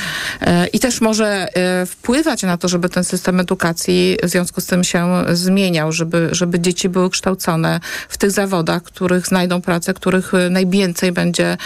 e, 0.40 0.66
i 0.66 0.80
też 0.80 1.00
może 1.00 1.48
e, 1.54 1.86
wpływać 1.86 2.42
na 2.42 2.56
to, 2.56 2.68
żeby 2.68 2.88
ten 2.88 3.04
system 3.04 3.40
edukacji 3.40 4.16
w 4.22 4.28
związku 4.28 4.60
z 4.60 4.66
tym 4.66 4.84
się 4.84 5.11
zmieniał, 5.32 5.92
żeby, 5.92 6.28
żeby 6.32 6.60
dzieci 6.60 6.88
były 6.88 7.10
kształcone 7.10 7.80
w 8.08 8.18
tych 8.18 8.30
zawodach, 8.30 8.82
których 8.82 9.26
znajdą 9.26 9.62
pracę, 9.62 9.94
których 9.94 10.34
e, 10.34 10.50
najwięcej 10.50 11.12
będzie 11.12 11.56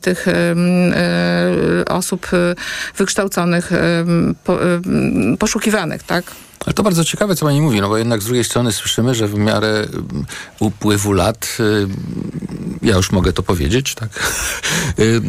tych 0.00 0.26
osób 1.88 2.30
wykształconych 2.96 3.72
poszukiwanych, 5.38 6.02
tak? 6.02 6.24
Ale 6.66 6.74
to 6.74 6.82
bardzo 6.82 7.04
ciekawe, 7.04 7.36
co 7.36 7.46
pani 7.46 7.60
mówi, 7.60 7.80
no 7.80 7.88
bo 7.88 7.98
jednak 7.98 8.22
z 8.22 8.24
drugiej 8.24 8.44
strony 8.44 8.72
słyszymy, 8.72 9.14
że 9.14 9.28
w 9.28 9.34
miarę 9.34 9.86
mm, 9.92 10.24
upływu 10.60 11.12
lat, 11.12 11.56
y, 11.60 11.86
ja 12.82 12.96
już 12.96 13.12
mogę 13.12 13.32
to 13.32 13.42
powiedzieć, 13.42 13.94
tak, 13.94 14.08
y, 14.98 15.20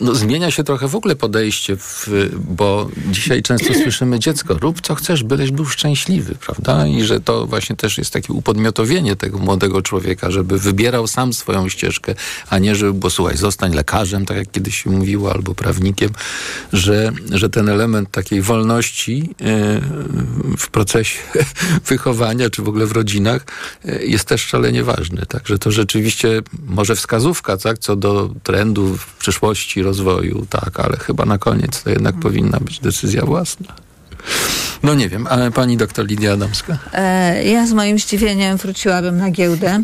no, 0.00 0.14
zmienia 0.14 0.50
się 0.50 0.64
trochę 0.64 0.88
w 0.88 0.94
ogóle 0.94 1.16
podejście, 1.16 1.76
w, 1.76 2.08
bo 2.34 2.88
dzisiaj 3.10 3.42
często 3.42 3.74
słyszymy 3.74 4.18
dziecko, 4.18 4.54
rób 4.54 4.80
co 4.80 4.94
chcesz, 4.94 5.24
byleś 5.24 5.50
był 5.50 5.66
szczęśliwy, 5.66 6.34
prawda? 6.34 6.86
I 6.86 7.02
że 7.02 7.20
to 7.20 7.46
właśnie 7.46 7.76
też 7.76 7.98
jest 7.98 8.12
takie 8.12 8.32
upodmiotowienie 8.32 9.16
tego 9.16 9.38
młodego 9.38 9.82
człowieka, 9.82 10.30
żeby 10.30 10.58
wybierał 10.58 11.06
sam 11.06 11.32
swoją 11.32 11.68
ścieżkę, 11.68 12.14
a 12.50 12.58
nie, 12.58 12.74
żeby, 12.74 12.92
bo 12.92 13.10
słuchaj, 13.10 13.36
zostań 13.36 13.74
lekarzem, 13.74 14.26
tak 14.26 14.36
jak 14.36 14.50
kiedyś 14.50 14.82
się 14.82 14.90
mówiło, 14.90 15.32
albo 15.32 15.54
prawnikiem, 15.54 16.10
że, 16.72 17.12
że 17.30 17.50
ten 17.50 17.68
element 17.68 18.10
takiej 18.10 18.42
wolności 18.42 19.34
y, 19.40 20.56
w 20.58 20.68
procesie 20.78 21.18
wychowania, 21.92 22.50
czy 22.50 22.62
w 22.62 22.68
ogóle 22.68 22.86
w 22.86 22.92
rodzinach, 22.92 23.46
y, 23.88 24.06
jest 24.06 24.24
też 24.24 24.46
szalenie 24.46 24.84
ważny. 24.84 25.26
Także 25.26 25.58
to 25.58 25.70
rzeczywiście 25.70 26.42
może 26.66 26.96
wskazówka, 26.96 27.56
tak, 27.56 27.78
co 27.78 27.96
do 27.96 28.30
trendu 28.42 28.96
w 28.96 29.16
przyszłości 29.16 29.82
rozwoju, 29.82 30.46
tak, 30.50 30.80
ale 30.80 30.96
chyba 30.96 31.24
na 31.24 31.38
koniec 31.38 31.82
to 31.82 31.90
jednak 31.90 32.20
powinna 32.20 32.60
być 32.60 32.80
decyzja 32.80 33.24
własna. 33.24 33.74
No 34.82 34.94
nie 34.94 35.08
wiem, 35.08 35.26
ale 35.26 35.50
pani 35.50 35.76
doktor 35.76 36.06
Lidia 36.06 36.32
Adamska? 36.32 36.78
E, 36.92 37.44
ja 37.44 37.66
z 37.66 37.72
moim 37.72 37.98
zdziwieniem 37.98 38.56
wróciłabym 38.56 39.18
na 39.18 39.30
giełdę. 39.30 39.82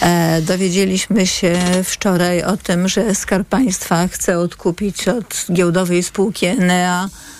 E, 0.00 0.42
dowiedzieliśmy 0.42 1.26
się 1.26 1.58
wczoraj 1.84 2.42
o 2.42 2.56
tym, 2.56 2.88
że 2.88 3.14
Skarb 3.14 3.48
Państwa 3.48 4.08
chce 4.08 4.38
odkupić 4.38 5.08
od 5.08 5.46
giełdowej 5.52 6.02
spółki 6.02 6.46
Enea 6.46 7.04
e, 7.04 7.31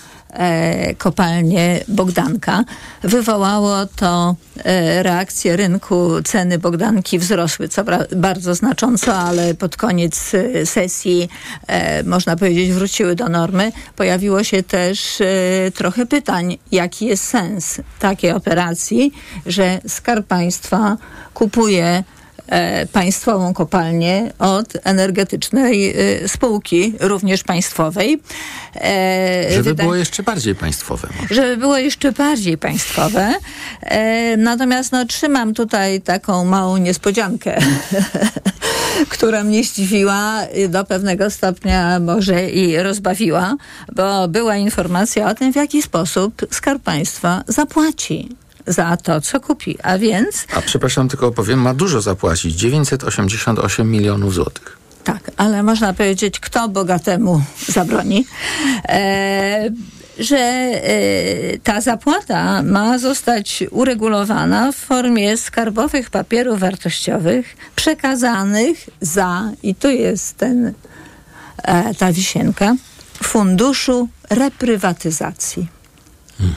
kopalnię 0.97 1.79
Bogdanka. 1.87 2.63
Wywołało 3.03 3.85
to 3.85 4.35
e, 4.57 5.03
reakcję 5.03 5.55
rynku. 5.55 6.09
Ceny 6.23 6.59
Bogdanki 6.59 7.19
wzrosły 7.19 7.67
co 7.67 7.83
bardzo 8.15 8.55
znacząco, 8.55 9.15
ale 9.15 9.53
pod 9.53 9.77
koniec 9.77 10.31
e, 10.33 10.65
sesji, 10.65 11.29
e, 11.67 12.03
można 12.03 12.35
powiedzieć, 12.35 12.71
wróciły 12.71 13.15
do 13.15 13.29
normy. 13.29 13.71
Pojawiło 13.95 14.43
się 14.43 14.63
też 14.63 15.21
e, 15.21 15.25
trochę 15.71 16.05
pytań, 16.05 16.57
jaki 16.71 17.05
jest 17.05 17.23
sens 17.23 17.81
takiej 17.99 18.31
operacji, 18.31 19.13
że 19.45 19.79
Skarb 19.87 20.27
Państwa 20.27 20.97
kupuje 21.33 21.85
e, 21.85 22.03
państwową 22.91 23.53
kopalnię 23.53 24.33
od 24.39 24.67
energetycznej 24.83 25.93
e, 26.23 26.27
spółki, 26.27 26.93
również 26.99 27.43
państwowej. 27.43 28.21
E, 28.75 29.47
Żeby 29.51 29.75
było 29.75 29.95
jeszcze 29.95 30.23
bardziej 30.23 30.55
państwowe. 30.55 31.07
może. 31.21 31.35
żeby 31.35 31.57
było 31.57 31.77
jeszcze 31.77 32.11
bardziej 32.11 32.57
państwowe. 32.57 33.33
E, 33.81 34.37
natomiast 34.37 34.91
no, 34.91 35.05
trzymam 35.05 35.53
tutaj 35.53 36.01
taką 36.01 36.45
małą 36.45 36.77
niespodziankę, 36.77 37.57
która 39.13 39.43
mnie 39.43 39.63
zdziwiła 39.63 40.41
do 40.69 40.85
pewnego 40.85 41.29
stopnia 41.29 41.99
może 41.99 42.49
i 42.49 42.77
rozbawiła, 42.77 43.55
bo 43.95 44.27
była 44.27 44.55
informacja 44.55 45.29
o 45.29 45.35
tym, 45.35 45.53
w 45.53 45.55
jaki 45.55 45.81
sposób 45.81 46.41
Skarb 46.51 46.83
Państwa 46.83 47.43
zapłaci 47.47 48.42
za 48.67 48.97
to, 48.97 49.21
co 49.21 49.39
kupi. 49.39 49.77
A 49.83 49.97
więc 49.97 50.45
A 50.55 50.61
przepraszam, 50.61 51.09
tylko 51.09 51.31
powiem, 51.31 51.61
ma 51.61 51.73
dużo 51.73 52.01
zapłacić. 52.01 52.55
988 52.55 53.91
milionów 53.91 54.33
złotych. 54.33 54.77
Tak, 55.03 55.31
ale 55.37 55.63
można 55.63 55.93
powiedzieć, 55.93 56.39
kto 56.39 56.69
bogatemu 56.69 57.41
zabroni, 57.75 58.25
e, 58.89 59.69
że 60.19 60.37
e, 60.37 61.57
ta 61.63 61.81
zapłata 61.81 62.63
ma 62.63 62.97
zostać 62.97 63.63
uregulowana 63.71 64.71
w 64.71 64.75
formie 64.75 65.37
skarbowych 65.37 66.09
papierów 66.09 66.59
wartościowych 66.59 67.55
przekazanych 67.75 68.89
za, 69.01 69.51
i 69.63 69.75
tu 69.75 69.89
jest 69.89 70.37
ten, 70.37 70.73
e, 71.63 71.93
ta 71.93 72.11
wisienka, 72.13 72.75
funduszu 73.23 74.09
reprywatyzacji. 74.29 75.67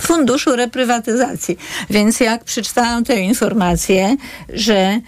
Funduszu 0.01 0.57
reprywatyzacji. 0.57 1.59
Więc 1.91 2.21
jak 2.21 2.45
przeczytałam 2.45 3.05
tę 3.05 3.21
informację, 3.21 4.17
że 4.53 4.77
e, 4.77 5.01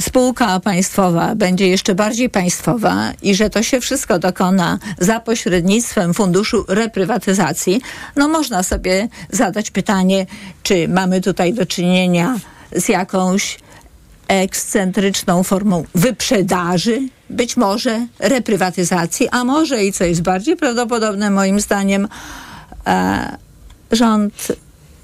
spółka 0.00 0.60
państwowa 0.60 1.34
będzie 1.34 1.68
jeszcze 1.68 1.94
bardziej 1.94 2.30
państwowa 2.30 3.12
i 3.22 3.34
że 3.34 3.50
to 3.50 3.62
się 3.62 3.80
wszystko 3.80 4.18
dokona 4.18 4.78
za 4.98 5.20
pośrednictwem 5.20 6.14
Funduszu 6.14 6.64
Reprywatyzacji, 6.68 7.80
no 8.16 8.28
można 8.28 8.62
sobie 8.62 9.08
zadać 9.30 9.70
pytanie, 9.70 10.26
czy 10.62 10.88
mamy 10.88 11.20
tutaj 11.20 11.54
do 11.54 11.66
czynienia 11.66 12.38
z 12.76 12.88
jakąś 12.88 13.58
ekscentryczną 14.28 15.42
formą 15.42 15.84
wyprzedaży, 15.94 17.08
być 17.30 17.56
może 17.56 18.06
reprywatyzacji, 18.18 19.28
a 19.28 19.44
może 19.44 19.84
i 19.84 19.92
co 19.92 20.04
jest 20.04 20.22
bardziej 20.22 20.56
prawdopodobne 20.56 21.30
moim 21.30 21.60
zdaniem, 21.60 22.08
e, 22.86 23.36
rząd 23.92 24.52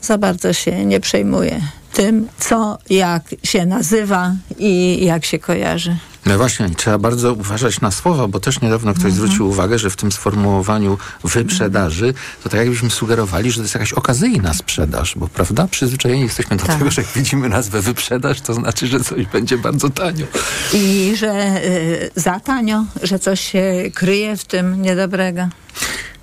za 0.03 0.18
bardzo 0.18 0.53
się 0.53 0.85
nie 0.85 1.01
przejmuje 1.01 1.61
tym, 1.93 2.28
co, 2.39 2.78
jak 2.91 3.22
się 3.45 3.66
nazywa 3.66 4.33
i 4.59 5.05
jak 5.05 5.24
się 5.24 5.39
kojarzy. 5.39 5.97
No 6.26 6.37
właśnie, 6.39 6.70
trzeba 6.76 6.99
bardzo 6.99 7.33
uważać 7.33 7.81
na 7.81 7.91
słowa, 7.91 8.28
bo 8.28 8.41
też 8.41 8.61
niedawno 8.61 8.95
ktoś 8.95 9.12
zwrócił 9.12 9.49
uwagę, 9.49 9.78
że 9.78 9.91
w 9.91 9.97
tym 9.97 10.12
sformułowaniu 10.12 10.99
wyprzedaży, 11.24 12.14
to 12.43 12.49
tak 12.49 12.61
jakbyśmy 12.61 12.91
sugerowali, 12.91 13.51
że 13.51 13.57
to 13.57 13.62
jest 13.62 13.74
jakaś 13.74 13.93
okazyjna 13.93 14.55
sprzedaż, 14.55 15.14
bo 15.16 15.28
prawda? 15.28 15.68
Przyzwyczajeni 15.70 16.22
jesteśmy 16.22 16.57
do 16.57 16.64
Tak. 16.66 16.78
tego, 16.78 16.91
że 16.91 17.03
jak 17.03 17.11
widzimy 17.11 17.49
nazwę 17.49 17.81
wyprzedaż, 17.83 18.41
to 18.41 18.55
znaczy, 18.55 18.87
że 18.87 19.01
coś 19.01 19.26
będzie 19.26 19.59
bardzo 19.59 19.91
tanio. 19.91 20.26
I 20.72 21.12
że 21.16 21.64
y, 21.64 22.11
za 22.16 22.41
tanio, 22.41 22.85
że 23.03 23.18
coś 23.18 23.41
się 23.41 23.62
kryje 23.95 24.37
w 24.37 24.45
tym 24.45 24.83
niedobrego. 24.83 25.49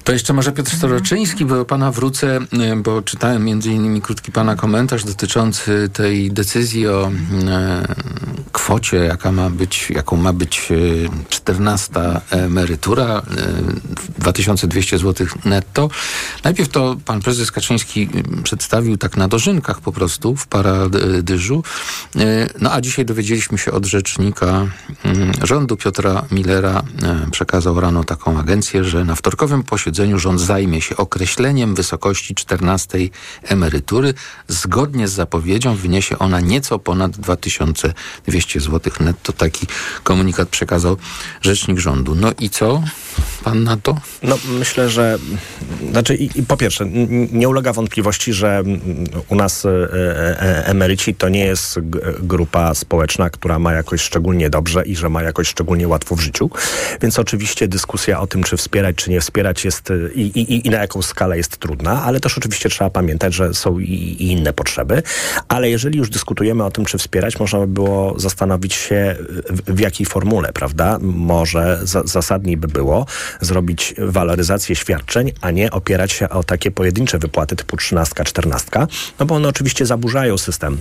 To 0.08 0.14
jeszcze 0.14 0.34
może 0.34 0.52
Piotr 0.52 0.76
Storoczyński, 0.76 1.46
bo 1.46 1.56
do 1.56 1.66
pana 1.66 1.92
wrócę, 1.92 2.40
y, 2.74 2.76
bo 2.76 3.02
czytałem 3.02 3.46
między 3.46 3.72
innymi 3.72 4.02
krótki 4.02 4.32
pana 4.32 4.56
komentarz 4.56 5.04
dotyczący 5.04 5.90
tej 5.94 6.32
decyzji 6.32 6.88
o 6.88 7.12
e, 7.48 7.86
kwocie, 8.52 8.98
jaka 8.98 9.32
ma 9.32 9.50
być, 9.50 9.90
jaką 9.90 10.18
ma 10.18 10.34
być 10.34 10.72
e, 10.72 11.30
14 11.30 11.92
emerytura, 12.30 13.06
e, 13.06 14.22
2200 14.22 14.98
zł 14.98 15.28
netto. 15.46 15.90
Najpierw 16.44 16.70
to 16.70 16.96
pan 17.06 17.22
prezes 17.22 17.52
Kaczyński 17.52 18.10
y, 18.40 18.44
przedstawił 18.44 18.98
tak 18.98 19.18
na 19.18 19.28
dożynkach 19.28 19.82
po 19.82 19.92
prostu 19.92 20.36
w 20.36 20.48
paradyżu. 20.48 21.64
No 22.62 22.72
a 22.72 22.82
dzisiaj 22.82 23.06
dowiedzieliśmy 23.06 23.58
się 23.58 23.72
od 23.72 23.86
rzecznika 23.86 24.68
rządu 25.44 25.78
Piotra 25.78 26.26
Millera, 26.32 26.84
przekazał 27.32 27.80
rano 27.80 28.04
taką 28.04 28.40
agencję, 28.40 28.84
że 28.84 29.06
na 29.06 29.16
wtorkowym 29.16 29.64
posiedzeniu 29.64 29.97
rząd 30.16 30.42
zajmie 30.42 30.82
się 30.82 30.98
określeniem 30.98 31.76
wysokości 31.76 32.36
14 32.36 32.98
emerytury. 33.44 34.14
Zgodnie 34.48 35.08
z 35.08 35.12
zapowiedzią 35.12 35.76
wyniesie 35.76 36.20
ona 36.20 36.40
nieco 36.40 36.80
ponad 36.80 37.12
2200 37.12 38.60
zł 38.60 38.94
netto. 39.00 39.34
Taki 39.34 39.68
komunikat 40.04 40.50
przekazał 40.50 40.98
rzecznik 41.42 41.80
rządu. 41.80 42.16
No 42.16 42.32
i 42.40 42.50
co 42.50 42.84
pan 43.44 43.64
na 43.64 43.78
to? 43.78 43.98
No 44.24 44.38
myślę, 44.60 44.90
że 44.90 45.20
znaczy 45.92 46.16
i, 46.16 46.40
i 46.40 46.44
po 46.44 46.58
pierwsze 46.58 46.86
nie 47.32 47.50
ulega 47.50 47.74
wątpliwości, 47.74 48.34
że 48.34 48.64
u 49.28 49.36
nas 49.36 49.66
e, 49.66 49.70
e, 49.70 50.66
emeryci 50.66 51.16
to 51.16 51.30
nie 51.30 51.46
jest 51.46 51.80
grupa 52.20 52.74
społeczna, 52.74 53.30
która 53.30 53.60
ma 53.60 53.74
jakoś 53.74 54.02
szczególnie 54.02 54.50
dobrze 54.50 54.86
i 54.86 54.96
że 54.96 55.10
ma 55.10 55.24
jakoś 55.24 55.48
szczególnie 55.48 55.88
łatwo 55.88 56.16
w 56.16 56.20
życiu. 56.20 56.50
Więc 57.02 57.20
oczywiście 57.20 57.68
dyskusja 57.68 58.20
o 58.20 58.28
tym, 58.28 58.44
czy 58.44 58.58
wspierać, 58.58 58.96
czy 58.96 59.10
nie 59.10 59.22
wspierać 59.22 59.66
jest 59.66 59.87
e, 59.92 60.14
i, 60.14 60.22
i, 60.22 60.68
i 60.68 60.70
na 60.70 60.78
jaką 60.78 61.02
skalę 61.02 61.38
jest 61.38 61.58
trudna, 61.58 62.04
ale 62.04 62.20
też 62.20 62.38
oczywiście 62.38 62.70
trzeba 62.70 62.90
pamiętać, 62.90 63.34
że 63.34 63.54
są 63.54 63.80
i, 63.80 63.94
i 63.94 64.32
inne 64.32 64.54
potrzeby. 64.54 65.04
Ale 65.48 65.70
jeżeli 65.70 66.00
już 66.00 66.10
dyskutujemy 66.10 66.64
o 66.64 66.72
tym, 66.72 66.86
czy 66.86 66.98
wspierać, 66.98 67.40
można 67.40 67.60
by 67.60 67.68
było 67.68 68.20
zastanowić 68.20 68.74
się 68.74 69.16
w, 69.50 69.76
w 69.76 69.80
jakiej 69.80 70.06
formule, 70.06 70.54
prawda? 70.54 70.98
Może 71.02 71.80
za, 71.84 72.04
zasadniej 72.04 72.58
by 72.58 72.68
było 72.68 73.06
zrobić 73.42 73.96
waloryzację 73.98 74.76
świadczeń, 74.76 75.32
a 75.42 75.52
nie 75.52 75.72
opierać 75.72 76.12
się 76.12 76.30
o 76.30 76.44
takie 76.44 76.72
pojedyncze 76.72 77.20
wypłaty 77.20 77.56
typu 77.56 77.78
13, 77.78 78.24
14, 78.24 78.70
no 79.20 79.26
bo 79.26 79.36
one 79.36 79.48
oczywiście 79.48 79.86
zaburzają 79.86 80.38
system 80.38 80.78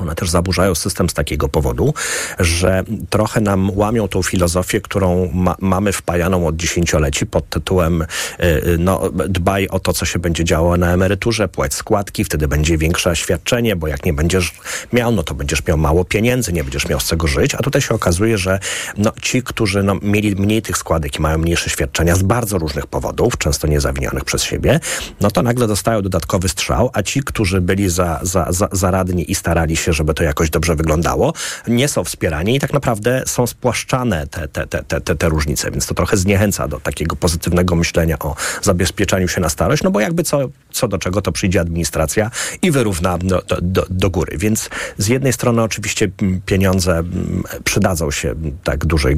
one 0.00 0.14
też 0.14 0.30
zaburzają 0.30 0.74
system 0.74 1.10
z 1.10 1.14
takiego 1.14 1.48
powodu, 1.48 1.94
że 2.38 2.84
trochę 3.10 3.40
nam 3.40 3.70
łamią 3.78 4.08
tą 4.08 4.22
filozofię, 4.22 4.80
którą 4.80 5.30
ma, 5.34 5.56
mamy 5.60 5.92
wpajaną 5.92 6.46
od 6.46 6.56
dziesięcioleci 6.56 7.26
pod 7.26 7.48
tytułem 7.48 8.02
y, 8.02 8.06
y, 8.44 8.78
no, 8.78 9.10
dbaj 9.28 9.68
o 9.68 9.80
to, 9.80 9.92
co 9.92 10.06
się 10.06 10.18
będzie 10.18 10.44
działo 10.44 10.76
na 10.76 10.92
emeryturze, 10.92 11.48
płać 11.48 11.74
składki, 11.74 12.24
wtedy 12.24 12.48
będzie 12.48 12.78
większe 12.78 13.16
świadczenie, 13.16 13.76
bo 13.76 13.88
jak 13.88 14.06
nie 14.06 14.12
będziesz 14.12 14.54
miał, 14.92 15.12
no 15.12 15.22
to 15.22 15.34
będziesz 15.34 15.66
miał 15.66 15.78
mało 15.78 16.04
pieniędzy, 16.04 16.52
nie 16.52 16.64
będziesz 16.64 16.88
miał 16.88 17.00
z 17.00 17.04
czego 17.04 17.26
żyć, 17.26 17.54
a 17.54 17.58
tutaj 17.58 17.82
się 17.82 17.94
okazuje, 17.94 18.38
że 18.38 18.58
no, 18.96 19.12
ci, 19.22 19.42
którzy 19.42 19.82
no, 19.82 19.96
mieli 20.02 20.36
mniej 20.36 20.62
tych 20.62 20.76
składek 20.76 21.16
i 21.16 21.22
mają 21.22 21.38
mniejsze 21.38 21.70
świadczenia 21.70 22.16
z 22.16 22.22
bardzo 22.22 22.58
różnych 22.58 22.86
powodów, 22.86 23.38
często 23.38 23.66
niezawinionych 23.66 24.24
przez 24.24 24.42
siebie, 24.42 24.80
no 25.20 25.30
to 25.30 25.42
nagle 25.42 25.66
dostają 25.66 26.02
dodatkowy 26.02 26.48
strzał, 26.48 26.90
a 26.92 27.02
ci, 27.02 27.22
którzy 27.22 27.60
byli 27.60 27.90
za, 27.90 28.20
za, 28.22 28.46
za, 28.52 28.68
zaradni 28.72 29.30
i 29.30 29.34
starali 29.34 29.76
się, 29.76 29.89
żeby 29.92 30.14
to 30.14 30.24
jakoś 30.24 30.50
dobrze 30.50 30.76
wyglądało, 30.76 31.32
nie 31.68 31.88
są 31.88 32.04
wspierani 32.04 32.56
i 32.56 32.60
tak 32.60 32.72
naprawdę 32.72 33.22
są 33.26 33.46
spłaszczane 33.46 34.26
te, 34.26 34.48
te, 34.48 34.66
te, 34.66 35.00
te, 35.00 35.16
te 35.16 35.28
różnice, 35.28 35.70
więc 35.70 35.86
to 35.86 35.94
trochę 35.94 36.16
zniechęca 36.16 36.68
do 36.68 36.80
takiego 36.80 37.16
pozytywnego 37.16 37.76
myślenia 37.76 38.18
o 38.18 38.36
zabezpieczaniu 38.62 39.28
się 39.28 39.40
na 39.40 39.48
starość, 39.48 39.82
no 39.82 39.90
bo 39.90 40.00
jakby 40.00 40.22
co 40.22 40.48
co 40.72 40.88
do 40.88 40.98
czego 40.98 41.22
to 41.22 41.32
przyjdzie 41.32 41.60
administracja 41.60 42.30
i 42.62 42.70
wyrówna 42.70 43.18
do, 43.18 43.42
do, 43.62 43.86
do, 43.90 44.10
góry. 44.10 44.38
Więc 44.38 44.70
z 44.98 45.08
jednej 45.08 45.32
strony 45.32 45.62
oczywiście 45.62 46.10
m, 46.22 46.40
pieniądze 46.46 46.98
m, 46.98 47.42
przydadzą 47.64 48.10
się 48.10 48.34
tak 48.64 48.84
dużej 48.84 49.16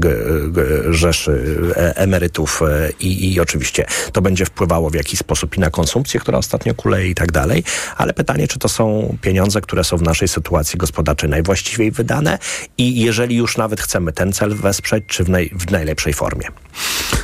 rzeszy 0.90 1.44
e, 1.76 1.96
emerytów 1.96 2.62
e, 2.62 2.90
i, 3.00 3.34
i 3.34 3.40
oczywiście 3.40 3.86
to 4.12 4.22
będzie 4.22 4.46
wpływało 4.46 4.90
w 4.90 4.94
jakiś 4.94 5.18
sposób 5.18 5.57
i 5.57 5.61
na 5.61 5.70
konsumpcję, 5.70 6.20
która 6.20 6.38
ostatnio 6.38 6.74
kuleje 6.74 7.09
i 7.09 7.14
tak 7.14 7.32
dalej, 7.32 7.64
ale 7.96 8.12
pytanie, 8.12 8.48
czy 8.48 8.59
to 8.59 8.68
są 8.68 9.16
pieniądze, 9.20 9.61
które 9.61 9.84
są 9.84 9.96
w 9.96 10.03
naszej 10.03 10.28
sytuacji 10.28 10.78
gospodarczej 10.78 11.30
najwłaściwiej 11.30 11.90
wydane 11.90 12.38
i 12.78 13.00
jeżeli 13.00 13.36
już 13.36 13.57
nawet 13.57 13.80
chcemy 13.80 14.12
ten 14.12 14.32
cel 14.32 14.55
wesprzeć, 14.55 15.05
czy 15.07 15.24
w, 15.24 15.28
naj, 15.28 15.50
w 15.59 15.70
najlepszej 15.70 16.12
formie. 16.12 16.48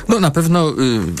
No 0.09 0.19
na 0.19 0.31
pewno, 0.31 0.69
y, 0.69 0.73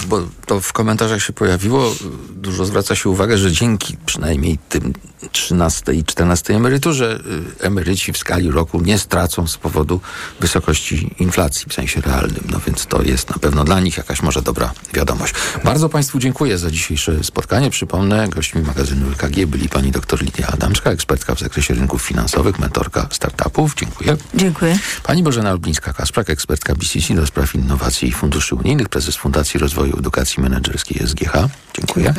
bo 0.07 0.21
to 0.45 0.61
w 0.61 0.73
komentarzach 0.73 1.21
się 1.21 1.33
pojawiło, 1.33 1.91
y, 1.91 1.95
dużo 2.33 2.65
zwraca 2.65 2.95
się 2.95 3.09
uwagę, 3.09 3.37
że 3.37 3.51
dzięki 3.51 3.97
przynajmniej 4.05 4.59
tym 4.69 4.93
13 5.31 5.93
i 5.93 6.03
14 6.03 6.55
emeryturze 6.55 7.19
y, 7.59 7.63
emeryci 7.63 8.13
w 8.13 8.17
skali 8.17 8.51
roku 8.51 8.81
nie 8.81 8.99
stracą 8.99 9.47
z 9.47 9.57
powodu 9.57 10.01
wysokości 10.39 11.15
inflacji 11.19 11.65
w 11.69 11.73
sensie 11.73 12.01
realnym. 12.01 12.43
No 12.51 12.59
więc 12.67 12.85
to 12.85 13.01
jest 13.01 13.29
na 13.29 13.37
pewno 13.37 13.63
dla 13.63 13.79
nich 13.79 13.97
jakaś 13.97 14.21
może 14.21 14.41
dobra 14.41 14.73
wiadomość. 14.93 15.33
Bardzo 15.63 15.89
Państwu 15.89 16.19
dziękuję 16.19 16.57
za 16.57 16.71
dzisiejsze 16.71 17.23
spotkanie. 17.23 17.69
Przypomnę, 17.69 18.27
gośćmi 18.27 18.61
magazynu 18.61 19.07
LKG 19.09 19.45
byli 19.45 19.69
pani 19.69 19.91
dr 19.91 20.21
Lidia 20.21 20.47
Adamska, 20.47 20.91
ekspertka 20.91 21.35
w 21.35 21.39
zakresie 21.39 21.73
rynków 21.73 22.01
finansowych, 22.01 22.59
mentorka 22.59 23.07
startupów. 23.11 23.75
Dziękuję. 23.75 24.17
Dziękuję. 24.35 24.79
Pani 25.03 25.23
Bożena 25.23 25.53
Lublińska-Kasprzak, 25.53 26.29
ekspertka 26.29 26.75
BCC 26.75 27.13
do 27.13 27.27
spraw 27.27 27.55
innowacji 27.55 28.09
i 28.09 28.11
funduszy 28.19 28.55
unijnych, 28.55 28.89
prezes 28.89 29.15
Fundacji 29.15 29.59
Rozwoju 29.59 29.99
Edukacji 29.99 30.43
Menedżerskiej 30.43 31.07
SGH. 31.07 31.33
Dziękuję. 31.73 32.13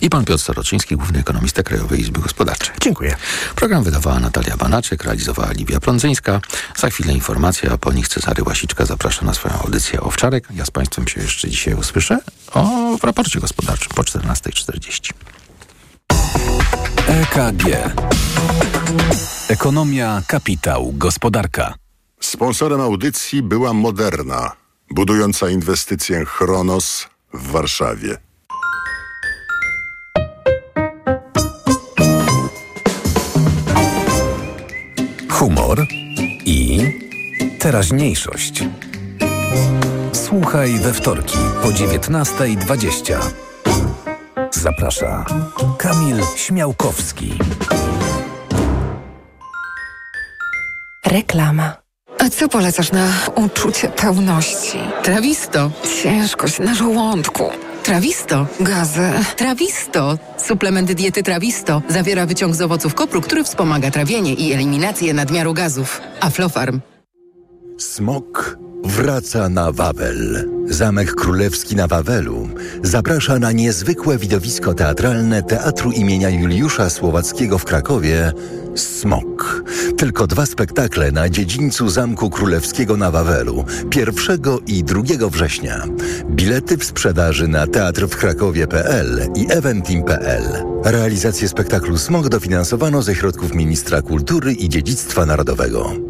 I 0.00 0.10
pan 0.10 0.24
Piotr 0.24 0.42
Staroczyński, 0.42 0.96
główny 0.96 1.18
ekonomista 1.18 1.62
Krajowej 1.62 2.00
Izby 2.00 2.20
Gospodarczej. 2.20 2.74
Dziękuję. 2.80 3.16
Program 3.56 3.84
wydawała 3.84 4.20
Natalia 4.20 4.56
Banaczek, 4.56 5.04
realizowała 5.04 5.52
Livia 5.52 5.80
Prądzyńska. 5.80 6.40
Za 6.76 6.90
chwilę 6.90 7.12
informacja, 7.12 7.72
a 7.72 7.78
po 7.78 7.92
nich 7.92 8.08
Cezary 8.08 8.42
Łasiczka 8.42 8.86
zaprasza 8.86 9.24
na 9.24 9.34
swoją 9.34 9.54
audycję 9.54 10.00
Owczarek. 10.00 10.48
Ja 10.54 10.64
z 10.64 10.70
państwem 10.70 11.08
się 11.08 11.20
jeszcze 11.20 11.48
dzisiaj 11.48 11.74
usłyszę 11.74 12.18
o 12.52 12.96
w 13.00 13.04
raporcie 13.04 13.40
gospodarczym 13.40 13.88
po 13.94 14.02
14.40. 14.02 15.12
EKG. 17.06 17.94
Ekonomia, 19.48 20.22
kapitał, 20.26 20.92
gospodarka. 20.92 21.74
Sponsorem 22.20 22.80
audycji 22.80 23.42
była 23.42 23.72
Moderna, 23.72 24.59
budująca 24.90 25.50
inwestycję 25.50 26.24
Chronos 26.24 27.08
w 27.34 27.50
Warszawie. 27.50 28.16
Humor 35.30 35.86
i 36.44 36.80
teraźniejszość. 37.58 38.64
Słuchaj 40.12 40.78
we 40.78 40.92
wtorki 40.92 41.38
po 41.62 41.68
19.20. 41.68 43.20
Zaprasza 44.50 45.24
Kamil 45.78 46.16
Śmiałkowski. 46.36 47.38
Reklama. 51.06 51.89
A 52.20 52.30
co 52.30 52.48
polecasz 52.48 52.92
na 52.92 53.08
uczucie 53.34 53.88
pełności? 53.88 54.78
Trawisto. 55.02 55.70
Ciężkość 56.02 56.58
na 56.58 56.74
żołądku. 56.74 57.44
Trawisto. 57.82 58.46
Gazy. 58.60 59.10
Trawisto. 59.36 60.18
Suplement 60.38 60.92
diety 60.92 61.22
Trawisto 61.22 61.82
zawiera 61.88 62.26
wyciąg 62.26 62.54
z 62.54 62.60
owoców 62.60 62.94
kopru, 62.94 63.20
który 63.20 63.44
wspomaga 63.44 63.90
trawienie 63.90 64.34
i 64.34 64.52
eliminację 64.52 65.14
nadmiaru 65.14 65.54
gazów. 65.54 66.00
Aflofarm. 66.20 66.80
Smok 67.78 68.58
wraca 68.84 69.48
na 69.48 69.72
Wawel. 69.72 70.48
Zamek 70.68 71.14
Królewski 71.14 71.76
na 71.76 71.86
Wawelu 71.86 72.48
zaprasza 72.82 73.38
na 73.38 73.52
niezwykłe 73.52 74.18
widowisko 74.18 74.74
teatralne 74.74 75.42
Teatru 75.42 75.92
imienia 75.92 76.30
Juliusza 76.30 76.90
Słowackiego 76.90 77.58
w 77.58 77.64
Krakowie 77.64 78.32
Smok. 78.74 79.64
Tylko 79.96 80.26
dwa 80.26 80.46
spektakle 80.46 81.12
na 81.12 81.28
dziedzińcu 81.28 81.88
Zamku 81.88 82.30
Królewskiego 82.30 82.96
na 82.96 83.10
Wawelu 83.10 83.64
1 83.96 84.40
i 84.66 84.84
2 84.84 85.02
września. 85.30 85.86
Bilety 86.30 86.76
w 86.76 86.84
sprzedaży 86.84 87.48
na 87.48 87.66
teatrwkrakowie.pl 87.66 89.28
i 89.36 89.46
eventim.pl. 89.50 90.42
Realizację 90.84 91.48
spektaklu 91.48 91.98
Smok 91.98 92.28
dofinansowano 92.28 93.02
ze 93.02 93.14
środków 93.14 93.54
Ministra 93.54 94.02
Kultury 94.02 94.52
i 94.52 94.68
Dziedzictwa 94.68 95.26
Narodowego. 95.26 96.09